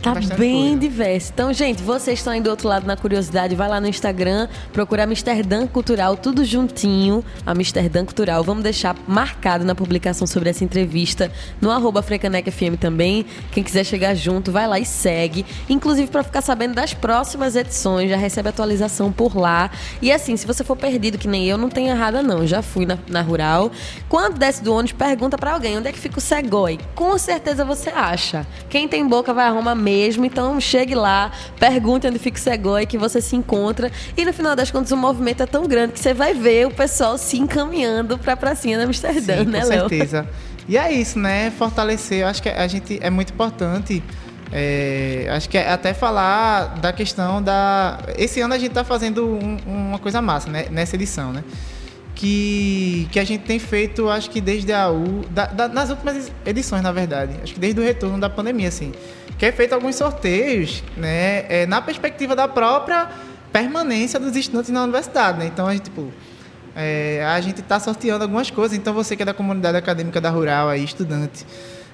Tá 0.00 0.14
bem 0.36 0.62
coisa. 0.62 0.76
diverso. 0.78 1.30
Então, 1.34 1.52
gente, 1.52 1.82
vocês 1.82 2.18
estão 2.18 2.32
aí 2.32 2.40
do 2.40 2.50
outro 2.50 2.68
lado 2.68 2.86
na 2.86 2.96
curiosidade, 2.96 3.54
vai 3.54 3.68
lá 3.68 3.80
no 3.80 3.88
Instagram, 3.88 4.48
procura 4.72 5.04
Amsterdã 5.04 5.66
Cultural, 5.66 6.16
tudo 6.16 6.44
juntinho, 6.44 7.24
Amsterdã 7.44 8.04
Cultural. 8.04 8.42
Vamos 8.44 8.62
deixar 8.62 8.96
marcado 9.06 9.64
na 9.64 9.74
publicação 9.74 10.26
sobre 10.26 10.50
essa 10.50 10.64
entrevista 10.64 11.30
no 11.60 11.70
arroba 11.70 12.02
Frecanec 12.02 12.50
FM 12.50 12.78
também. 12.80 13.26
Quem 13.50 13.62
quiser 13.62 13.84
chegar 13.84 14.14
junto, 14.14 14.52
vai 14.52 14.66
lá 14.66 14.78
e 14.78 14.84
segue. 14.84 15.44
Inclusive, 15.68 16.10
para 16.10 16.22
ficar 16.22 16.42
sabendo 16.42 16.74
das 16.74 16.94
próximas 16.94 17.56
edições, 17.56 18.10
já 18.10 18.16
recebe 18.16 18.48
atualização 18.48 19.12
por 19.12 19.36
lá. 19.36 19.70
E 20.00 20.12
assim, 20.12 20.36
se 20.36 20.46
você 20.46 20.62
for 20.64 20.76
perdido, 20.76 21.18
que 21.18 21.28
nem 21.28 21.46
eu, 21.46 21.58
não 21.58 21.68
tem 21.68 21.88
errada 21.88 22.22
não. 22.22 22.46
Já 22.46 22.62
fui 22.62 22.86
na, 22.86 22.98
na 23.08 23.22
Rural. 23.22 23.70
Quando 24.08 24.38
desce 24.38 24.62
do 24.62 24.72
ônibus, 24.72 24.92
pergunta 24.92 25.36
para 25.36 25.52
alguém 25.52 25.78
onde 25.78 25.88
é 25.88 25.92
que 25.92 25.98
fica 25.98 26.18
o 26.18 26.20
Segói. 26.20 26.78
Com 26.94 27.16
certeza 27.18 27.64
você 27.64 27.90
acha. 27.90 28.46
Quem 28.68 28.88
tem 28.88 29.06
boca 29.06 29.32
vai 29.34 29.46
arrumar 29.46 29.74
mesmo. 29.88 30.24
Então 30.24 30.60
chegue 30.60 30.94
lá, 30.94 31.32
pergunte 31.58 32.06
onde 32.06 32.18
fica 32.18 32.36
o 32.36 32.40
Segói, 32.40 32.84
que 32.84 32.98
você 32.98 33.20
se 33.20 33.34
encontra. 33.34 33.90
E 34.16 34.24
no 34.24 34.32
final 34.32 34.54
das 34.54 34.70
contas, 34.70 34.92
o 34.92 34.96
movimento 34.96 35.42
é 35.42 35.46
tão 35.46 35.66
grande 35.66 35.94
que 35.94 36.00
você 36.00 36.12
vai 36.12 36.34
ver 36.34 36.66
o 36.66 36.70
pessoal 36.70 37.16
se 37.16 37.38
encaminhando 37.38 38.18
para 38.18 38.34
a 38.34 38.36
pracinha 38.36 38.76
da 38.76 38.84
Amsterdã, 38.84 39.38
Sim, 39.38 39.44
né, 39.46 39.60
Com 39.60 39.66
certeza. 39.66 40.28
E 40.68 40.76
é 40.76 40.92
isso, 40.92 41.18
né? 41.18 41.50
Fortalecer. 41.50 42.20
Eu 42.20 42.26
acho 42.26 42.42
que 42.42 42.48
a 42.48 42.66
gente 42.66 42.98
é 43.00 43.08
muito 43.08 43.32
importante. 43.32 44.02
É, 44.52 45.26
acho 45.30 45.48
que 45.48 45.58
é 45.58 45.70
até 45.70 45.94
falar 45.94 46.78
da 46.80 46.92
questão 46.92 47.42
da. 47.42 47.98
Esse 48.16 48.40
ano 48.40 48.54
a 48.54 48.58
gente 48.58 48.70
está 48.70 48.84
fazendo 48.84 49.26
um, 49.26 49.56
uma 49.66 49.98
coisa 49.98 50.20
massa, 50.20 50.50
né? 50.50 50.66
Nessa 50.70 50.96
edição, 50.96 51.32
né? 51.32 51.42
Que, 52.14 53.08
que 53.12 53.20
a 53.20 53.24
gente 53.24 53.44
tem 53.44 53.58
feito, 53.60 54.08
acho 54.08 54.28
que 54.28 54.40
desde 54.40 54.72
a 54.72 54.90
U. 54.90 55.24
Da, 55.30 55.46
da, 55.46 55.68
nas 55.68 55.88
últimas 55.88 56.30
edições, 56.44 56.82
na 56.82 56.92
verdade. 56.92 57.32
Acho 57.42 57.54
que 57.54 57.60
desde 57.60 57.80
o 57.80 57.82
retorno 57.82 58.18
da 58.18 58.28
pandemia, 58.28 58.68
assim 58.68 58.92
que 59.38 59.46
é 59.46 59.52
feito 59.52 59.72
alguns 59.72 59.94
sorteios, 59.94 60.82
né, 60.96 61.46
é, 61.48 61.66
na 61.66 61.80
perspectiva 61.80 62.34
da 62.34 62.48
própria 62.48 63.08
permanência 63.52 64.18
dos 64.18 64.36
estudantes 64.36 64.70
na 64.70 64.82
universidade, 64.82 65.38
né? 65.38 65.46
Então 65.46 65.66
a 65.66 65.72
gente, 65.72 65.84
tipo, 65.84 66.12
é, 66.76 67.24
a 67.24 67.40
gente 67.40 67.60
está 67.60 67.80
sorteando 67.80 68.24
algumas 68.24 68.50
coisas. 68.50 68.76
Então 68.76 68.92
você 68.92 69.16
que 69.16 69.22
é 69.22 69.26
da 69.26 69.34
comunidade 69.34 69.76
acadêmica 69.76 70.20
da 70.20 70.30
Rural, 70.30 70.68
aí, 70.68 70.84
estudante, 70.84 71.46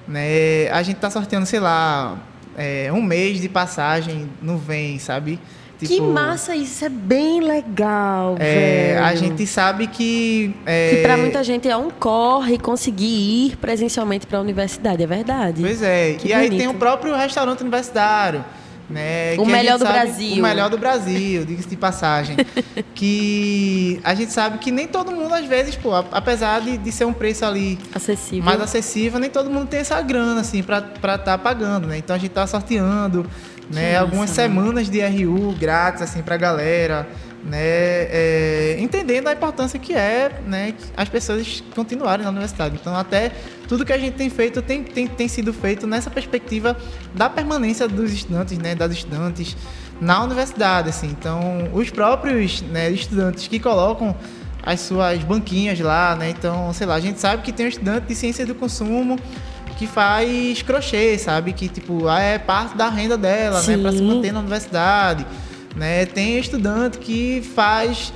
né? 0.07 0.69
A 0.69 0.83
gente 0.83 0.97
tá 0.97 1.09
sorteando, 1.09 1.45
sei 1.45 1.59
lá, 1.59 2.17
é, 2.57 2.91
um 2.91 3.01
mês 3.01 3.39
de 3.39 3.47
passagem 3.47 4.29
no 4.41 4.57
Vem, 4.57 4.99
sabe? 4.99 5.39
Tipo, 5.79 5.93
que 5.93 6.01
massa 6.01 6.55
isso, 6.55 6.85
é 6.85 6.89
bem 6.89 7.41
legal, 7.41 8.37
é, 8.39 8.93
velho. 8.93 9.03
A 9.03 9.15
gente 9.15 9.45
sabe 9.45 9.87
que... 9.87 10.55
É... 10.65 10.95
Que 10.95 11.01
para 11.01 11.17
muita 11.17 11.43
gente 11.43 11.67
é 11.67 11.75
um 11.75 11.89
corre 11.89 12.57
conseguir 12.57 13.47
ir 13.47 13.57
presencialmente 13.57 14.25
para 14.25 14.37
a 14.37 14.41
universidade, 14.41 15.03
é 15.03 15.07
verdade. 15.07 15.61
Pois 15.61 15.81
é, 15.81 16.13
que 16.13 16.29
e 16.29 16.33
bonito. 16.33 16.51
aí 16.53 16.57
tem 16.57 16.67
o 16.69 16.75
próprio 16.75 17.13
restaurante 17.13 17.59
universitário, 17.59 18.45
né, 18.89 19.35
o 19.37 19.45
melhor 19.45 19.77
do 19.77 19.85
Brasil. 19.85 20.37
O 20.37 20.41
melhor 20.41 20.69
do 20.69 20.77
Brasil, 20.77 21.43
diga-se 21.43 21.67
de 21.67 21.75
passagem. 21.75 22.37
que 22.95 23.99
a 24.03 24.13
gente 24.13 24.31
sabe 24.31 24.59
que 24.59 24.71
nem 24.71 24.87
todo 24.87 25.11
mundo, 25.11 25.33
às 25.33 25.45
vezes, 25.45 25.75
pô, 25.75 25.93
apesar 25.93 26.61
de, 26.61 26.77
de 26.77 26.91
ser 26.91 27.05
um 27.05 27.13
preço 27.13 27.43
ali 27.43 27.77
acessível. 27.93 28.45
mais 28.45 28.61
acessível, 28.61 29.19
nem 29.19 29.29
todo 29.29 29.49
mundo 29.49 29.67
tem 29.67 29.79
essa 29.79 30.01
grana, 30.01 30.39
assim, 30.39 30.63
para 30.63 30.79
estar 30.79 31.17
tá 31.17 31.37
pagando, 31.37 31.87
né? 31.87 31.97
Então 31.97 32.15
a 32.15 32.19
gente 32.19 32.31
tá 32.31 32.45
sorteando 32.47 33.25
né? 33.71 33.97
Algumas 33.97 34.29
semanas 34.29 34.89
de 34.89 35.01
RU 35.01 35.53
grátis 35.53 36.01
assim 36.01 36.21
para 36.21 36.35
a 36.35 36.37
galera, 36.37 37.07
né? 37.43 37.57
É, 37.59 38.77
entendendo 38.79 39.27
a 39.27 39.33
importância 39.33 39.79
que 39.79 39.93
é, 39.93 40.41
né? 40.45 40.73
As 40.95 41.09
pessoas 41.09 41.63
continuarem 41.73 42.23
na 42.23 42.31
universidade. 42.31 42.77
Então 42.79 42.95
até 42.95 43.31
tudo 43.67 43.85
que 43.85 43.93
a 43.93 43.97
gente 43.97 44.15
tem 44.15 44.29
feito 44.29 44.61
tem, 44.61 44.83
tem, 44.83 45.07
tem 45.07 45.27
sido 45.27 45.53
feito 45.53 45.87
nessa 45.87 46.09
perspectiva 46.09 46.77
da 47.13 47.29
permanência 47.29 47.87
dos 47.87 48.11
estudantes, 48.11 48.57
né? 48.57 48.75
Das 48.75 48.91
estudantes 48.91 49.55
na 49.99 50.23
universidade, 50.23 50.89
assim. 50.89 51.07
Então 51.07 51.69
os 51.73 51.89
próprios 51.89 52.61
né, 52.61 52.89
estudantes 52.89 53.47
que 53.47 53.59
colocam 53.59 54.15
as 54.65 54.79
suas 54.79 55.23
banquinhas 55.23 55.79
lá, 55.79 56.15
né? 56.15 56.31
Então, 56.31 56.73
sei 56.73 56.87
lá, 56.87 56.95
a 56.95 56.99
gente 56.99 57.19
sabe 57.19 57.43
que 57.43 57.51
tem 57.51 57.67
um 57.67 57.69
estudante 57.69 58.07
de 58.07 58.15
ciência 58.15 58.45
do 58.45 58.55
consumo 58.55 59.19
que 59.75 59.87
faz 59.87 60.61
crochê, 60.61 61.17
sabe? 61.17 61.53
Que, 61.53 61.67
tipo, 61.67 62.09
é 62.09 62.37
parte 62.37 62.75
da 62.75 62.89
renda 62.89 63.17
dela, 63.17 63.61
Sim. 63.61 63.77
né? 63.77 63.83
Para 63.83 63.91
se 63.91 64.01
manter 64.01 64.31
na 64.31 64.39
universidade. 64.39 65.25
Né? 65.75 66.05
Tem 66.05 66.39
estudante 66.39 66.97
que 66.97 67.41
faz 67.53 68.13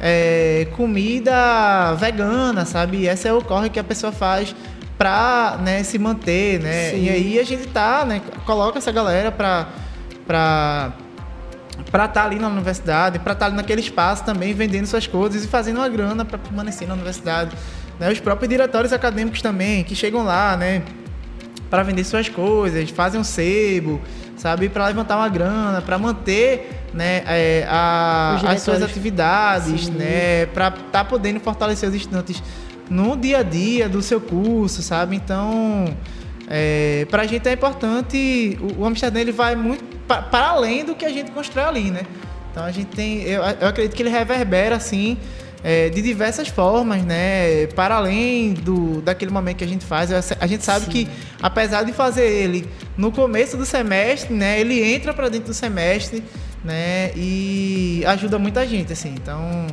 é, 0.00 0.68
comida 0.76 1.94
vegana, 1.94 2.64
sabe? 2.64 3.06
Esse 3.06 3.28
é 3.28 3.32
o 3.32 3.42
corre 3.42 3.68
que 3.68 3.78
a 3.78 3.84
pessoa 3.84 4.12
faz 4.12 4.54
para 4.96 5.58
né, 5.62 5.82
se 5.82 5.98
manter, 5.98 6.60
né? 6.60 6.90
Sim. 6.90 7.04
E 7.04 7.08
aí 7.10 7.38
a 7.38 7.44
gente 7.44 7.66
tá, 7.68 8.04
né? 8.04 8.20
Coloca 8.44 8.78
essa 8.78 8.92
galera 8.92 9.32
para 9.32 9.66
para 10.26 10.92
para 11.90 12.04
estar 12.04 12.20
tá 12.20 12.26
ali 12.26 12.38
na 12.38 12.48
universidade, 12.48 13.18
para 13.18 13.32
estar 13.32 13.46
tá 13.46 13.46
ali 13.46 13.56
naquele 13.56 13.80
espaço 13.80 14.24
também 14.24 14.52
vendendo 14.52 14.86
suas 14.86 15.06
coisas 15.06 15.44
e 15.44 15.48
fazendo 15.48 15.78
uma 15.78 15.88
grana 15.88 16.24
para 16.24 16.38
permanecer 16.38 16.86
na 16.86 16.94
universidade. 16.94 17.56
Né? 17.98 18.10
Os 18.12 18.20
próprios 18.20 18.48
diretórios 18.48 18.92
acadêmicos 18.92 19.42
também, 19.42 19.82
que 19.82 19.94
chegam 19.94 20.24
lá, 20.24 20.56
né? 20.56 20.82
Para 21.70 21.84
vender 21.84 22.02
suas 22.04 22.28
coisas, 22.28 22.90
fazem 22.90 23.20
um 23.20 23.24
sebo, 23.24 24.00
sabe, 24.36 24.68
para 24.68 24.88
levantar 24.88 25.16
uma 25.16 25.28
grana, 25.28 25.80
para 25.80 25.96
manter, 25.96 26.68
né, 26.92 27.22
é, 27.26 27.66
a, 27.68 28.40
as 28.48 28.62
suas 28.62 28.82
atividades, 28.82 29.86
Sim. 29.86 29.92
né, 29.92 30.46
para 30.46 30.68
estar 30.68 30.82
tá 30.90 31.04
podendo 31.04 31.38
fortalecer 31.38 31.88
os 31.88 31.94
estudantes 31.94 32.42
no 32.90 33.16
dia 33.16 33.38
a 33.38 33.42
dia 33.44 33.88
do 33.88 34.02
seu 34.02 34.20
curso, 34.20 34.82
sabe? 34.82 35.14
Então, 35.14 35.94
é, 36.48 37.06
para 37.08 37.22
a 37.22 37.26
gente 37.26 37.48
é 37.48 37.52
importante, 37.52 38.58
o, 38.60 38.82
o 38.82 38.84
Amsterdã 38.84 39.20
ele 39.20 39.30
vai 39.30 39.54
muito 39.54 39.84
para 40.08 40.48
além 40.48 40.84
do 40.84 40.96
que 40.96 41.04
a 41.04 41.10
gente 41.10 41.30
constrói 41.30 41.64
ali, 41.64 41.90
né? 41.92 42.02
Então 42.50 42.64
a 42.64 42.72
gente 42.72 42.88
tem, 42.88 43.22
eu, 43.22 43.42
eu 43.42 43.68
acredito 43.68 43.94
que 43.94 44.02
ele 44.02 44.10
reverbera 44.10 44.74
assim 44.74 45.16
é, 45.62 45.88
de 45.88 46.00
diversas 46.00 46.48
formas, 46.48 47.02
né? 47.04 47.66
Para 47.68 47.96
além 47.96 48.54
do, 48.54 49.00
daquele 49.02 49.30
momento 49.30 49.58
que 49.58 49.64
a 49.64 49.68
gente 49.68 49.84
faz, 49.84 50.10
a 50.12 50.46
gente 50.46 50.64
sabe 50.64 50.86
Sim. 50.86 50.90
que 50.90 51.08
apesar 51.40 51.82
de 51.82 51.92
fazer 51.92 52.26
ele 52.26 52.68
no 52.96 53.12
começo 53.12 53.56
do 53.56 53.66
semestre, 53.66 54.34
né? 54.34 54.60
Ele 54.60 54.82
entra 54.82 55.12
para 55.12 55.28
dentro 55.28 55.48
do 55.48 55.54
semestre, 55.54 56.24
né? 56.64 57.12
E 57.14 58.02
ajuda 58.06 58.38
muita 58.38 58.66
gente, 58.66 58.92
assim. 58.92 59.10
Então, 59.10 59.66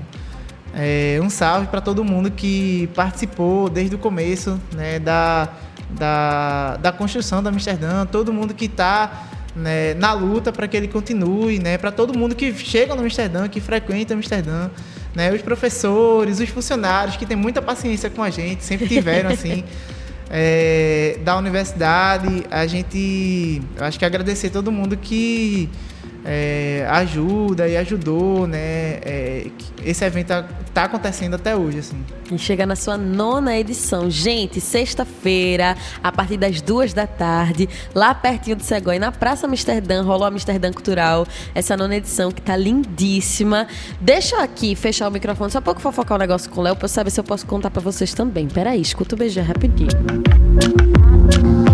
é, 0.73 1.19
um 1.21 1.29
salve 1.29 1.67
para 1.67 1.81
todo 1.81 2.03
mundo 2.03 2.31
que 2.31 2.89
participou 2.93 3.69
desde 3.69 3.95
o 3.95 3.99
começo, 3.99 4.59
né? 4.73 4.99
Da, 4.99 5.49
da, 5.89 6.77
da 6.77 6.91
construção 6.91 7.41
da 7.41 7.49
Amsterdã, 7.49 8.05
todo 8.05 8.33
mundo 8.33 8.53
que 8.53 8.65
está 8.65 9.29
né, 9.55 9.93
na 9.95 10.13
luta 10.13 10.51
para 10.51 10.67
que 10.67 10.75
ele 10.75 10.87
continue, 10.87 11.59
né? 11.59 11.77
Para 11.77 11.91
todo 11.91 12.17
mundo 12.17 12.35
que 12.35 12.53
chega 12.53 12.93
no 12.93 13.01
Amsterdã, 13.01 13.47
que 13.47 13.61
frequenta 13.61 14.13
Amsterdã 14.13 14.69
né? 15.17 15.33
Os 15.33 15.41
professores, 15.41 16.39
os 16.39 16.47
funcionários 16.47 17.17
que 17.17 17.25
têm 17.25 17.35
muita 17.35 17.59
paciência 17.59 18.07
com 18.07 18.21
a 18.21 18.29
gente, 18.29 18.63
sempre 18.63 18.87
tiveram 18.87 19.31
assim. 19.31 19.63
é, 20.29 21.17
da 21.23 21.35
universidade, 21.35 22.45
a 22.51 22.67
gente, 22.67 23.59
acho 23.79 23.97
que 23.97 24.05
agradecer 24.05 24.51
todo 24.51 24.71
mundo 24.71 24.95
que 24.95 25.67
é, 26.29 26.85
ajuda 26.89 27.69
e 27.69 27.77
ajudou, 27.77 28.45
né? 28.45 28.99
É, 29.01 29.47
esse 29.81 30.03
evento 30.03 30.25
está 30.25 30.43
tá 30.73 30.83
acontecendo 30.83 31.35
até 31.35 31.55
hoje, 31.55 31.79
assim. 31.79 32.03
E 32.29 32.37
chega 32.37 32.65
na 32.65 32.75
sua 32.75 32.97
nona 32.97 33.57
edição. 33.57 34.11
Gente, 34.11 34.59
sexta-feira, 34.59 35.77
a 36.03 36.11
partir 36.11 36.35
das 36.35 36.61
duas 36.61 36.91
da 36.91 37.07
tarde, 37.07 37.69
lá 37.95 38.13
pertinho 38.13 38.57
do 38.57 38.63
Segói, 38.63 38.99
na 38.99 39.09
Praça 39.09 39.47
Amsterdã, 39.47 40.03
rolou 40.03 40.27
Amsterdã 40.27 40.73
Cultural, 40.73 41.25
essa 41.55 41.77
nona 41.77 41.95
edição 41.95 42.29
que 42.29 42.41
tá 42.41 42.57
lindíssima. 42.57 43.65
Deixa 44.01 44.35
eu 44.35 44.41
aqui 44.41 44.75
fechar 44.75 45.07
o 45.07 45.11
microfone 45.11 45.49
só 45.49 45.59
um 45.59 45.61
pouco 45.61 45.79
fofocar 45.79 46.17
o 46.17 46.19
um 46.19 46.19
negócio 46.19 46.51
com 46.51 46.59
o 46.59 46.63
Léo 46.63 46.75
pra 46.75 46.85
eu 46.85 46.89
saber 46.89 47.09
se 47.09 47.21
eu 47.21 47.23
posso 47.23 47.45
contar 47.45 47.71
para 47.71 47.81
vocês 47.81 48.13
também. 48.13 48.49
Peraí, 48.49 48.81
escuta 48.81 49.15
o 49.15 49.17
beijo 49.17 49.39
rapidinho. 49.39 49.87
cheguei 51.31 51.66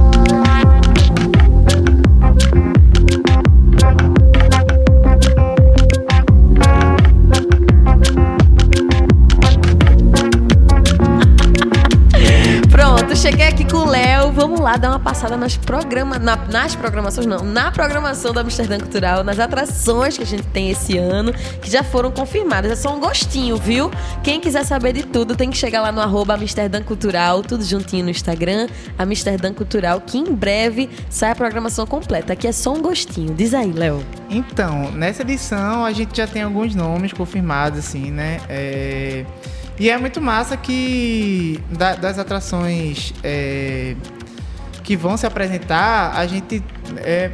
Vamos 14.33 14.59
lá 14.59 14.77
dar 14.77 14.89
uma 14.89 14.99
passada 14.99 15.37
nas, 15.37 15.55
programa, 15.55 16.17
na, 16.17 16.35
nas 16.35 16.75
programações, 16.75 17.27
não, 17.27 17.43
na 17.43 17.71
programação 17.71 18.33
do 18.33 18.39
Amsterdã 18.39 18.79
Cultural, 18.79 19.23
nas 19.23 19.37
atrações 19.39 20.17
que 20.17 20.23
a 20.23 20.25
gente 20.25 20.41
tem 20.47 20.71
esse 20.71 20.97
ano, 20.97 21.31
que 21.61 21.69
já 21.69 21.83
foram 21.83 22.09
confirmadas. 22.09 22.71
É 22.71 22.75
só 22.75 22.95
um 22.95 22.99
gostinho, 22.99 23.55
viu? 23.57 23.91
Quem 24.23 24.39
quiser 24.39 24.65
saber 24.65 24.93
de 24.93 25.03
tudo, 25.03 25.35
tem 25.35 25.51
que 25.51 25.57
chegar 25.57 25.83
lá 25.83 25.91
no 25.91 26.01
arroba 26.01 26.33
Amsterdã 26.33 26.81
Cultural, 26.81 27.43
tudo 27.43 27.63
juntinho 27.63 28.05
no 28.05 28.09
Instagram, 28.09 28.67
Amsterdã 28.97 29.53
Cultural, 29.53 30.01
que 30.01 30.17
em 30.17 30.33
breve 30.33 30.89
sai 31.11 31.29
a 31.29 31.35
programação 31.35 31.85
completa. 31.85 32.33
Aqui 32.33 32.47
é 32.47 32.51
só 32.51 32.73
um 32.73 32.81
gostinho. 32.81 33.35
Diz 33.35 33.53
aí, 33.53 33.71
Léo. 33.71 34.03
Então, 34.31 34.91
nessa 34.93 35.21
edição 35.21 35.85
a 35.85 35.91
gente 35.91 36.17
já 36.17 36.25
tem 36.25 36.41
alguns 36.41 36.73
nomes 36.73 37.13
confirmados, 37.13 37.77
assim, 37.77 38.09
né? 38.09 38.41
É... 38.49 39.25
E 39.79 39.89
é 39.89 39.97
muito 39.97 40.21
massa 40.21 40.55
que 40.55 41.59
da, 41.71 41.95
das 41.95 42.19
atrações 42.19 43.11
é, 43.23 43.95
que 44.83 44.95
vão 44.95 45.15
se 45.17 45.25
apresentar, 45.25 46.13
a 46.15 46.27
gente 46.27 46.63
é 46.97 47.31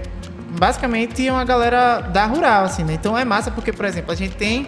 basicamente 0.57 1.29
uma 1.29 1.43
galera 1.43 2.01
da 2.01 2.25
rural, 2.25 2.65
assim, 2.65 2.83
né? 2.83 2.93
Então 2.93 3.17
é 3.17 3.25
massa 3.25 3.51
porque, 3.51 3.73
por 3.73 3.85
exemplo, 3.85 4.11
a 4.11 4.15
gente 4.15 4.35
tem 4.35 4.67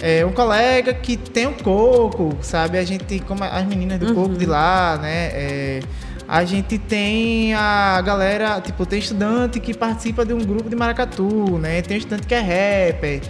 é, 0.00 0.24
um 0.24 0.32
colega 0.32 0.92
que 0.94 1.16
tem 1.16 1.46
um 1.46 1.52
coco, 1.52 2.36
sabe? 2.40 2.78
A 2.78 2.84
gente, 2.84 3.20
como 3.20 3.44
as 3.44 3.64
meninas 3.66 3.98
do 3.98 4.08
uhum. 4.08 4.14
coco 4.14 4.36
de 4.36 4.46
lá, 4.46 4.98
né? 5.00 5.28
É, 5.32 5.80
a 6.28 6.44
gente 6.44 6.78
tem 6.78 7.54
a 7.54 8.00
galera, 8.00 8.60
tipo, 8.60 8.84
tem 8.84 8.98
estudante 8.98 9.60
que 9.60 9.72
participa 9.72 10.24
de 10.24 10.32
um 10.32 10.38
grupo 10.38 10.68
de 10.68 10.74
maracatu, 10.74 11.58
né? 11.58 11.82
Tem 11.82 11.98
estudante 11.98 12.26
que 12.26 12.34
é 12.34 12.40
rapper, 12.40 13.22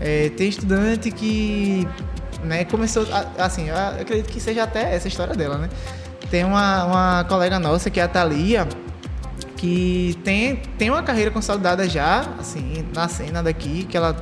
é, 0.00 0.28
tem 0.30 0.48
estudante 0.48 1.10
que 1.10 1.86
né? 2.44 2.64
Começou, 2.64 3.06
assim, 3.38 3.68
eu 3.68 3.76
acredito 3.76 4.30
que 4.30 4.40
seja 4.40 4.62
até 4.64 4.94
essa 4.94 5.08
história 5.08 5.34
dela, 5.34 5.58
né? 5.58 5.68
Tem 6.34 6.44
uma, 6.44 6.84
uma 6.84 7.24
colega 7.28 7.60
nossa, 7.60 7.88
que 7.88 8.00
é 8.00 8.02
a 8.02 8.08
Thalia, 8.08 8.66
que 9.56 10.18
tem, 10.24 10.56
tem 10.76 10.90
uma 10.90 11.00
carreira 11.00 11.30
consolidada 11.30 11.88
já, 11.88 12.28
assim, 12.40 12.84
na 12.92 13.06
cena 13.06 13.40
daqui, 13.40 13.84
que 13.84 13.96
ela 13.96 14.16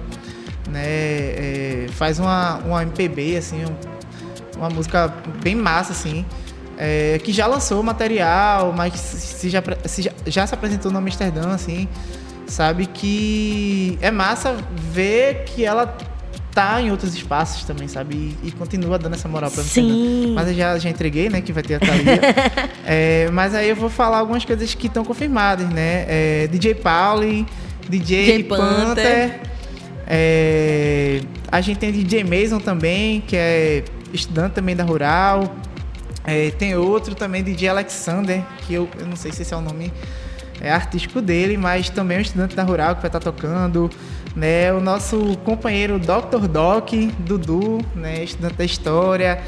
né, 0.69 0.83
é, 0.85 1.87
faz 1.93 2.19
uma, 2.19 2.57
uma 2.67 2.83
MPB, 2.83 3.39
assim, 3.39 3.65
um, 3.65 4.59
uma 4.59 4.69
música 4.69 5.11
bem 5.43 5.55
massa, 5.55 5.93
assim, 5.93 6.27
é, 6.77 7.19
que 7.25 7.33
já 7.33 7.47
lançou 7.47 7.83
material, 7.83 8.75
mas 8.77 8.93
se 8.93 9.49
já, 9.49 9.63
se 9.87 10.03
já, 10.03 10.13
já 10.27 10.47
se 10.47 10.53
apresentou 10.53 10.93
no 10.93 10.99
Amsterdã, 10.99 11.55
assim, 11.55 11.89
sabe? 12.47 12.85
Que 12.85 13.99
é 14.03 14.11
massa 14.11 14.55
ver 14.93 15.45
que 15.45 15.65
ela 15.65 15.97
tá 16.55 16.81
em 16.81 16.91
outros 16.91 17.15
espaços 17.15 17.65
também, 17.65 17.89
sabe? 17.89 18.37
E, 18.43 18.49
e 18.49 18.51
continua 18.53 18.99
dando 18.99 19.15
essa 19.15 19.29
moral 19.29 19.51
pra 19.51 19.63
Sim. 19.63 20.33
Mas 20.35 20.49
eu 20.49 20.55
já, 20.55 20.79
já 20.79 20.91
entreguei, 20.91 21.29
né? 21.29 21.41
Que 21.41 21.53
vai 21.53 21.63
ter 21.63 21.75
a 21.77 21.81
Thalia. 21.81 22.21
é, 22.85 23.31
mas 23.33 23.55
aí 23.55 23.69
eu 23.69 23.77
vou 23.77 23.89
falar 23.89 24.19
algumas 24.19 24.45
coisas 24.45 24.75
que 24.75 24.87
estão 24.87 25.05
confirmadas, 25.05 25.69
né? 25.71 26.05
É, 26.09 26.49
DJ 26.49 26.75
Pauli, 26.75 27.47
DJ, 27.89 28.25
DJ 28.25 28.45
Panther. 28.45 28.87
Panther 28.87 29.53
é, 30.07 31.21
a 31.51 31.61
gente 31.61 31.79
tem 31.79 31.93
DJ 31.93 32.25
Mason 32.25 32.59
também, 32.59 33.21
que 33.23 33.37
é 33.37 33.85
estudante 34.13 34.53
também 34.53 34.77
da 34.77 34.85
Rural. 34.85 35.55
É, 36.25 36.51
tem 36.51 36.77
outro 36.77 37.15
também, 37.15 37.43
DJ 37.43 37.69
Alexander, 37.69 38.43
que 38.67 38.75
eu, 38.75 38.89
eu 38.99 39.07
não 39.07 39.17
sei 39.17 39.33
se 39.33 39.43
esse 39.43 39.55
é 39.55 39.57
o 39.57 39.61
nome 39.61 39.93
é, 40.61 40.71
artístico 40.71 41.21
dele, 41.21 41.57
mas 41.57 41.91
também 41.91 42.19
é 42.19 42.21
um 42.21 42.23
estudante 42.23 42.55
da 42.55 42.63
Rural 42.63 42.95
que 42.95 43.03
vai 43.03 43.09
estar 43.09 43.21
tá 43.21 43.33
tocando. 43.33 43.91
Né? 44.35 44.73
O 44.73 44.81
nosso 44.81 45.37
companheiro 45.45 45.99
Dr. 45.99 46.47
Doc, 46.49 46.93
Dudu, 47.19 47.81
né? 47.95 48.25
estudante 48.25 48.55
da 48.55 48.65
História, 48.65 49.43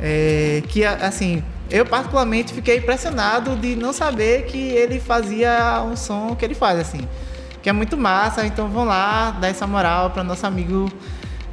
é, 0.00 0.62
que, 0.68 0.84
assim, 0.84 1.42
eu 1.70 1.86
particularmente 1.86 2.52
fiquei 2.52 2.78
impressionado 2.78 3.56
de 3.56 3.76
não 3.76 3.92
saber 3.92 4.46
que 4.46 4.58
ele 4.58 4.98
fazia 5.00 5.82
um 5.82 5.96
som 5.96 6.34
que 6.34 6.44
ele 6.44 6.54
faz, 6.54 6.78
assim. 6.78 7.08
Que 7.62 7.68
é 7.68 7.72
muito 7.72 7.96
massa, 7.96 8.44
então 8.44 8.68
vão 8.68 8.84
lá 8.84 9.30
dar 9.30 9.48
essa 9.48 9.66
moral 9.66 10.10
para 10.10 10.22
nosso 10.22 10.46
amigo 10.46 10.90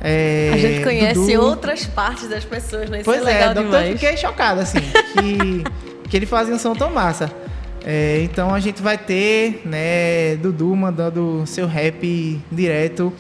é, 0.04 0.50
a 0.52 0.58
gente 0.58 0.84
conhece 0.84 1.14
Dudu. 1.14 1.42
outras 1.42 1.86
partes 1.86 2.28
das 2.28 2.44
pessoas, 2.44 2.90
né? 2.90 3.02
Isso 3.02 3.06
pois 3.06 3.22
é, 3.22 3.26
legal 3.26 3.52
é, 3.52 3.54
demais. 3.54 3.88
eu 3.88 3.94
fiquei 4.00 4.18
chocado, 4.18 4.60
assim, 4.60 4.80
que, 4.80 5.64
que 6.10 6.18
ele 6.18 6.26
fazia 6.26 6.56
um 6.56 6.60
som 6.60 6.74
tão 6.74 6.90
massa. 6.90 7.32
É, 7.84 8.22
então 8.24 8.54
a 8.54 8.60
gente 8.60 8.82
vai 8.82 8.98
ter, 8.98 9.62
né, 9.66 10.36
Dudu 10.36 10.76
mandando 10.76 11.44
seu 11.48 11.66
rap 11.66 12.40
direto. 12.52 13.12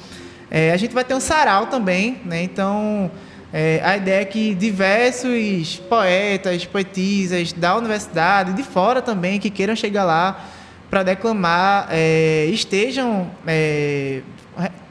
É, 0.49 0.72
a 0.72 0.78
gente 0.78 0.93
vai 0.93 1.03
ter 1.03 1.16
um 1.16 1.20
sarau 1.20 1.68
também, 1.68 2.22
né? 2.26 2.43
Então 2.43 3.09
é, 3.53 3.82
a 3.84 3.97
ideia 3.97 4.22
é 4.22 4.26
que 4.26 4.53
diversos 4.53 5.78
poetas, 5.89 6.66
poetisas 6.66 7.51
da 7.51 7.76
universidade, 7.76 8.53
de 8.53 8.64
fora 8.64 9.01
também, 9.01 9.39
que 9.39 9.49
queiram 9.49 9.76
chegar 9.76 10.03
lá 10.03 10.45
para 10.89 11.03
declamar, 11.03 11.88
é, 11.89 12.45
estejam 12.45 13.32
é, 13.47 14.22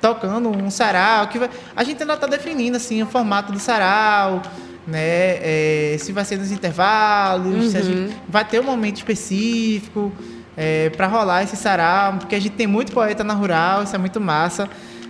tocando 0.00 0.48
um 0.48 0.70
sarau, 0.70 1.28
que 1.28 1.38
vai... 1.38 1.50
a 1.76 1.84
gente 1.84 2.00
ainda 2.02 2.14
está 2.14 2.26
definindo 2.26 2.76
assim 2.76 3.02
o 3.02 3.06
formato 3.06 3.52
do 3.52 3.58
sarau, 3.58 4.42
né? 4.90 5.38
É, 5.40 5.96
se 5.98 6.12
vai 6.12 6.24
ser 6.24 6.38
nos 6.38 6.50
intervalos, 6.50 7.64
uhum. 7.64 7.70
se 7.70 7.76
a 7.76 7.82
gente 7.82 8.10
uhum. 8.10 8.18
vai 8.28 8.44
ter 8.44 8.60
um 8.60 8.64
momento 8.64 8.96
específico 8.96 10.12
é, 10.56 10.90
para 10.90 11.06
rolar 11.06 11.44
esse 11.44 11.56
sarau, 11.56 12.14
porque 12.14 12.34
a 12.34 12.40
gente 12.40 12.52
tem 12.52 12.66
muito 12.66 12.92
poeta 12.92 13.22
na 13.22 13.34
rural, 13.34 13.84
isso 13.84 13.94
é 13.94 13.98
muito 13.98 14.20
massa. 14.20 14.68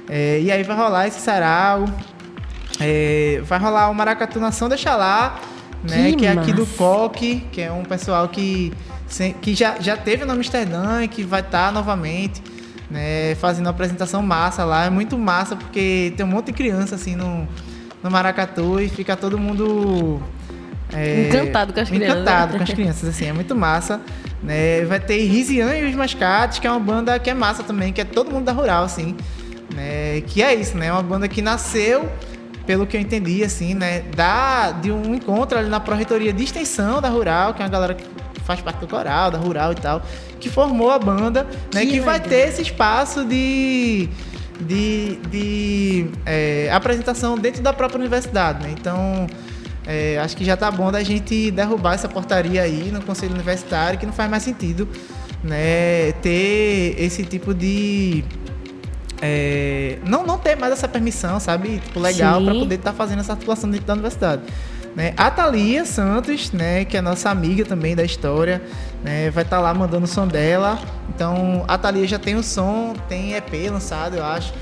É, 0.09 0.41
e 0.41 0.51
aí 0.51 0.62
vai 0.62 0.76
rolar 0.76 1.07
esse 1.07 1.20
sarau, 1.20 1.87
é, 2.78 3.41
vai 3.45 3.59
rolar 3.59 3.91
o 3.91 3.95
Maracatu 3.95 4.39
Nação 4.39 4.68
Deixa 4.68 4.95
Lá, 4.95 5.41
né? 5.83 6.11
Que, 6.11 6.16
que 6.16 6.26
é 6.26 6.33
aqui 6.33 6.53
do 6.53 6.66
Coque, 6.66 7.47
que 7.51 7.62
é 7.62 7.72
um 7.72 7.85
pessoal 7.85 8.28
que, 8.28 8.72
que 9.41 9.55
já, 9.55 9.81
já 9.81 9.97
teve 9.97 10.24
no 10.24 10.33
Amsterdã 10.33 11.03
e 11.03 11.09
que 11.09 11.22
vai 11.22 11.41
estar 11.41 11.66
tá 11.66 11.72
novamente 11.72 12.43
né, 12.91 13.35
fazendo 13.37 13.66
uma 13.66 13.70
apresentação 13.70 14.20
massa 14.20 14.64
lá. 14.64 14.85
É 14.85 14.91
muito 14.91 15.16
massa 15.16 15.57
porque 15.57 16.12
tem 16.16 16.26
um 16.26 16.28
monte 16.28 16.47
de 16.47 16.53
criança 16.53 16.97
assim 16.97 17.14
no, 17.14 17.49
no 18.03 18.11
Maracatu 18.11 18.81
e 18.81 18.89
fica 18.89 19.17
todo 19.17 19.39
mundo 19.39 20.23
é, 20.93 21.29
encantado 21.29 21.73
com 21.73 21.81
as 21.81 21.89
crianças. 21.89 22.17
Encantado 22.17 22.57
com 22.57 22.63
as 22.63 22.71
crianças, 22.71 23.09
assim, 23.09 23.27
é 23.27 23.33
muito 23.33 23.55
massa. 23.55 24.01
Né? 24.43 24.85
Vai 24.85 24.99
ter 24.99 25.19
Rizian 25.25 25.75
e 25.77 25.85
os 25.85 25.95
Mascates, 25.95 26.59
que 26.59 26.67
é 26.67 26.71
uma 26.71 26.81
banda 26.81 27.19
que 27.19 27.31
é 27.31 27.35
massa 27.35 27.63
também, 27.63 27.93
que 27.93 28.01
é 28.01 28.05
todo 28.05 28.31
mundo 28.31 28.45
da 28.45 28.53
Rural, 28.53 28.85
assim. 28.85 29.17
Né? 29.75 30.23
Que 30.23 30.43
é 30.43 30.55
isso, 30.55 30.77
né? 30.77 30.87
É 30.87 30.93
uma 30.93 31.03
banda 31.03 31.29
que 31.29 31.43
nasceu, 31.43 32.11
pelo 32.67 32.87
que 32.87 32.97
eu 32.97 33.01
entendi, 33.01 33.45
assim, 33.45 33.75
né? 33.75 34.01
Da, 34.17 34.73
de 34.73 34.91
um 34.91 35.15
encontro 35.15 35.59
ali 35.59 35.69
na 35.69 35.79
Pró-Reitoria 35.79 36.33
de 36.33 36.43
Extensão 36.43 37.01
da 37.01 37.09
Rural, 37.09 37.55
que 37.55 37.63
é 37.63 37.65
uma 37.65 37.71
galera 37.71 37.95
que 37.95 38.05
faz 38.45 38.61
parte 38.61 38.81
do 38.81 38.89
coral, 38.89 39.31
da 39.31 39.39
Rural 39.39 39.73
e 39.73 39.77
tal, 39.77 40.03
que 40.41 40.49
formou 40.49 40.91
a 40.91 40.99
banda, 40.99 41.47
né? 41.73 41.83
Que, 41.83 41.93
que 41.93 42.01
vai 42.01 42.19
ter 42.19 42.49
esse 42.49 42.63
espaço 42.63 43.25
de, 43.25 44.09
de, 44.61 45.17
de 45.31 46.07
é, 46.27 46.71
apresentação 46.73 47.37
dentro 47.37 47.63
da 47.63 47.73
própria 47.73 47.99
universidade, 47.99 48.63
né? 48.63 48.75
Então, 48.79 49.27
é, 49.87 50.19
acho 50.19 50.37
que 50.37 50.45
já 50.45 50.57
tá 50.57 50.71
bom 50.71 50.91
da 50.93 51.03
gente 51.03 51.51
derrubar 51.51 51.95
essa 51.95 52.09
portaria 52.09 52.63
aí 52.63 52.91
no 52.93 53.03
Conselho 53.03 53.35
Universitário, 53.35 53.99
que 53.99 54.07
não 54.07 54.13
faz 54.13 54.31
mais 54.31 54.43
sentido, 54.43 54.89
né? 55.43 56.13
Ter 56.23 56.95
esse 56.99 57.25
tipo 57.25 57.55
de 57.55 58.25
é, 59.23 59.99
não, 60.07 60.25
não 60.25 60.39
ter 60.39 60.57
mais 60.57 60.73
essa 60.73 60.89
permissão, 60.89 61.39
sabe? 61.39 61.79
Tipo, 61.79 62.01
legal 62.01 62.43
para 62.43 62.55
poder 62.55 62.77
estar 62.77 62.93
tá 62.93 62.97
fazendo 62.97 63.21
essa 63.21 63.35
atuação 63.35 63.71
dentro 63.71 63.87
da 63.87 63.93
universidade. 63.93 64.43
Né? 64.95 65.14
A 65.16 65.30
Thalia 65.30 65.84
Santos, 65.84 66.53
né, 66.53 66.84
que 66.84 66.97
é 66.97 67.01
nossa 67.01 67.30
amiga 67.30 67.64
também 67.64 67.95
da 67.95 68.05
história, 68.05 68.61
né, 69.05 69.30
vai 69.30 69.45
estar 69.45 69.57
tá 69.57 69.62
lá 69.62 69.72
mandando 69.72 70.05
o 70.05 70.09
som 70.09 70.26
dela. 70.26 70.78
Então, 71.14 71.64
a 71.68 71.78
Thalia 71.78 72.07
já 72.07 72.18
tem 72.18 72.34
o 72.36 72.43
som, 72.43 72.95
tem 73.09 73.34
EP 73.34 73.70
lançado, 73.70 74.16
eu 74.16 74.24
acho. 74.24 74.53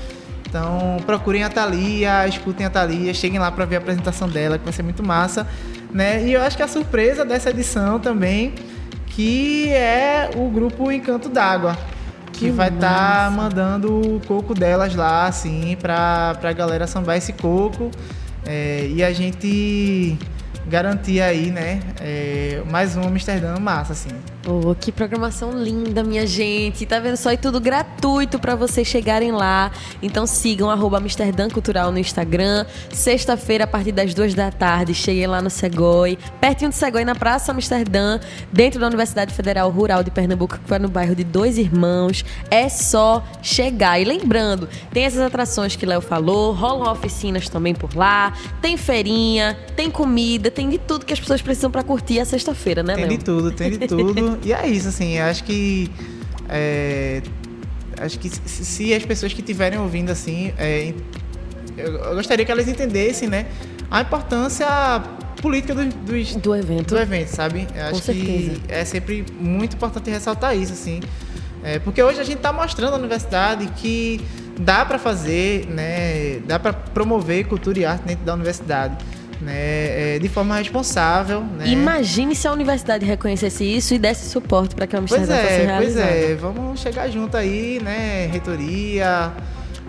Então, 0.47 0.97
procurem 1.05 1.43
a 1.43 1.49
Thalia, 1.49 2.27
escutem 2.27 2.65
a 2.65 2.69
Thalia, 2.69 3.13
cheguem 3.13 3.39
lá 3.39 3.51
para 3.51 3.65
ver 3.65 3.75
a 3.75 3.79
apresentação 3.79 4.27
dela, 4.27 4.57
que 4.57 4.63
vai 4.63 4.73
ser 4.73 4.83
muito 4.83 5.03
massa. 5.03 5.47
Né? 5.91 6.23
E 6.25 6.33
eu 6.33 6.41
acho 6.41 6.57
que 6.57 6.63
a 6.63 6.67
surpresa 6.67 7.23
dessa 7.23 7.49
edição 7.49 7.99
também, 7.99 8.55
que 9.07 9.69
é 9.69 10.29
o 10.35 10.49
grupo 10.49 10.91
Encanto 10.91 11.29
d'Água, 11.29 11.77
que, 12.33 12.49
vai 12.49 12.69
estar 12.69 13.25
tá 13.25 13.31
mandando 13.31 14.15
o 14.15 14.21
coco 14.25 14.53
delas 14.53 14.95
lá, 14.95 15.27
assim, 15.27 15.77
para 15.79 16.39
a 16.41 16.53
galera 16.53 16.87
sambar 16.87 17.17
esse 17.17 17.33
coco. 17.33 17.91
É, 18.45 18.87
e 18.93 19.03
a 19.03 19.11
gente 19.11 20.17
garantir 20.69 21.19
aí, 21.19 21.51
né, 21.51 21.81
é, 21.99 22.61
mais 22.69 22.95
um 22.95 23.01
Amsterdã 23.01 23.59
massa, 23.59 23.93
assim. 23.93 24.09
Oh, 24.47 24.73
que 24.73 24.91
programação 24.91 25.51
linda, 25.51 26.01
minha 26.03 26.25
gente. 26.25 26.85
Tá 26.85 26.99
vendo 26.99 27.17
só? 27.17 27.31
E 27.31 27.37
tudo 27.37 27.59
gratuito 27.59 28.39
para 28.39 28.55
vocês 28.55 28.87
chegarem 28.87 29.31
lá. 29.31 29.69
Então 30.01 30.25
sigam 30.25 30.69
Amsterdã 30.69 31.49
Cultural 31.49 31.91
no 31.91 31.99
Instagram. 31.99 32.65
Sexta-feira, 32.91 33.65
a 33.65 33.67
partir 33.67 33.91
das 33.91 34.13
duas 34.13 34.33
da 34.33 34.49
tarde, 34.49 34.93
cheguem 34.93 35.27
lá 35.27 35.41
no 35.41 35.49
Segoi. 35.49 36.17
Pertinho 36.39 36.71
do 36.71 36.73
Segoi, 36.73 37.03
na 37.03 37.13
Praça 37.13 37.51
Amsterdã, 37.51 38.19
dentro 38.51 38.79
da 38.79 38.87
Universidade 38.87 39.33
Federal 39.33 39.69
Rural 39.69 40.03
de 40.03 40.09
Pernambuco, 40.09 40.57
que 40.57 40.67
foi 40.67 40.79
no 40.79 40.87
bairro 40.87 41.15
de 41.15 41.23
Dois 41.23 41.57
Irmãos. 41.57 42.23
É 42.49 42.69
só 42.69 43.23
chegar. 43.43 43.99
E 43.99 44.05
lembrando, 44.05 44.69
tem 44.91 45.03
essas 45.03 45.21
atrações 45.21 45.75
que 45.75 45.85
Léo 45.85 46.01
falou, 46.01 46.53
rolam 46.53 46.91
oficinas 46.91 47.49
também 47.49 47.75
por 47.75 47.95
lá, 47.95 48.33
tem 48.61 48.77
feirinha, 48.77 49.57
tem 49.75 49.91
comida, 49.91 50.49
tem 50.59 50.69
de 50.69 50.77
tudo 50.77 51.05
que 51.05 51.13
as 51.13 51.19
pessoas 51.21 51.41
precisam 51.41 51.71
para 51.71 51.83
curtir 51.83 52.19
a 52.19 52.25
sexta-feira, 52.25 52.83
né, 52.83 52.93
Léo? 52.93 53.07
Tem 53.07 53.17
de 53.17 53.23
tudo, 53.23 53.51
tem 53.51 53.71
de 53.71 53.77
tudo. 53.87 54.37
e 54.43 54.51
é 54.51 54.67
isso, 54.67 54.89
assim, 54.89 55.17
acho 55.17 55.45
que. 55.45 55.89
É, 56.49 57.21
acho 57.97 58.19
que 58.19 58.29
se, 58.29 58.65
se, 58.65 58.93
as 58.93 59.05
pessoas 59.05 59.31
que 59.31 59.39
estiverem 59.39 59.79
ouvindo, 59.79 60.11
assim, 60.11 60.51
é, 60.57 60.93
eu, 61.77 61.93
eu, 61.95 62.15
gostaria 62.15 62.43
que 62.43 62.51
elas 62.51 62.67
entendessem, 62.67 63.29
né, 63.29 63.45
a 63.89 64.01
importância 64.01 64.67
política 65.41 65.73
do, 65.73 65.85
do, 65.85 66.39
do 66.41 66.55
evento. 66.55 66.93
Do 66.93 66.97
evento, 66.97 67.29
sabe? 67.29 67.65
Eu 67.73 67.83
acho 67.83 67.93
Com 67.93 68.01
certeza. 68.01 68.59
que 68.59 68.61
é 68.67 68.83
sempre 68.83 69.25
muito 69.39 69.77
importante 69.77 70.09
ressaltar 70.09 70.57
isso, 70.57 70.73
assim. 70.73 70.99
É, 71.63 71.79
porque 71.79 72.03
hoje 72.03 72.19
a 72.19 72.23
gente 72.25 72.37
está 72.37 72.51
mostrando 72.51 72.95
à 72.95 72.97
universidade 72.97 73.65
que 73.77 74.19
dá 74.59 74.85
para 74.85 74.99
fazer, 74.99 75.67
né, 75.67 76.39
dá 76.45 76.59
para 76.59 76.73
promover 76.73 77.45
cultura 77.45 77.79
e 77.79 77.85
arte 77.85 78.03
dentro 78.03 78.25
da 78.25 78.33
universidade 78.33 78.97
né, 79.41 80.15
é, 80.15 80.19
de 80.19 80.27
forma 80.27 80.55
responsável. 80.57 81.41
Né? 81.41 81.67
Imagine 81.67 82.35
se 82.35 82.47
a 82.47 82.51
universidade 82.51 83.05
reconhecesse 83.05 83.63
isso 83.63 83.93
e 83.93 83.99
desse 83.99 84.29
suporte 84.29 84.75
para 84.75 84.85
que 84.85 84.95
a 84.95 84.99
Amsterdã 84.99 85.27
pois 85.27 85.39
é, 85.39 85.43
fosse 85.43 85.65
realizada. 85.65 86.07
Pois 86.07 86.23
é, 86.23 86.35
vamos 86.35 86.79
chegar 86.79 87.09
junto 87.09 87.37
aí, 87.37 87.79
né, 87.81 88.27
reitoria, 88.27 89.31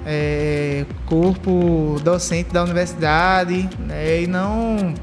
é, 0.07 0.85
corpo 1.07 2.01
docente 2.03 2.53
da 2.53 2.63
universidade, 2.63 3.69
né, 3.81 4.23
e 4.23 4.27
não, 4.27 4.95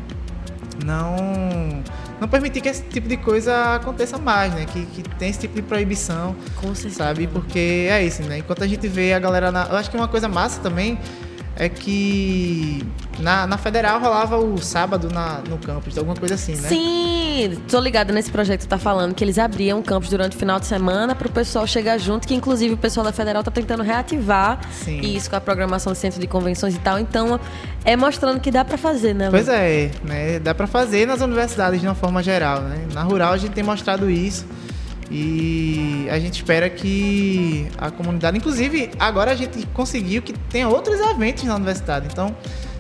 não, 0.84 1.84
não 2.20 2.28
permitir 2.28 2.62
que 2.62 2.70
esse 2.70 2.84
tipo 2.84 3.08
de 3.08 3.18
coisa 3.18 3.76
aconteça 3.76 4.18
mais, 4.18 4.54
né, 4.54 4.66
que, 4.66 4.86
que 4.86 5.04
tem 5.18 5.30
esse 5.30 5.40
tipo 5.40 5.56
de 5.56 5.62
proibição, 5.62 6.36
Com 6.56 6.74
certeza. 6.74 6.96
sabe, 6.96 7.28
porque 7.28 7.88
é 7.90 8.04
isso, 8.04 8.24
né, 8.24 8.38
enquanto 8.40 8.64
a 8.64 8.68
gente 8.68 8.88
vê 8.88 9.14
a 9.14 9.20
galera, 9.20 9.52
na, 9.52 9.66
eu 9.66 9.76
acho 9.76 9.92
que 9.92 9.98
uma 9.98 10.08
coisa 10.08 10.28
massa 10.30 10.62
também 10.62 10.98
é 11.60 11.68
que 11.68 12.86
na, 13.20 13.48
na 13.48 13.58
Federal 13.58 14.00
rolava 14.00 14.38
o 14.38 14.58
sábado 14.60 15.10
na, 15.12 15.40
no 15.50 15.58
campus, 15.58 15.98
alguma 15.98 16.16
coisa 16.16 16.36
assim, 16.36 16.56
né? 16.56 16.70
Sim, 16.70 17.58
tô 17.68 17.80
ligada 17.80 18.14
nesse 18.14 18.32
projeto 18.32 18.62
que 18.62 18.68
tá 18.68 18.78
falando, 18.78 19.16
que 19.16 19.24
eles 19.24 19.40
abriam 19.40 19.82
campus 19.82 20.10
durante 20.10 20.36
o 20.36 20.40
final 20.40 20.60
de 20.60 20.68
semana 20.68 21.16
para 21.16 21.28
o 21.28 21.32
pessoal 21.32 21.66
chegar 21.66 21.98
junto, 21.98 22.28
que 22.28 22.36
inclusive 22.36 22.76
o 22.76 22.78
pessoal 22.78 23.04
da 23.04 23.12
Federal 23.12 23.44
tá 23.44 23.50
tentando 23.50 23.82
reativar 23.82 24.60
Sim. 24.72 25.00
isso 25.02 25.30
com 25.30 25.36
a 25.36 25.42
programação 25.42 25.94
do 25.94 25.96
centro 25.96 26.20
de 26.20 26.28
convenções 26.28 26.76
e 26.76 26.80
tal. 26.80 27.00
Então, 27.00 27.40
é 27.84 27.96
mostrando 27.96 28.40
que 28.40 28.52
dá 28.52 28.64
para 28.64 28.78
fazer, 28.78 29.16
né? 29.16 29.30
Pois 29.32 29.50
é, 29.50 29.90
né? 30.04 30.40
Dá 30.40 30.54
para 30.54 30.68
fazer 30.68 31.08
nas 31.08 31.22
universidades 31.22 31.82
de 31.82 31.88
uma 31.88 31.96
forma 31.96 32.22
geral, 32.22 32.62
né? 32.62 32.88
Na 32.94 33.02
rural 33.02 33.34
a 33.34 33.38
gente 33.38 33.54
tem 33.54 33.64
mostrado 33.64 34.10
isso. 34.10 34.46
E 35.10 36.08
a 36.12 36.20
gente 36.20 36.36
espera 36.36 36.70
que 36.70 37.68
a 37.78 37.90
comunidade, 37.90 38.38
inclusive, 38.38 38.92
agora 39.00 39.32
a 39.32 39.36
gente 39.36 39.66
conseguiu 39.68 40.22
que 40.22 40.34
tenha 40.34 40.68
outros 40.68 41.00
eventos 41.00 41.44
na 41.46 41.56
universidade. 41.56 42.08
Então, 42.12 42.36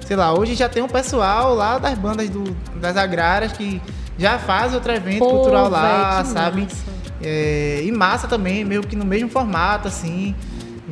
sei 0.05 0.15
lá, 0.15 0.33
hoje 0.33 0.55
já 0.55 0.67
tem 0.67 0.83
um 0.83 0.87
pessoal 0.87 1.53
lá 1.53 1.77
das 1.77 1.97
bandas 1.97 2.29
do, 2.29 2.43
das 2.75 2.97
agrárias 2.97 3.53
que 3.53 3.81
já 4.17 4.37
faz 4.37 4.73
outro 4.73 4.91
evento 4.91 5.19
Pô, 5.19 5.29
cultural 5.29 5.69
lá, 5.69 6.21
véio, 6.21 6.33
sabe? 6.33 6.61
Massa. 6.63 6.97
É, 7.21 7.81
e 7.83 7.91
massa 7.91 8.27
também, 8.27 8.63
meio 8.65 8.81
que 8.81 8.95
no 8.95 9.05
mesmo 9.05 9.29
formato, 9.29 9.87
assim. 9.87 10.35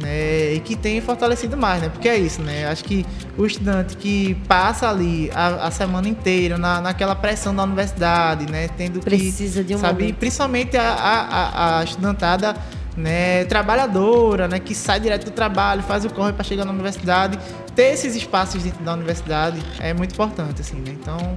Né, 0.06 0.54
e 0.54 0.60
que 0.60 0.76
tem 0.76 1.02
fortalecido 1.02 1.58
mais, 1.58 1.82
né? 1.82 1.90
Porque 1.90 2.08
é 2.08 2.16
isso, 2.16 2.42
né? 2.42 2.68
Acho 2.68 2.84
que 2.84 3.04
o 3.36 3.46
estudante 3.46 3.98
que 3.98 4.36
passa 4.48 4.88
ali 4.88 5.32
a, 5.34 5.68
a 5.68 5.72
semana 5.72 6.08
inteira 6.08 6.60
na, 6.60 6.80
naquela 6.80 7.16
pressão 7.16 7.56
da 7.56 7.64
universidade, 7.64 8.50
né? 8.52 8.68
Tendo 8.68 9.00
Precisa 9.00 9.62
que, 9.62 9.68
de 9.68 9.76
um 9.76 9.80
sabe, 9.80 10.04
momento. 10.04 10.18
principalmente 10.18 10.78
a, 10.78 10.94
a, 10.94 11.80
a 11.80 11.84
estudantada 11.84 12.56
né, 12.96 13.44
trabalhadora, 13.46 14.48
né, 14.48 14.60
que 14.60 14.74
sai 14.76 15.00
direto 15.00 15.26
do 15.26 15.32
trabalho, 15.32 15.82
faz 15.82 16.06
o 16.06 16.10
corre 16.10 16.32
para 16.32 16.44
chegar 16.44 16.64
na 16.64 16.72
universidade, 16.72 17.38
ter 17.76 17.94
esses 17.94 18.16
espaços 18.16 18.64
dentro 18.64 18.84
da 18.86 18.94
universidade 18.94 19.60
é 19.80 19.94
muito 19.94 20.14
importante, 20.14 20.62
assim, 20.62 20.78
né? 20.78 20.96
Então 21.02 21.36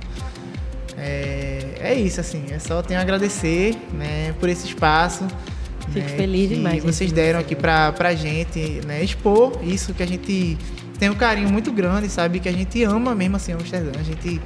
é, 0.97 1.75
é 1.81 1.95
isso, 1.95 2.21
assim, 2.21 2.45
é 2.51 2.59
só 2.59 2.83
tenho 2.83 3.01
a 3.01 3.03
agradecer, 3.03 3.77
né, 3.93 4.35
por 4.39 4.49
esse 4.49 4.67
espaço. 4.67 5.27
Fico 5.93 6.09
né, 6.09 6.17
feliz 6.17 6.49
que 6.49 6.57
demais, 6.57 6.83
vocês 6.83 7.11
gente, 7.11 7.15
deram 7.15 7.41
aqui 7.41 7.55
pra, 7.55 7.93
pra 7.93 8.15
gente, 8.15 8.81
né, 8.87 9.03
expor 9.03 9.59
isso 9.63 9.95
que 9.95 10.03
a 10.03 10.07
gente 10.07 10.59
tem 10.99 11.09
um 11.11 11.15
carinho 11.15 11.49
muito 11.49 11.73
grande, 11.73 12.09
sabe, 12.09 12.41
que 12.41 12.49
a 12.49 12.53
gente 12.53 12.83
ama 12.85 13.15
mesmo 13.15 13.37
assim 13.37 13.53
Amsterdã, 13.53 13.93
a 13.99 14.03
gente 14.03 14.41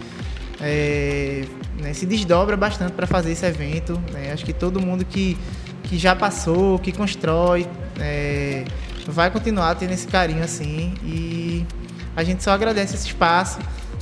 é, 0.60 1.44
né, 1.80 1.92
se 1.92 2.06
desdobra 2.06 2.56
bastante 2.56 2.92
para 2.92 3.06
fazer 3.06 3.32
esse 3.32 3.44
evento, 3.44 4.00
né, 4.12 4.32
acho 4.32 4.44
que 4.44 4.52
todo 4.52 4.80
mundo 4.80 5.04
que, 5.04 5.36
que 5.84 5.98
já 5.98 6.14
passou, 6.14 6.78
que 6.78 6.92
constrói, 6.92 7.66
é, 7.98 8.64
vai 9.06 9.30
continuar 9.30 9.74
tendo 9.74 9.92
esse 9.92 10.06
carinho 10.06 10.44
assim 10.44 10.94
e 11.02 11.66
a 12.14 12.22
gente 12.22 12.42
só 12.44 12.52
agradece 12.52 12.94
esse 12.94 13.06
espaço 13.06 13.58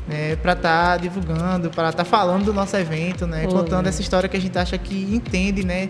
né, 0.06 0.36
para 0.36 0.52
estar 0.52 0.98
divulgando, 0.98 1.70
para 1.70 1.90
estar 1.90 2.04
falando 2.04 2.44
do 2.44 2.52
nosso 2.52 2.76
evento, 2.76 3.26
né, 3.26 3.44
Pô, 3.44 3.54
contando 3.54 3.84
né? 3.84 3.88
essa 3.88 4.02
história 4.02 4.28
que 4.28 4.36
a 4.36 4.40
gente 4.40 4.58
acha 4.58 4.76
que 4.76 5.14
entende, 5.14 5.64
né, 5.64 5.88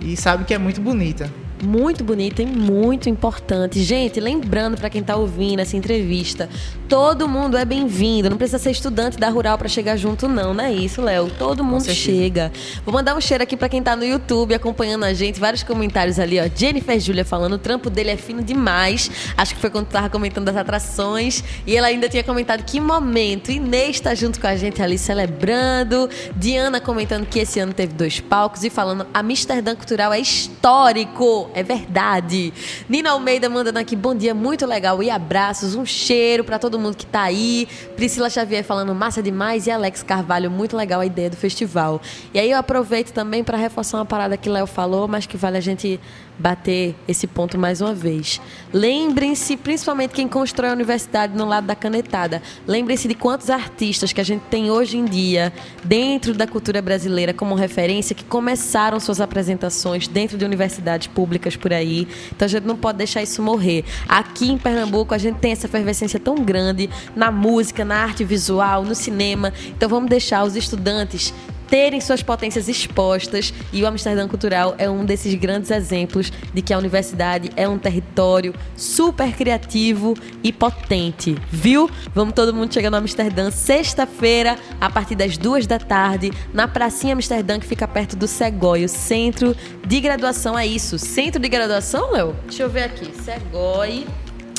e 0.00 0.16
sabe 0.16 0.44
que 0.44 0.54
é 0.54 0.58
muito 0.58 0.80
bonita. 0.80 1.30
Muito 1.62 2.02
bonita 2.02 2.42
e 2.42 2.46
muito 2.46 3.08
importante. 3.08 3.80
Gente, 3.84 4.18
lembrando 4.18 4.76
para 4.76 4.90
quem 4.90 5.00
tá 5.00 5.14
ouvindo 5.14 5.60
essa 5.60 5.76
entrevista, 5.76 6.48
todo 6.88 7.28
mundo 7.28 7.56
é 7.56 7.64
bem-vindo. 7.64 8.28
Não 8.28 8.36
precisa 8.36 8.58
ser 8.58 8.72
estudante 8.72 9.16
da 9.16 9.28
Rural 9.28 9.56
para 9.56 9.68
chegar 9.68 9.96
junto, 9.96 10.26
não, 10.26 10.52
não 10.52 10.64
é 10.64 10.72
isso, 10.72 11.00
Léo? 11.00 11.30
Todo 11.38 11.62
mundo 11.62 11.88
chega. 11.88 12.50
Vou 12.84 12.92
mandar 12.92 13.14
um 13.14 13.20
cheiro 13.20 13.44
aqui 13.44 13.56
para 13.56 13.68
quem 13.68 13.80
tá 13.80 13.94
no 13.94 14.04
YouTube 14.04 14.52
acompanhando 14.54 15.04
a 15.04 15.14
gente. 15.14 15.38
Vários 15.38 15.62
comentários 15.62 16.18
ali, 16.18 16.40
ó. 16.40 16.50
Jennifer 16.52 16.98
Júlia 16.98 17.24
falando, 17.24 17.52
o 17.52 17.58
trampo 17.58 17.88
dele 17.88 18.10
é 18.10 18.16
fino 18.16 18.42
demais. 18.42 19.08
Acho 19.36 19.54
que 19.54 19.60
foi 19.60 19.70
quando 19.70 19.86
tu 19.86 19.92
tava 19.92 20.10
comentando 20.10 20.46
das 20.46 20.56
atrações. 20.56 21.44
E 21.64 21.76
ela 21.76 21.86
ainda 21.86 22.08
tinha 22.08 22.24
comentado 22.24 22.64
que 22.64 22.80
momento. 22.80 23.52
Inês 23.52 24.00
tá 24.00 24.16
junto 24.16 24.40
com 24.40 24.48
a 24.48 24.56
gente 24.56 24.82
ali 24.82 24.98
celebrando. 24.98 26.10
Diana 26.34 26.80
comentando 26.80 27.24
que 27.24 27.38
esse 27.38 27.60
ano 27.60 27.72
teve 27.72 27.92
dois 27.92 28.18
palcos 28.18 28.64
e 28.64 28.70
falando 28.70 29.06
Amsterdã 29.14 29.76
Cultural 29.76 30.12
é 30.12 30.18
histórico. 30.18 31.51
É 31.54 31.62
verdade. 31.62 32.52
Nina 32.88 33.10
Almeida 33.10 33.48
mandando 33.48 33.78
aqui 33.78 33.94
bom 33.94 34.14
dia, 34.14 34.34
muito 34.34 34.64
legal 34.64 35.02
e 35.02 35.10
abraços, 35.10 35.74
um 35.74 35.84
cheiro 35.84 36.42
pra 36.44 36.58
todo 36.58 36.78
mundo 36.78 36.96
que 36.96 37.04
tá 37.04 37.22
aí. 37.22 37.68
Priscila 37.94 38.30
Xavier 38.30 38.64
falando 38.64 38.94
massa 38.94 39.22
demais 39.22 39.66
e 39.66 39.70
Alex 39.70 40.02
Carvalho, 40.02 40.50
muito 40.50 40.76
legal 40.76 41.00
a 41.00 41.06
ideia 41.06 41.28
do 41.28 41.36
festival. 41.36 42.00
E 42.32 42.38
aí 42.38 42.50
eu 42.50 42.58
aproveito 42.58 43.12
também 43.12 43.44
pra 43.44 43.58
reforçar 43.58 43.98
uma 43.98 44.06
parada 44.06 44.36
que 44.36 44.48
Léo 44.48 44.66
falou, 44.66 45.06
mas 45.06 45.26
que 45.26 45.36
vale 45.36 45.58
a 45.58 45.60
gente 45.60 46.00
bater 46.38 46.94
esse 47.06 47.26
ponto 47.26 47.58
mais 47.58 47.80
uma 47.80 47.94
vez. 47.94 48.40
Lembrem-se, 48.72 49.56
principalmente 49.56 50.12
quem 50.12 50.26
constrói 50.26 50.70
a 50.70 50.72
universidade 50.72 51.36
no 51.36 51.44
lado 51.44 51.66
da 51.66 51.74
canetada, 51.74 52.42
lembrem-se 52.66 53.06
de 53.08 53.14
quantos 53.14 53.50
artistas 53.50 54.12
que 54.12 54.20
a 54.20 54.24
gente 54.24 54.42
tem 54.50 54.70
hoje 54.70 54.96
em 54.96 55.04
dia 55.04 55.52
dentro 55.84 56.34
da 56.34 56.46
cultura 56.46 56.80
brasileira 56.80 57.32
como 57.32 57.54
referência 57.54 58.14
que 58.14 58.24
começaram 58.24 58.98
suas 58.98 59.20
apresentações 59.20 60.08
dentro 60.08 60.36
de 60.36 60.44
universidades 60.44 61.06
públicas 61.06 61.56
por 61.56 61.72
aí. 61.72 62.08
Então 62.34 62.46
a 62.46 62.48
gente 62.48 62.64
não 62.64 62.76
pode 62.76 62.98
deixar 62.98 63.22
isso 63.22 63.42
morrer. 63.42 63.84
Aqui 64.08 64.50
em 64.50 64.58
Pernambuco 64.58 65.14
a 65.14 65.18
gente 65.18 65.38
tem 65.38 65.52
essa 65.52 65.66
efervescência 65.66 66.18
tão 66.18 66.36
grande 66.36 66.88
na 67.14 67.30
música, 67.30 67.84
na 67.84 67.96
arte 67.96 68.24
visual, 68.24 68.84
no 68.84 68.94
cinema. 68.94 69.52
Então 69.68 69.88
vamos 69.88 70.08
deixar 70.08 70.44
os 70.44 70.56
estudantes 70.56 71.32
terem 71.72 72.02
suas 72.02 72.22
potências 72.22 72.68
expostas 72.68 73.54
e 73.72 73.82
o 73.82 73.86
Amsterdã 73.86 74.28
Cultural 74.28 74.74
é 74.76 74.90
um 74.90 75.06
desses 75.06 75.34
grandes 75.36 75.70
exemplos 75.70 76.30
de 76.52 76.60
que 76.60 76.74
a 76.74 76.76
universidade 76.76 77.50
é 77.56 77.66
um 77.66 77.78
território 77.78 78.54
super 78.76 79.32
criativo 79.32 80.12
e 80.44 80.52
potente, 80.52 81.34
viu? 81.50 81.90
Vamos 82.14 82.34
todo 82.34 82.52
mundo 82.52 82.74
chegar 82.74 82.90
no 82.90 82.98
Amsterdã 82.98 83.50
sexta-feira 83.50 84.58
a 84.78 84.90
partir 84.90 85.14
das 85.14 85.38
duas 85.38 85.66
da 85.66 85.78
tarde 85.78 86.30
na 86.52 86.68
pracinha 86.68 87.14
Amsterdã 87.14 87.58
que 87.58 87.66
fica 87.66 87.88
perto 87.88 88.16
do 88.16 88.28
Segói, 88.28 88.84
o 88.84 88.88
centro 88.88 89.56
de 89.86 89.98
graduação 89.98 90.58
é 90.58 90.66
isso, 90.66 90.98
centro 90.98 91.40
de 91.40 91.48
graduação, 91.48 92.12
Léo? 92.12 92.36
Deixa 92.46 92.64
eu 92.64 92.68
ver 92.68 92.82
aqui, 92.82 93.10
Segói. 93.22 94.04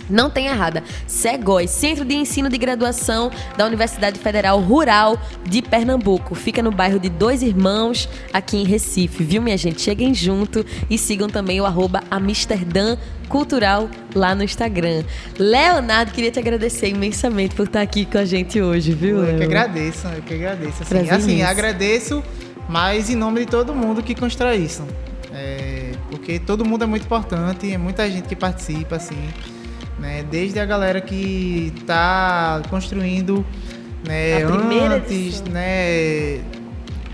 Não 0.10 0.30
tem 0.30 0.48
errada. 0.48 0.84
Segói, 1.08 1.68
Centro 1.68 2.06
de 2.06 2.16
Ensino 2.16 2.50
de 2.50 2.58
Graduação 2.58 3.32
da 3.58 3.66
Universidade 3.66 4.20
Federal 4.20 4.60
Rural 4.60 5.18
de 5.46 5.62
Pernambuco. 5.62 6.36
Fica 6.36 6.62
no 6.62 6.72
bairro 6.72 7.00
de 7.00 7.10
Dois 7.10 7.42
Irmãos, 7.42 8.10
aqui 8.32 8.58
em 8.58 8.66
Recife, 8.66 9.24
viu, 9.24 9.42
minha 9.42 9.58
gente? 9.58 9.82
Cheguem 9.82 10.14
junto 10.14 10.66
e 10.90 10.98
sigam 10.98 11.30
também 11.30 11.60
o 11.62 11.66
arroba 11.66 12.04
Amsterdã 12.10 12.98
Cultural 13.30 13.90
lá 14.14 14.36
no 14.36 14.44
Instagram. 14.44 15.04
Leonardo, 15.40 16.12
queria 16.12 16.30
te 16.30 16.40
agradecer 16.40 16.90
imensamente 16.90 17.56
por 17.56 17.66
estar 17.66 17.82
aqui 17.82 18.06
com 18.06 18.18
a 18.18 18.26
gente 18.26 18.62
hoje, 18.62 18.94
viu? 18.94 19.24
Eu 19.24 19.38
que 19.38 19.44
agradeço, 19.44 20.08
eu 20.08 20.22
que 20.22 20.34
agradeço. 20.36 20.84
Assim, 20.84 21.10
assim 21.10 21.42
agradeço, 21.42 22.24
mas 22.70 23.10
em 23.10 23.16
nome 23.16 23.42
de 23.42 23.48
todo 23.48 23.74
mundo 23.74 24.04
que 24.04 24.14
constrói 24.14 24.58
isso. 24.58 24.86
É, 25.34 25.92
porque 26.12 26.38
todo 26.38 26.64
mundo 26.64 26.84
é 26.84 26.88
muito 26.88 27.06
importante, 27.06 27.72
é 27.72 27.78
muita 27.78 28.10
gente 28.10 28.28
que 28.28 28.36
participa, 28.36 28.98
assim, 28.98 29.18
né? 30.00 30.24
Desde 30.30 30.60
a 30.60 30.66
galera 30.66 31.00
que 31.02 31.72
está 31.78 32.62
construindo 32.70 33.46
né, 34.08 34.44
antes, 34.44 35.12
edição. 35.12 35.54
né? 35.54 36.42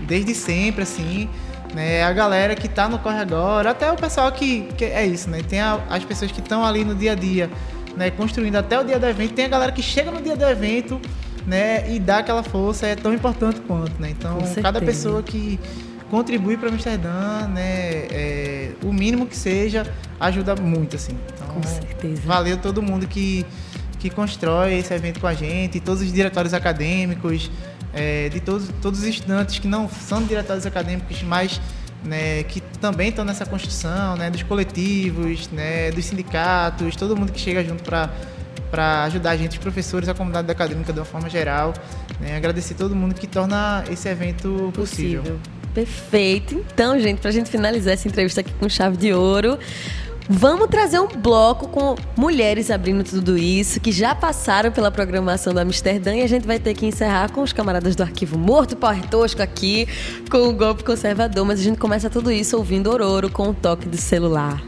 Desde 0.06 0.34
sempre, 0.34 0.82
assim. 0.82 1.28
Né, 1.74 2.02
a 2.02 2.12
galera 2.12 2.56
que 2.56 2.66
está 2.66 2.88
no 2.88 2.98
Corre 2.98 3.20
Agora, 3.20 3.70
até 3.70 3.92
o 3.92 3.94
pessoal 3.94 4.32
que, 4.32 4.62
que 4.76 4.84
é 4.84 5.06
isso, 5.06 5.30
né? 5.30 5.40
Tem 5.48 5.60
a- 5.60 5.78
as 5.88 6.02
pessoas 6.04 6.32
que 6.32 6.40
estão 6.40 6.64
ali 6.64 6.84
no 6.84 6.96
dia 6.96 7.12
a 7.12 7.14
dia, 7.14 7.48
né? 7.96 8.10
Construindo 8.10 8.56
até 8.56 8.80
o 8.80 8.82
dia 8.82 8.98
do 8.98 9.06
evento. 9.06 9.34
Tem 9.34 9.44
a 9.44 9.48
galera 9.48 9.70
que 9.70 9.80
chega 9.80 10.10
no 10.10 10.20
dia 10.20 10.34
do 10.34 10.44
evento, 10.44 11.00
né? 11.46 11.88
E 11.88 12.00
dá 12.00 12.18
aquela 12.18 12.42
força, 12.42 12.88
é 12.88 12.96
tão 12.96 13.14
importante 13.14 13.60
quanto, 13.60 13.92
né? 14.02 14.10
Então, 14.10 14.38
cada 14.60 14.80
pessoa 14.80 15.22
que 15.22 15.60
contribui 16.10 16.56
para 16.56 16.70
Amsterdã, 16.70 17.46
né? 17.54 17.62
é, 18.10 18.70
o 18.82 18.92
mínimo 18.92 19.26
que 19.26 19.36
seja, 19.36 19.86
ajuda 20.18 20.56
muito, 20.56 20.96
assim. 20.96 21.16
Com 21.50 21.62
certeza. 21.62 22.22
valeu 22.24 22.56
todo 22.56 22.82
mundo 22.82 23.06
que, 23.06 23.44
que 23.98 24.10
constrói 24.10 24.78
esse 24.78 24.92
evento 24.92 25.20
com 25.20 25.26
a 25.26 25.34
gente, 25.34 25.80
todos 25.80 26.02
os 26.02 26.12
diretórios 26.12 26.54
acadêmicos, 26.54 27.50
é, 27.92 28.28
de 28.28 28.40
todos, 28.40 28.68
todos 28.80 29.00
os 29.00 29.06
estudantes 29.06 29.58
que 29.58 29.68
não 29.68 29.88
são 29.88 30.22
diretórios 30.24 30.66
acadêmicos, 30.66 31.22
mas 31.22 31.60
né, 32.04 32.42
que 32.44 32.60
também 32.80 33.10
estão 33.10 33.24
nessa 33.24 33.44
construção, 33.44 34.16
né, 34.16 34.30
dos 34.30 34.42
coletivos, 34.42 35.48
né, 35.50 35.90
dos 35.90 36.04
sindicatos, 36.04 36.96
todo 36.96 37.16
mundo 37.16 37.32
que 37.32 37.40
chega 37.40 37.62
junto 37.64 37.82
para 37.82 38.10
para 38.70 39.02
ajudar 39.04 39.32
a 39.32 39.36
gente, 39.36 39.52
os 39.52 39.58
professores, 39.58 40.08
a 40.08 40.14
comunidade 40.14 40.48
acadêmica 40.48 40.92
de 40.92 41.00
uma 41.00 41.04
forma 41.04 41.28
geral. 41.28 41.74
Né, 42.20 42.36
agradecer 42.36 42.74
todo 42.74 42.94
mundo 42.94 43.14
que 43.14 43.26
torna 43.26 43.82
esse 43.90 44.08
evento 44.08 44.70
possível. 44.72 45.22
possível. 45.22 45.40
Perfeito. 45.74 46.64
Então, 46.72 46.98
gente, 46.98 47.20
pra 47.20 47.30
gente 47.30 47.50
finalizar 47.50 47.94
essa 47.94 48.06
entrevista 48.06 48.40
aqui 48.40 48.52
com 48.54 48.68
chave 48.68 48.96
de 48.96 49.12
ouro, 49.12 49.58
vamos 50.30 50.68
trazer 50.68 51.00
um 51.00 51.08
bloco 51.08 51.66
com 51.68 51.96
mulheres 52.16 52.70
abrindo 52.70 53.02
tudo 53.02 53.36
isso, 53.36 53.80
que 53.80 53.90
já 53.90 54.14
passaram 54.14 54.70
pela 54.70 54.88
programação 54.88 55.52
do 55.52 55.58
Amsterdã 55.58 56.14
e 56.14 56.22
a 56.22 56.28
gente 56.28 56.46
vai 56.46 56.60
ter 56.60 56.72
que 56.74 56.86
encerrar 56.86 57.32
com 57.32 57.42
os 57.42 57.52
camaradas 57.52 57.96
do 57.96 58.04
Arquivo 58.04 58.38
Morto, 58.38 58.76
Power 58.76 59.04
Tosco 59.08 59.42
aqui, 59.42 59.88
com 60.30 60.48
o 60.48 60.52
golpe 60.52 60.84
conservador, 60.84 61.44
mas 61.44 61.58
a 61.58 61.62
gente 61.64 61.78
começa 61.78 62.08
tudo 62.08 62.30
isso 62.30 62.56
ouvindo 62.56 62.90
Ororo 62.90 63.28
com 63.28 63.48
o 63.48 63.54
toque 63.54 63.88
do 63.88 63.96
celular. 63.96 64.62